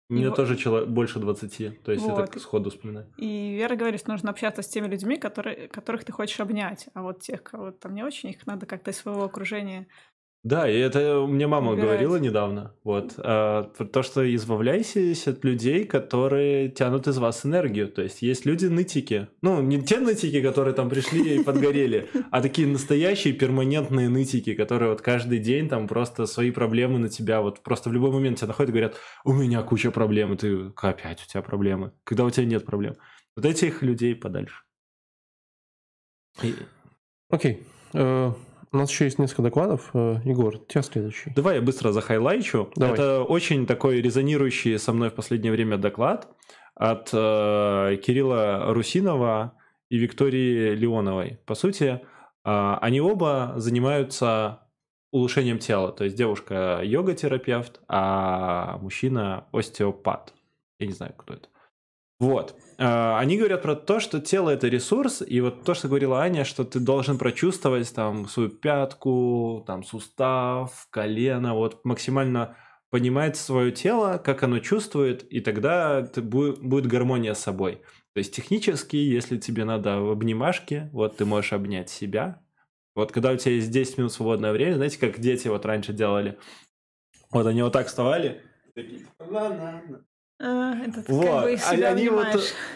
[0.10, 2.20] Мне и тоже человек больше 20, то есть вот.
[2.20, 3.14] я так сходу вспоминаю.
[3.18, 7.04] И Вера говорит, что нужно общаться с теми людьми, которые, которых ты хочешь обнять, а
[7.04, 9.88] вот тех, кого там не очень, их надо как-то из своего окружения
[10.44, 11.86] да, и это мне мама Убирать.
[11.86, 12.74] говорила недавно.
[12.86, 13.16] Вот.
[13.18, 17.90] А, то, что избавляйтесь от людей, которые тянут из вас энергию.
[17.90, 19.28] То есть есть люди нытики.
[19.42, 24.92] Ну, не те нытики, которые там пришли и подгорели, а такие настоящие перманентные нытики, которые
[24.92, 28.48] вот каждый день там просто свои проблемы на тебя, вот просто в любой момент тебя
[28.48, 28.96] находят и говорят,
[29.26, 32.96] у меня куча проблем, и ты, опять у тебя проблемы, когда у тебя нет проблем.
[33.36, 34.64] Вот этих людей подальше.
[36.38, 36.56] Окей.
[37.30, 37.58] Okay.
[37.92, 38.34] Uh
[38.72, 39.90] У нас еще есть несколько докладов.
[39.94, 41.32] Э, Егор, у тебя следующий.
[41.36, 42.72] Давай я быстро захайлайчу.
[42.76, 42.94] Давай.
[42.94, 46.28] Это очень такой резонирующий со мной в последнее время доклад
[46.76, 49.54] от э, Кирилла Русинова
[49.90, 51.40] и Виктории Леоновой.
[51.46, 52.00] По сути, э,
[52.44, 54.68] они оба занимаются
[55.12, 55.92] улучшением тела.
[55.92, 60.34] То есть девушка йога-терапевт, а мужчина остеопат.
[60.78, 61.48] Я не знаю, кто это.
[62.20, 62.56] Вот.
[62.82, 66.46] А, Они говорят про то, что тело это ресурс, и вот то, что говорила Аня,
[66.46, 72.56] что ты должен прочувствовать там свою пятку, там сустав, колено, вот максимально
[72.90, 77.82] понимать свое тело, как оно чувствует, и тогда это будет, гармония с собой.
[78.14, 82.42] То есть технически, если тебе надо в обнимашке, вот ты можешь обнять себя.
[82.96, 86.40] Вот когда у тебя есть 10 минут свободное время, знаете, как дети вот раньше делали,
[87.30, 88.42] вот они вот так вставали.
[90.42, 92.28] А, это Вот, как бы они- вот,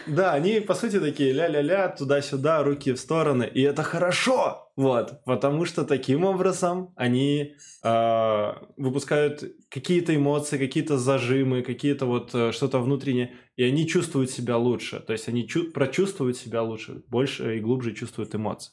[0.06, 5.64] да, они по сути такие ля-ля-ля, туда-сюда, руки в стороны, и это хорошо, вот, потому
[5.64, 13.34] что таким образом они э, выпускают какие-то эмоции, какие-то зажимы, какие-то вот э, что-то внутреннее,
[13.56, 17.94] и они чувствуют себя лучше, то есть они чу- прочувствуют себя лучше, больше и глубже
[17.94, 18.72] чувствуют эмоции.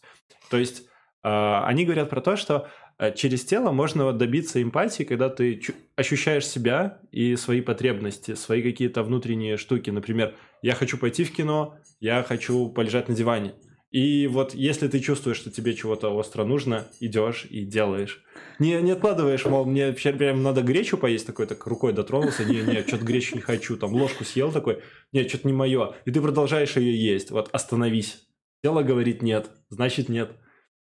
[0.50, 0.84] То есть
[1.24, 2.68] э, они говорят про то, что
[3.10, 5.60] через тело можно добиться эмпатии, когда ты
[5.96, 9.90] ощущаешь себя и свои потребности, свои какие-то внутренние штуки.
[9.90, 13.54] Например, я хочу пойти в кино, я хочу полежать на диване.
[13.92, 18.24] И вот если ты чувствуешь, что тебе чего-то остро нужно, идешь и делаешь.
[18.58, 22.84] Не, не откладываешь, мол, мне прям надо гречу поесть, такой так рукой дотронулся, не, не,
[22.88, 25.94] что-то гречу не хочу, там ложку съел такой, нет, что-то не мое.
[26.06, 28.24] И ты продолжаешь ее есть, вот остановись.
[28.64, 30.32] Тело говорит нет, значит нет.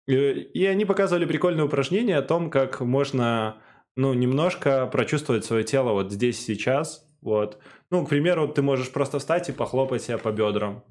[0.07, 3.57] И, и они показывали прикольное упражнение о том, как можно,
[3.95, 7.59] ну, немножко прочувствовать свое тело вот здесь, сейчас, вот.
[7.91, 10.83] Ну, к примеру, ты можешь просто встать и похлопать себя по бедрам.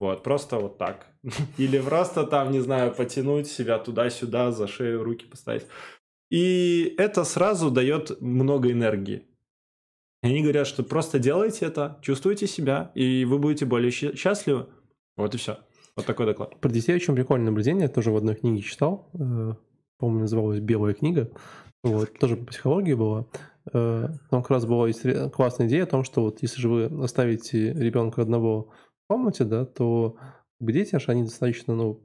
[0.00, 1.06] Вот, просто вот так.
[1.58, 5.66] Или просто там, не знаю, потянуть себя туда-сюда, за шею руки поставить.
[6.30, 9.26] И это сразу дает много энергии.
[10.22, 14.66] И они говорят, что просто делайте это, чувствуйте себя, и вы будете более счастливы.
[15.16, 15.58] Вот и все.
[15.96, 16.58] Вот такой доклад.
[16.60, 17.82] Про детей очень прикольное наблюдение.
[17.84, 19.08] Я тоже в одной книге читал.
[19.14, 19.52] э,
[19.98, 21.30] По-моему, называлась «Белая книга».
[21.84, 23.26] Вот, тоже по психологии была.
[23.72, 24.88] Э, Там как раз была
[25.30, 28.70] классная идея о том, что вот если же вы оставите ребенка одного
[29.04, 30.16] в комнате, да, то
[30.60, 32.02] дети, аж они достаточно, ну,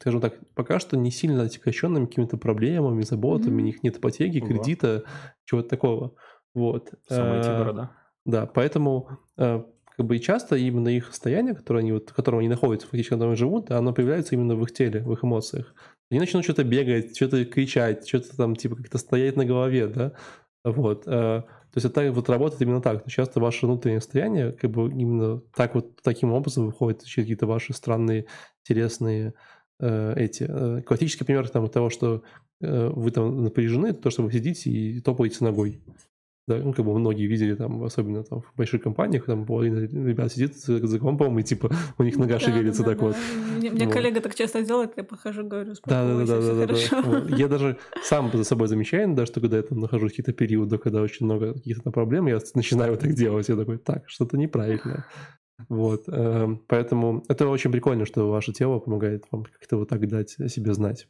[0.00, 3.62] скажем так, пока что не сильно отягощенными какими-то проблемами, заботами, Мгм.
[3.62, 4.46] у них нет ипотеки, Ого.
[4.46, 5.02] кредита,
[5.44, 6.14] чего-то такого.
[6.54, 6.94] Вот.
[7.08, 7.90] Самая Э, эти города.
[8.24, 9.62] да, поэтому э,
[9.96, 13.10] как бы и часто именно их состояние, которое они вот, в котором они находятся, фактически,
[13.10, 15.74] когда они живут, оно появляется именно в их теле, в их эмоциях.
[16.10, 20.12] Они начнут что-то бегать, что-то кричать, что-то там типа как-то стоять на голове, да,
[20.64, 21.04] вот.
[21.06, 21.42] э,
[21.76, 23.04] то есть это вот работает именно так.
[23.04, 27.46] То часто ваше внутреннее состояние как бы именно так вот таким образом выходит через какие-то
[27.46, 28.26] ваши странные,
[28.64, 29.34] интересные
[29.78, 30.46] э, эти.
[30.48, 32.22] э, классический пример там того, что
[32.62, 35.82] э, вы там напряжены, то, что вы сидите и топаете ногой.
[36.48, 40.32] Да, ну, как бы многие видели там, особенно там в больших компаниях, там половина ребят
[40.32, 43.04] сидит за, за компом, и типа у них нога Да, шевелится да, так да.
[43.06, 43.16] вот.
[43.56, 43.94] Мне, мне Вот.
[43.94, 47.02] коллега так часто делает, я похожу, говорю, Да, да, да, да, да, хорошо.
[47.02, 47.08] да.
[47.08, 47.30] Вот.
[47.38, 50.78] Я даже сам за собой замечаю, да, что когда я там нахожусь в какие-то периоды,
[50.78, 53.48] когда очень много каких-то проблем, я начинаю так делать.
[53.48, 55.04] Я такой, так, что-то неправильно.
[55.68, 56.04] Вот.
[56.06, 60.48] эм, Поэтому это очень прикольно, что ваше тело помогает вам как-то вот так дать о
[60.48, 61.08] себе знать.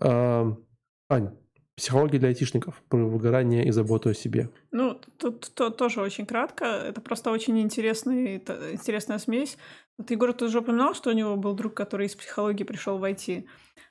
[0.00, 0.64] Эм,
[1.08, 1.36] Ань,
[1.76, 4.50] психология для айтишников про выгорание и заботу о себе.
[4.70, 6.64] Ну, тут то- тоже очень кратко.
[6.64, 9.56] Это просто очень интересный, т- интересная смесь.
[9.98, 13.04] Вот Егор тут уже упоминал, что у него был друг, который из психологии пришел в
[13.04, 13.44] IT.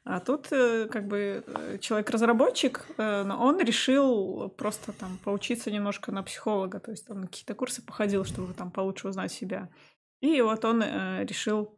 [0.04, 6.12] А тут э, как бы э, человек-разработчик, э, но он решил просто там поучиться немножко
[6.12, 9.70] на психолога, то есть он на какие-то курсы походил, чтобы там получше узнать себя.
[10.22, 10.82] И вот он
[11.22, 11.76] решил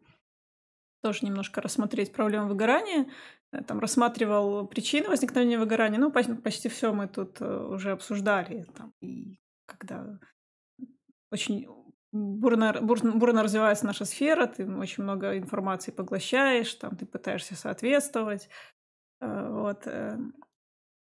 [1.03, 3.07] тоже немножко рассмотреть проблему выгорания,
[3.51, 5.99] э, там рассматривал причины возникновения выгорания.
[5.99, 8.65] Ну, почти, почти все мы тут э, уже обсуждали.
[8.75, 10.17] Там, и когда
[11.29, 11.67] очень
[12.13, 18.49] бурно, бурно, бурно развивается наша сфера, ты очень много информации поглощаешь, там, ты пытаешься соответствовать.
[19.21, 19.87] Э, Вот.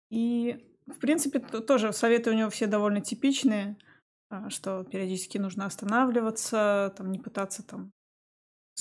[0.10, 3.78] И, в принципе, тоже советы у него все довольно типичные,
[4.50, 7.94] что периодически нужно останавливаться, там, не пытаться там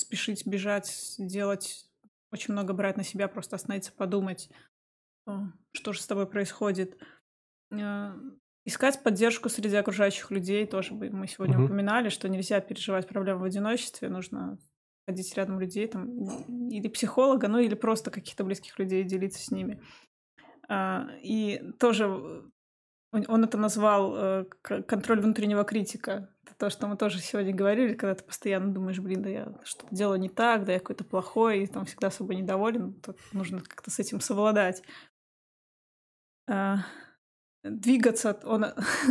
[0.01, 1.85] спешить, бежать, делать,
[2.31, 4.49] очень много брать на себя, просто остановиться, подумать,
[5.27, 6.97] о, что же с тобой происходит.
[7.71, 8.13] Э,
[8.65, 11.61] Искать поддержку среди окружающих людей тоже мы сегодня Мгм.
[11.61, 14.59] упоминали, что нельзя переживать проблемы в одиночестве, нужно
[15.07, 19.81] ходить рядом людей, там, или психолога, ну или просто каких-то близких людей делиться с ними.
[20.69, 22.51] А, И тоже
[23.11, 26.29] он, это назвал э, контроль внутреннего критика.
[26.45, 29.93] Это то, что мы тоже сегодня говорили, когда ты постоянно думаешь, блин, да я что-то
[29.93, 33.91] делаю не так, да я какой-то плохой, и там всегда собой недоволен, то нужно как-то
[33.91, 34.81] с этим совладать.
[36.47, 36.85] А,
[37.63, 38.65] двигаться, он,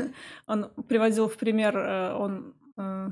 [0.46, 3.08] он приводил в пример, э, он э,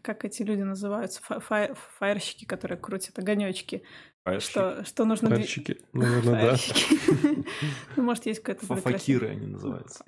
[0.00, 3.84] как эти люди называются, фа фаерщики, которые крутят огонечки.
[4.38, 5.28] Что, что нужно...
[5.28, 6.56] Фаерщики, наверное, да.
[7.96, 8.76] Ну, может, есть какой-то...
[8.76, 10.04] Факиры они называются.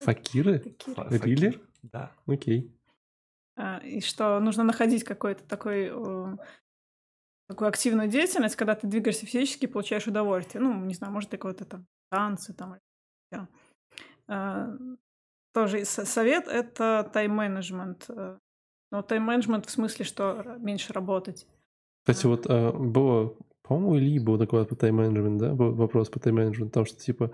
[0.00, 0.76] Факиры?
[1.10, 1.60] Рили?
[1.82, 2.12] Да.
[2.26, 2.72] Окей.
[3.56, 5.90] А, и что нужно находить какой-то такой
[7.48, 10.62] такую активную деятельность, когда ты двигаешься физически, получаешь удовольствие.
[10.62, 12.78] Ну, не знаю, может, какой-то там танцы там.
[14.28, 14.72] А,
[15.54, 18.06] тоже совет— это тайм-менеджмент.
[18.08, 18.38] Э,
[18.90, 21.46] но тайм-менеджмент в смысле, что меньше работать.
[22.04, 26.86] Кстати, вот а, было, по-моему, Ильи был такой по тайм-менеджмент, да, вопрос по тайм-менеджменту, потому
[26.86, 27.30] что, типа,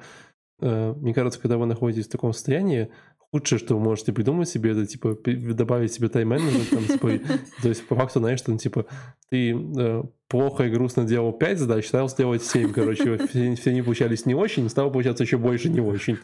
[0.63, 2.89] мне кажется, когда вы находитесь в таком состоянии,
[3.33, 5.17] худшее, что вы можете придумать себе, это, типа,
[5.55, 7.27] добавить себе тайм-менеджмент, там, типа,
[7.63, 8.85] то есть, по факту, знаешь, что, ну, типа,
[9.31, 13.81] ты э, плохо и грустно делал 5 задач, стал сделать 7, короче, все, все они
[13.81, 16.19] получались не очень, стало получаться еще больше не очень.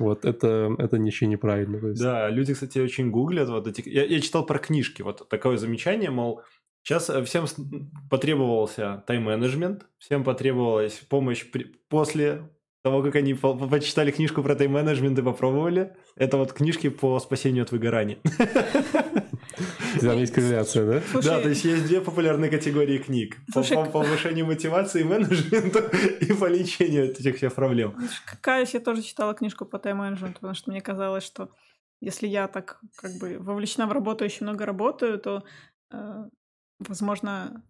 [0.00, 1.76] Вот, это, это ничего неправильно.
[1.86, 2.02] есть.
[2.02, 3.88] Да, люди, кстати, очень гуглят вот эти...
[3.88, 6.42] Я, я читал про книжки, вот такое замечание, мол,
[6.82, 7.44] Сейчас э, всем
[8.08, 11.64] потребовался тайм-менеджмент, всем потребовалась помощь при...
[11.88, 12.48] после
[12.82, 15.96] того, как они по почитали книжку про тайм-менеджмент и попробовали.
[16.16, 18.18] Это вот книжки по спасению от выгорания.
[20.00, 21.02] Там есть корреляция, да?
[21.10, 23.36] Слушай, да, то есть есть две популярные категории книг.
[23.52, 25.80] Слушай, по, по повышению мотивации менеджмента
[26.20, 27.96] и по лечению этих всех проблем.
[28.40, 31.50] Каюсь, я тоже читала книжку по тайм-менеджменту, потому что мне казалось, что
[32.00, 35.42] если я так как бы вовлечена в работу, очень много работаю, то,
[35.90, 36.24] э,
[36.78, 37.64] возможно,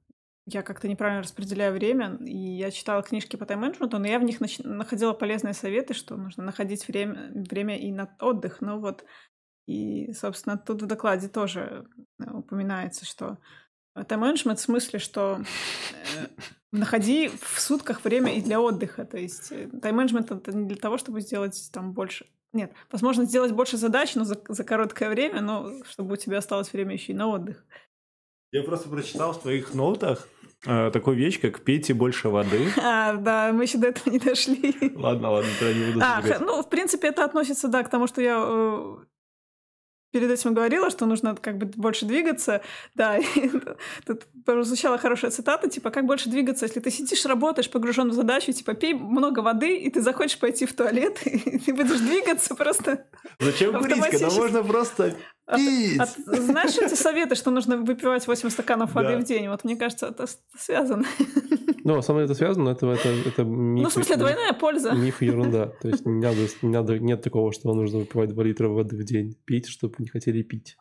[0.50, 4.40] я как-то неправильно распределяю время, и я читала книжки по тайм-менеджменту, но я в них
[4.40, 4.58] нач...
[4.58, 8.60] находила полезные советы, что нужно находить время, время и на отдых.
[8.60, 9.04] Ну вот,
[9.66, 11.86] и, собственно, тут в докладе тоже
[12.18, 13.38] э, упоминается, что
[13.94, 15.40] тайм-менеджмент в смысле, что
[16.16, 16.26] э,
[16.72, 19.04] находи в сутках время и для отдыха.
[19.04, 23.52] То есть э, тайм-менеджмент это не для того, чтобы сделать там больше нет, возможно, сделать
[23.52, 27.16] больше задач, но за, за короткое время, но чтобы у тебя осталось время еще и
[27.16, 27.62] на отдых.
[28.50, 32.72] Я просто прочитал в твоих нотах, э, такую вещь, как пейте больше воды.
[32.78, 34.74] А, да, мы еще до этого не дошли.
[34.94, 38.20] Ладно, ладно, тогда не буду а, Ну, в принципе, это относится, да, к тому, что
[38.20, 38.97] я э,
[40.12, 42.62] перед этим говорила, что нужно как бы больше двигаться.
[42.94, 43.18] Да,
[44.06, 48.52] тут прозвучала хорошая цитата, типа, как больше двигаться, если ты сидишь, работаешь, погружен в задачу,
[48.52, 53.06] типа, пей много воды, и ты захочешь пойти в туалет, и ты будешь двигаться просто
[53.39, 55.14] Зачем курить, когда можно просто
[55.56, 56.00] пить?
[56.00, 59.18] От, от, знаешь эти советы, что нужно выпивать 8 стаканов воды да.
[59.18, 59.48] в день?
[59.48, 60.26] Вот мне кажется, это
[60.58, 61.04] связано.
[61.84, 63.84] Ну, со мной это связано, это, это, это миф.
[63.84, 64.92] Ну, в смысле, двойная польза.
[64.92, 65.72] Миф и ерунда.
[65.80, 69.04] То есть не надо, не надо, нет такого, что нужно выпивать 2 литра воды в
[69.04, 70.76] день, пить, чтобы не хотели пить.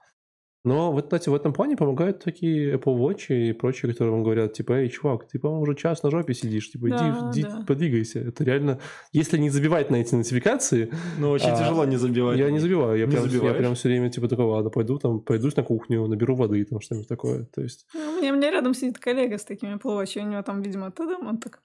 [0.68, 4.52] Но вот, кстати, в этом плане помогают такие Apple Watch и прочие, которые вам говорят,
[4.52, 7.64] типа, эй, чувак, ты, по-моему, уже час на жопе сидишь, типа, иди, да, иди да.
[7.66, 8.20] подвигайся.
[8.20, 8.80] Это реально,
[9.14, 10.92] если не забивать на эти нотификации...
[11.20, 12.38] Ну, очень а, тяжело не забивать.
[12.38, 15.22] Я не забиваю, я, не прям, я прям все время, типа, такой, ладно, пойду там,
[15.22, 17.88] пойдусь на кухню, наберу воды, там что-нибудь такое, то есть...
[17.94, 20.62] Ну, у, меня, у меня рядом сидит коллега с такими Apple Watch, у него там,
[20.62, 21.62] видимо, тадам, он так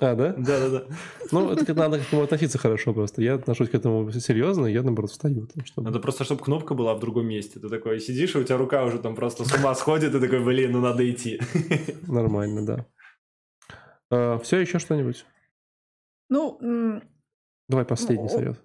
[0.00, 0.34] а, да?
[0.36, 0.84] Да, да, да.
[1.32, 3.22] Ну, это надо к этому относиться хорошо просто.
[3.22, 5.46] Я отношусь к этому серьезно, я, наоборот, встаю.
[5.46, 5.86] Там, чтобы...
[5.86, 7.60] Надо просто, чтобы кнопка была в другом месте.
[7.60, 10.44] Ты такой сидишь, и у тебя рука уже там просто с ума сходит, и такой,
[10.44, 11.40] блин, ну надо идти.
[12.06, 12.86] Нормально, да.
[14.10, 15.24] А, все, еще что-нибудь?
[16.28, 17.00] Ну...
[17.68, 18.56] Давай последний совет.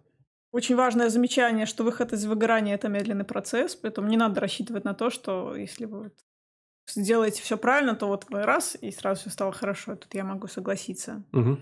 [0.51, 4.93] Очень важное замечание, что выход из выгорания– это медленный процесс, поэтому не надо рассчитывать на
[4.93, 6.11] то, что если вы
[6.88, 9.95] сделаете все правильно, то вот вы раз, и сразу все стало хорошо.
[9.95, 11.23] Тут я могу согласиться.
[11.34, 11.57] Угу.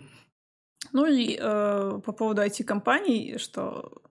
[0.93, 4.01] Ну и э, по поводу IT-компаний, что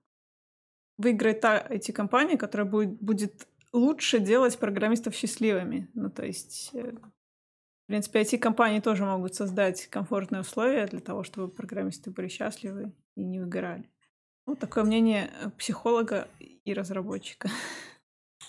[0.99, 5.89] выиграет та IT-компания, которая будет, будет лучше делать программистов счастливыми.
[5.95, 11.49] Ну, то есть, э, в принципе, IT-компании тоже могут создать комфортные условия для того, чтобы
[11.49, 13.91] программисты были счастливы и не выгорали.
[14.47, 17.51] Вот такое мнение психолога и разработчика.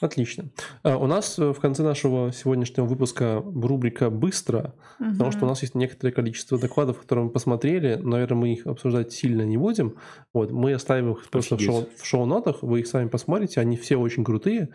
[0.01, 0.49] Отлично.
[0.81, 5.11] А, у нас э, в конце нашего сегодняшнего выпуска рубрика «Быстро», угу.
[5.11, 9.13] потому что у нас есть некоторое количество докладов, которые мы посмотрели, наверное, мы их обсуждать
[9.13, 9.95] сильно не будем.
[10.33, 13.95] Вот, мы оставим их просто в, шоу, в шоу-нотах, вы их сами посмотрите, они все
[13.95, 14.69] очень крутые,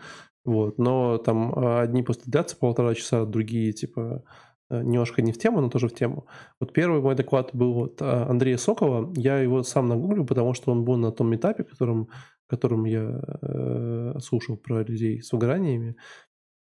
[0.45, 4.23] вот, но там а, одни просто длятся полтора часа, другие, типа,
[4.69, 6.25] э, немножко не в тему, но тоже в тему.
[6.61, 10.71] Вот первый мой доклад был от а, Андрея Сокова, я его сам нагуглю, потому что
[10.71, 12.07] он был на том этапе, которым
[12.47, 15.95] котором я э, слушал про людей с выгораниями.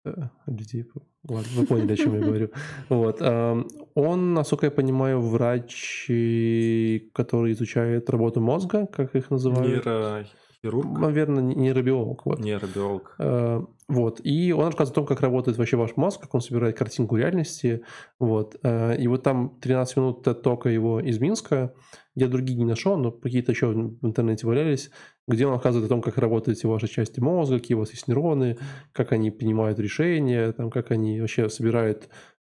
[0.06, 0.14] э,
[0.47, 0.85] людей.
[1.27, 2.49] Ладно, вы поняли, о чем я говорю.
[2.89, 3.18] Вот.
[3.22, 9.85] эм, Он, насколько я понимаю, врач, э, который изучает работу мозга, как их называют.
[9.85, 12.26] Нейрохирург, Наверное, нейробиолог.
[12.26, 12.39] Вот.
[12.39, 13.15] нейробиолог.
[13.19, 14.19] Э, Вот.
[14.23, 17.81] И он рассказывает о том, как работает вообще ваш мозг, как он собирает картинку реальности.
[18.19, 18.56] Вот.
[18.64, 21.73] Э, И вот там 13 минут тока его из Минска.
[22.15, 24.89] Я другие не нашел, но какие-то еще в интернете валялись,
[25.27, 28.07] где он рассказывает о том, как работают все ваши части мозга, какие у вас есть
[28.07, 28.57] нейроны,
[28.93, 32.05] как они принимают решения, там, как они вообще собирают,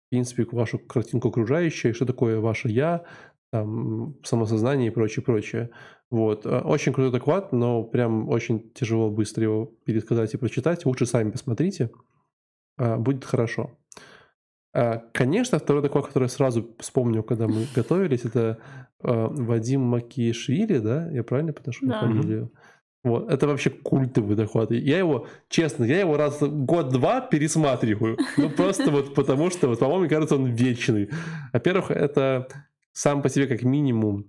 [0.08, 3.06] в принципе, вашу картинку окружающей, что такое ваше «я»,
[3.54, 5.70] там, самосознание и прочее, прочее.
[6.10, 6.46] Вот.
[6.46, 10.86] Э, Очень крутой доклад, но прям очень тяжело быстро его пересказать и прочитать.
[10.86, 11.92] Лучше сами посмотрите.
[12.78, 13.78] А, Будет хорошо.
[14.74, 18.58] А, Конечно, второй доклад, который я сразу вспомнил, когда мы готовились, это
[19.04, 21.10] э, Вадим Макишвили, да?
[21.12, 22.00] Я правильно подошел Да.
[22.02, 22.52] фамилию?
[23.04, 23.30] Вот.
[23.30, 24.38] Это вообще культовый.
[24.70, 28.18] И Я его, честно, я его раз в год-два пересматриваю.
[28.38, 31.10] Ну, просто вот потому что, вот, по-моему, мне кажется, он вечный.
[31.52, 32.48] Во-первых, это
[32.94, 34.26] сам по себе как минимум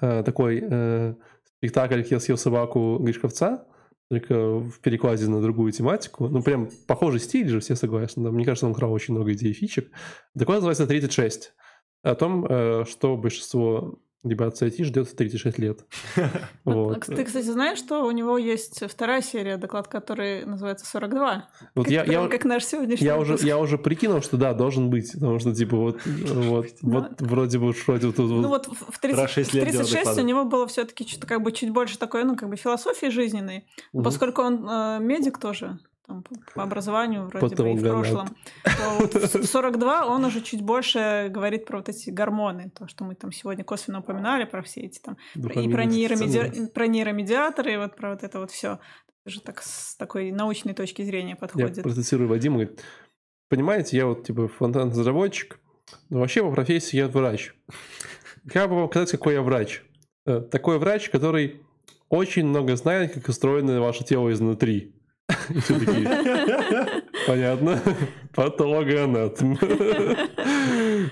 [0.00, 3.66] э, такой э, спектакль «Я съел собаку Гришковца»,
[4.10, 6.26] только в перекладе на другую тематику.
[6.26, 8.30] Ну, прям похожий стиль же, все согласны.
[8.32, 9.88] Мне кажется, он украл очень много идей и фичек.
[10.34, 11.52] Доклад называется «36».
[12.02, 15.80] О том, э, что большинство ребят с IT ждет в 36 лет.
[16.64, 17.08] Вот.
[17.08, 21.48] А Ты, кстати, знаешь, что у него есть вторая серия, доклад, который называется 42?
[21.74, 24.90] Вот Как, я, я, как наш сегодняшний я, уже, я уже прикинул, что да, должен
[24.90, 25.12] быть.
[25.12, 28.92] Потому что, типа, вот, вот, вот вроде бы вроде вот тут вот Ну вот в
[28.92, 31.52] в 30 Про шесть в лет делал 36 у него было все-таки что-то как бы
[31.52, 33.66] чуть больше такой, ну, как бы философии жизненной.
[33.92, 35.78] Поскольку он э, медик тоже,
[36.10, 36.24] там,
[36.54, 38.28] по- образованию вроде бы и в прошлом,
[38.64, 43.04] то вот в 42 он уже чуть больше говорит про вот эти гормоны, то, что
[43.04, 46.66] мы там сегодня косвенно упоминали, про все эти там, и про, нейромеди...
[46.66, 48.80] про нейромедиаторы, и вот про вот это вот все.
[49.24, 51.82] Уже так с такой научной точки зрения Я подходит.
[51.82, 52.82] процитирую Вадима, говорит,
[53.48, 55.60] понимаете, я вот типа фронтенд-разработчик,
[56.08, 57.54] но вообще по профессии я врач.
[58.54, 59.82] Я бы вам сказать, какой я врач.
[60.24, 61.60] Э, Такой врач, который
[62.08, 64.94] очень много знает, как устроено ваше тело изнутри.
[67.26, 67.80] Понятно,
[68.34, 69.58] патологоанатом.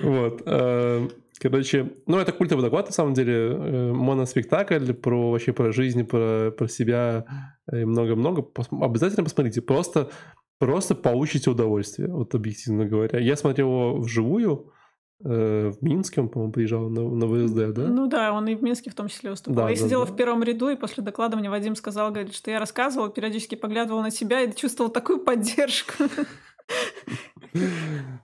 [0.02, 0.42] Вот.
[0.46, 1.08] э,
[1.40, 6.50] Короче, ну это культовый доклад, на самом деле, э, моноспектакль про вообще про жизнь, про,
[6.50, 7.24] про себя
[7.72, 8.44] и много-много.
[8.80, 10.10] Обязательно посмотрите, просто,
[10.58, 13.20] просто получите удовольствие, вот объективно говоря.
[13.20, 14.72] Я смотрел его вживую,
[15.20, 17.88] в Минске, он, по-моему, приезжал на, на ВСД, да?
[17.88, 19.64] Ну да, он и в Минске в том числе выступал.
[19.64, 20.12] Да, я да, сидела да.
[20.12, 24.02] в первом ряду, и после доклада мне Вадим сказал, говорит, что я рассказывала, периодически поглядывал
[24.02, 26.04] на тебя и чувствовал такую поддержку.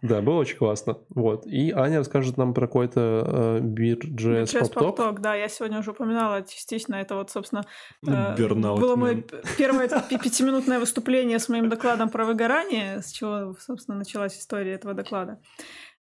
[0.03, 0.99] Да, было очень классно.
[1.09, 1.47] Вот.
[1.47, 4.73] И Аня расскажет нам про какой-то э, Talk.
[4.75, 6.97] Pop Talk, да, я сегодня уже упоминала частично.
[6.97, 7.65] Это вот, собственно,
[8.07, 9.25] э, Бернаут, было мое
[9.57, 15.41] первое пятиминутное выступление с моим докладом про выгорание, с чего, собственно, началась история этого доклада.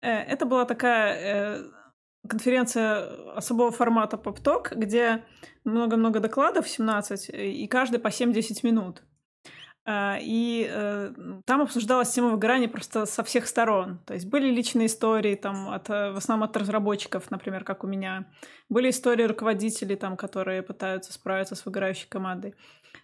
[0.02, 1.64] Э, Это была такая э,
[2.28, 5.24] конференция особого формата Pop Talk, где
[5.64, 9.02] много-много докладов, 17, и каждый по 7-10 минут.
[9.88, 11.12] И э,
[11.44, 13.98] там обсуждалась тема выгорания просто со всех сторон.
[14.06, 17.88] То есть были личные истории, там, от, э, в основном от разработчиков, например, как у
[17.88, 18.26] меня.
[18.68, 22.54] Были истории руководителей, там, которые пытаются справиться с выгорающей командой.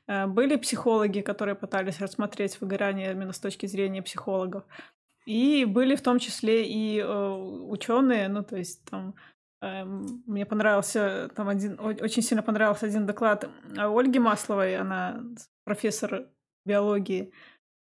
[0.06, 4.62] Э, Были психологи, которые пытались рассмотреть выгорание именно с точки зрения психологов.
[5.28, 9.14] И были в том числе и ученые, ну, то есть там
[9.62, 15.22] эм, мне понравился там один, очень сильно понравился один доклад э, Ольги Масловой, она
[15.64, 16.28] профессор
[16.64, 17.32] биологии,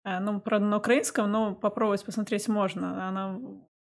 [0.06, 3.08] Э, ну, правда, на украинском, но попробовать посмотреть можно.
[3.08, 3.40] Она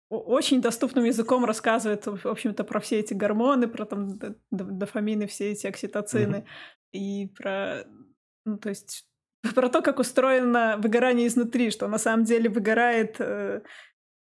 [0.08, 4.18] очень доступным языком рассказывает, в общем-то, про все эти гормоны, про там
[4.50, 6.46] дофамины, все эти окситоцины,
[6.92, 7.84] и про,
[8.44, 9.06] ну, то есть,
[9.54, 13.60] про то, как устроено выгорание изнутри, что на самом деле выгорает, э,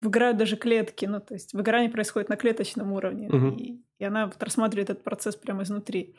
[0.01, 3.57] выгорают даже клетки, ну, то есть выгорание происходит на клеточном уровне, Мгм.
[3.57, 6.17] и, и она вот рассматривает этот процесс прямо изнутри.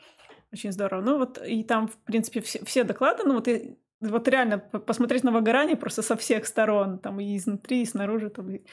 [0.52, 1.02] Очень здорово.
[1.02, 5.24] Ну вот и там, в принципе, все, все доклады, ну вот, и, вот реально посмотреть
[5.24, 8.64] на выгорание просто со всех сторон, там и изнутри, и снаружи, там и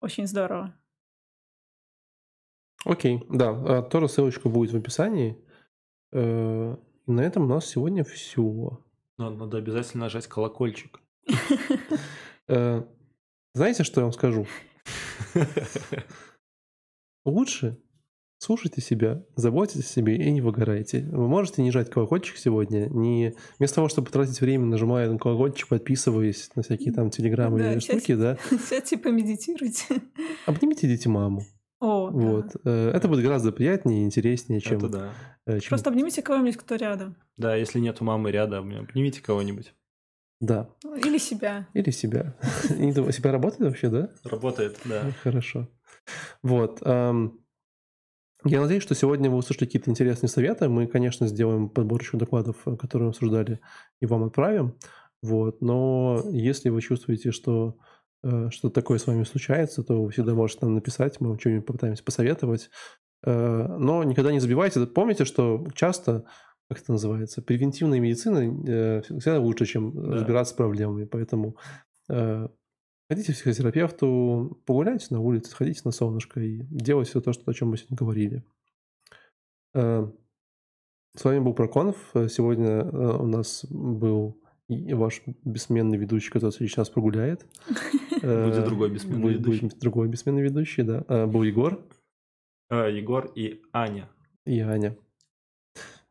[0.00, 0.74] очень здорово.
[2.84, 5.36] Окей, да, а, тоже ссылочка будет в описании.
[6.12, 6.76] Э,
[7.06, 8.85] на этом у нас сегодня все.
[9.18, 11.00] Надо обязательно нажать колокольчик.
[12.48, 12.84] Э,
[13.54, 14.46] Знаете, что я вам скажу?
[17.24, 17.76] Лучше
[18.38, 21.08] слушайте себя, заботьтесь о себе и не выгорайте.
[21.10, 25.66] Вы можете не жать колокольчик сегодня, не вместо того, чтобы тратить время, нажимая на колокольчик,
[25.68, 28.38] подписываясь на всякие там телеграммы Да, или сейчас- штуки, да,
[28.68, 30.02] Сядьте, помедитируйте.
[30.46, 31.42] обнимите идите маму.
[31.80, 32.16] О, да.
[32.16, 32.56] Вот.
[32.64, 34.78] Э, Это будет гораздо приятнее и интереснее, чем...
[34.78, 35.12] Это да.
[35.46, 37.16] э, чем- Просто обнимите кого-нибудь, кто рядом.
[37.36, 39.74] Да, если нету мамы рядом, обнимите кого-нибудь.
[40.40, 40.70] Да.
[40.84, 41.66] Или себя.
[41.74, 42.34] Или себя.
[42.68, 44.10] Себя работает вообще, да?
[44.24, 45.02] Работает, да.
[45.04, 45.68] Ну, Хорошо.
[46.42, 46.82] Вот.
[48.48, 50.68] Я надеюсь, что сегодня вы услышали какие-то интересные советы.
[50.68, 53.60] Мы, конечно, сделаем подборочку докладов, э, которые мы обсуждали,
[54.00, 54.76] и вам отправим.
[55.22, 55.62] Вот.
[55.62, 57.76] Но если вы чувствуете, что
[58.26, 61.66] э, что-то такое с вами случается, то вы всегда можете нам написать, мы вам что-нибудь
[61.66, 62.70] попытаемся посоветовать.
[63.24, 64.84] Э, Но никогда не забивайте.
[64.86, 66.24] Помните, что часто,
[66.68, 70.16] как это называется, превентивная медицина э, всегда лучше, чем Да.
[70.16, 71.04] разбираться с проблемами.
[71.04, 71.56] Поэтому
[73.08, 77.54] Ходите к психотерапевту, погуляйте на улице, сходите на солнышко и делайте все то, что, о
[77.54, 78.44] чем мы сегодня говорили.
[79.74, 81.96] С вами был Проконов.
[82.28, 87.46] Сегодня у нас был ваш бессменный ведущий, который сейчас прогуляет.
[88.22, 89.60] Э, Будет другой бессменный будет- ведущий.
[89.62, 91.04] будет другой бессменный ведущий, да.
[91.08, 91.78] Э, Был Егор
[92.70, 94.08] А, Егор и Аня.
[94.46, 94.96] и Аня.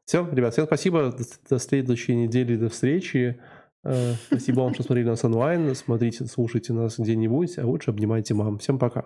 [0.06, 1.12] Все, ребят, всем спасибо.
[1.12, 3.42] До, до следующей недели, до встречи.
[3.84, 5.74] Э, Спасибо вам, что смотрели нас онлайн.
[5.76, 8.58] Смотрите, слушайте нас где-нибудь, а лучше обнимайте мам.
[8.60, 9.06] Всем пока.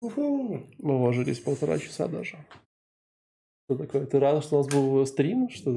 [0.00, 2.36] Мы уложились полтора часа даже.
[3.68, 4.06] Что такое?
[4.06, 5.48] Ты рада, что у нас был стрим?
[5.50, 5.72] Что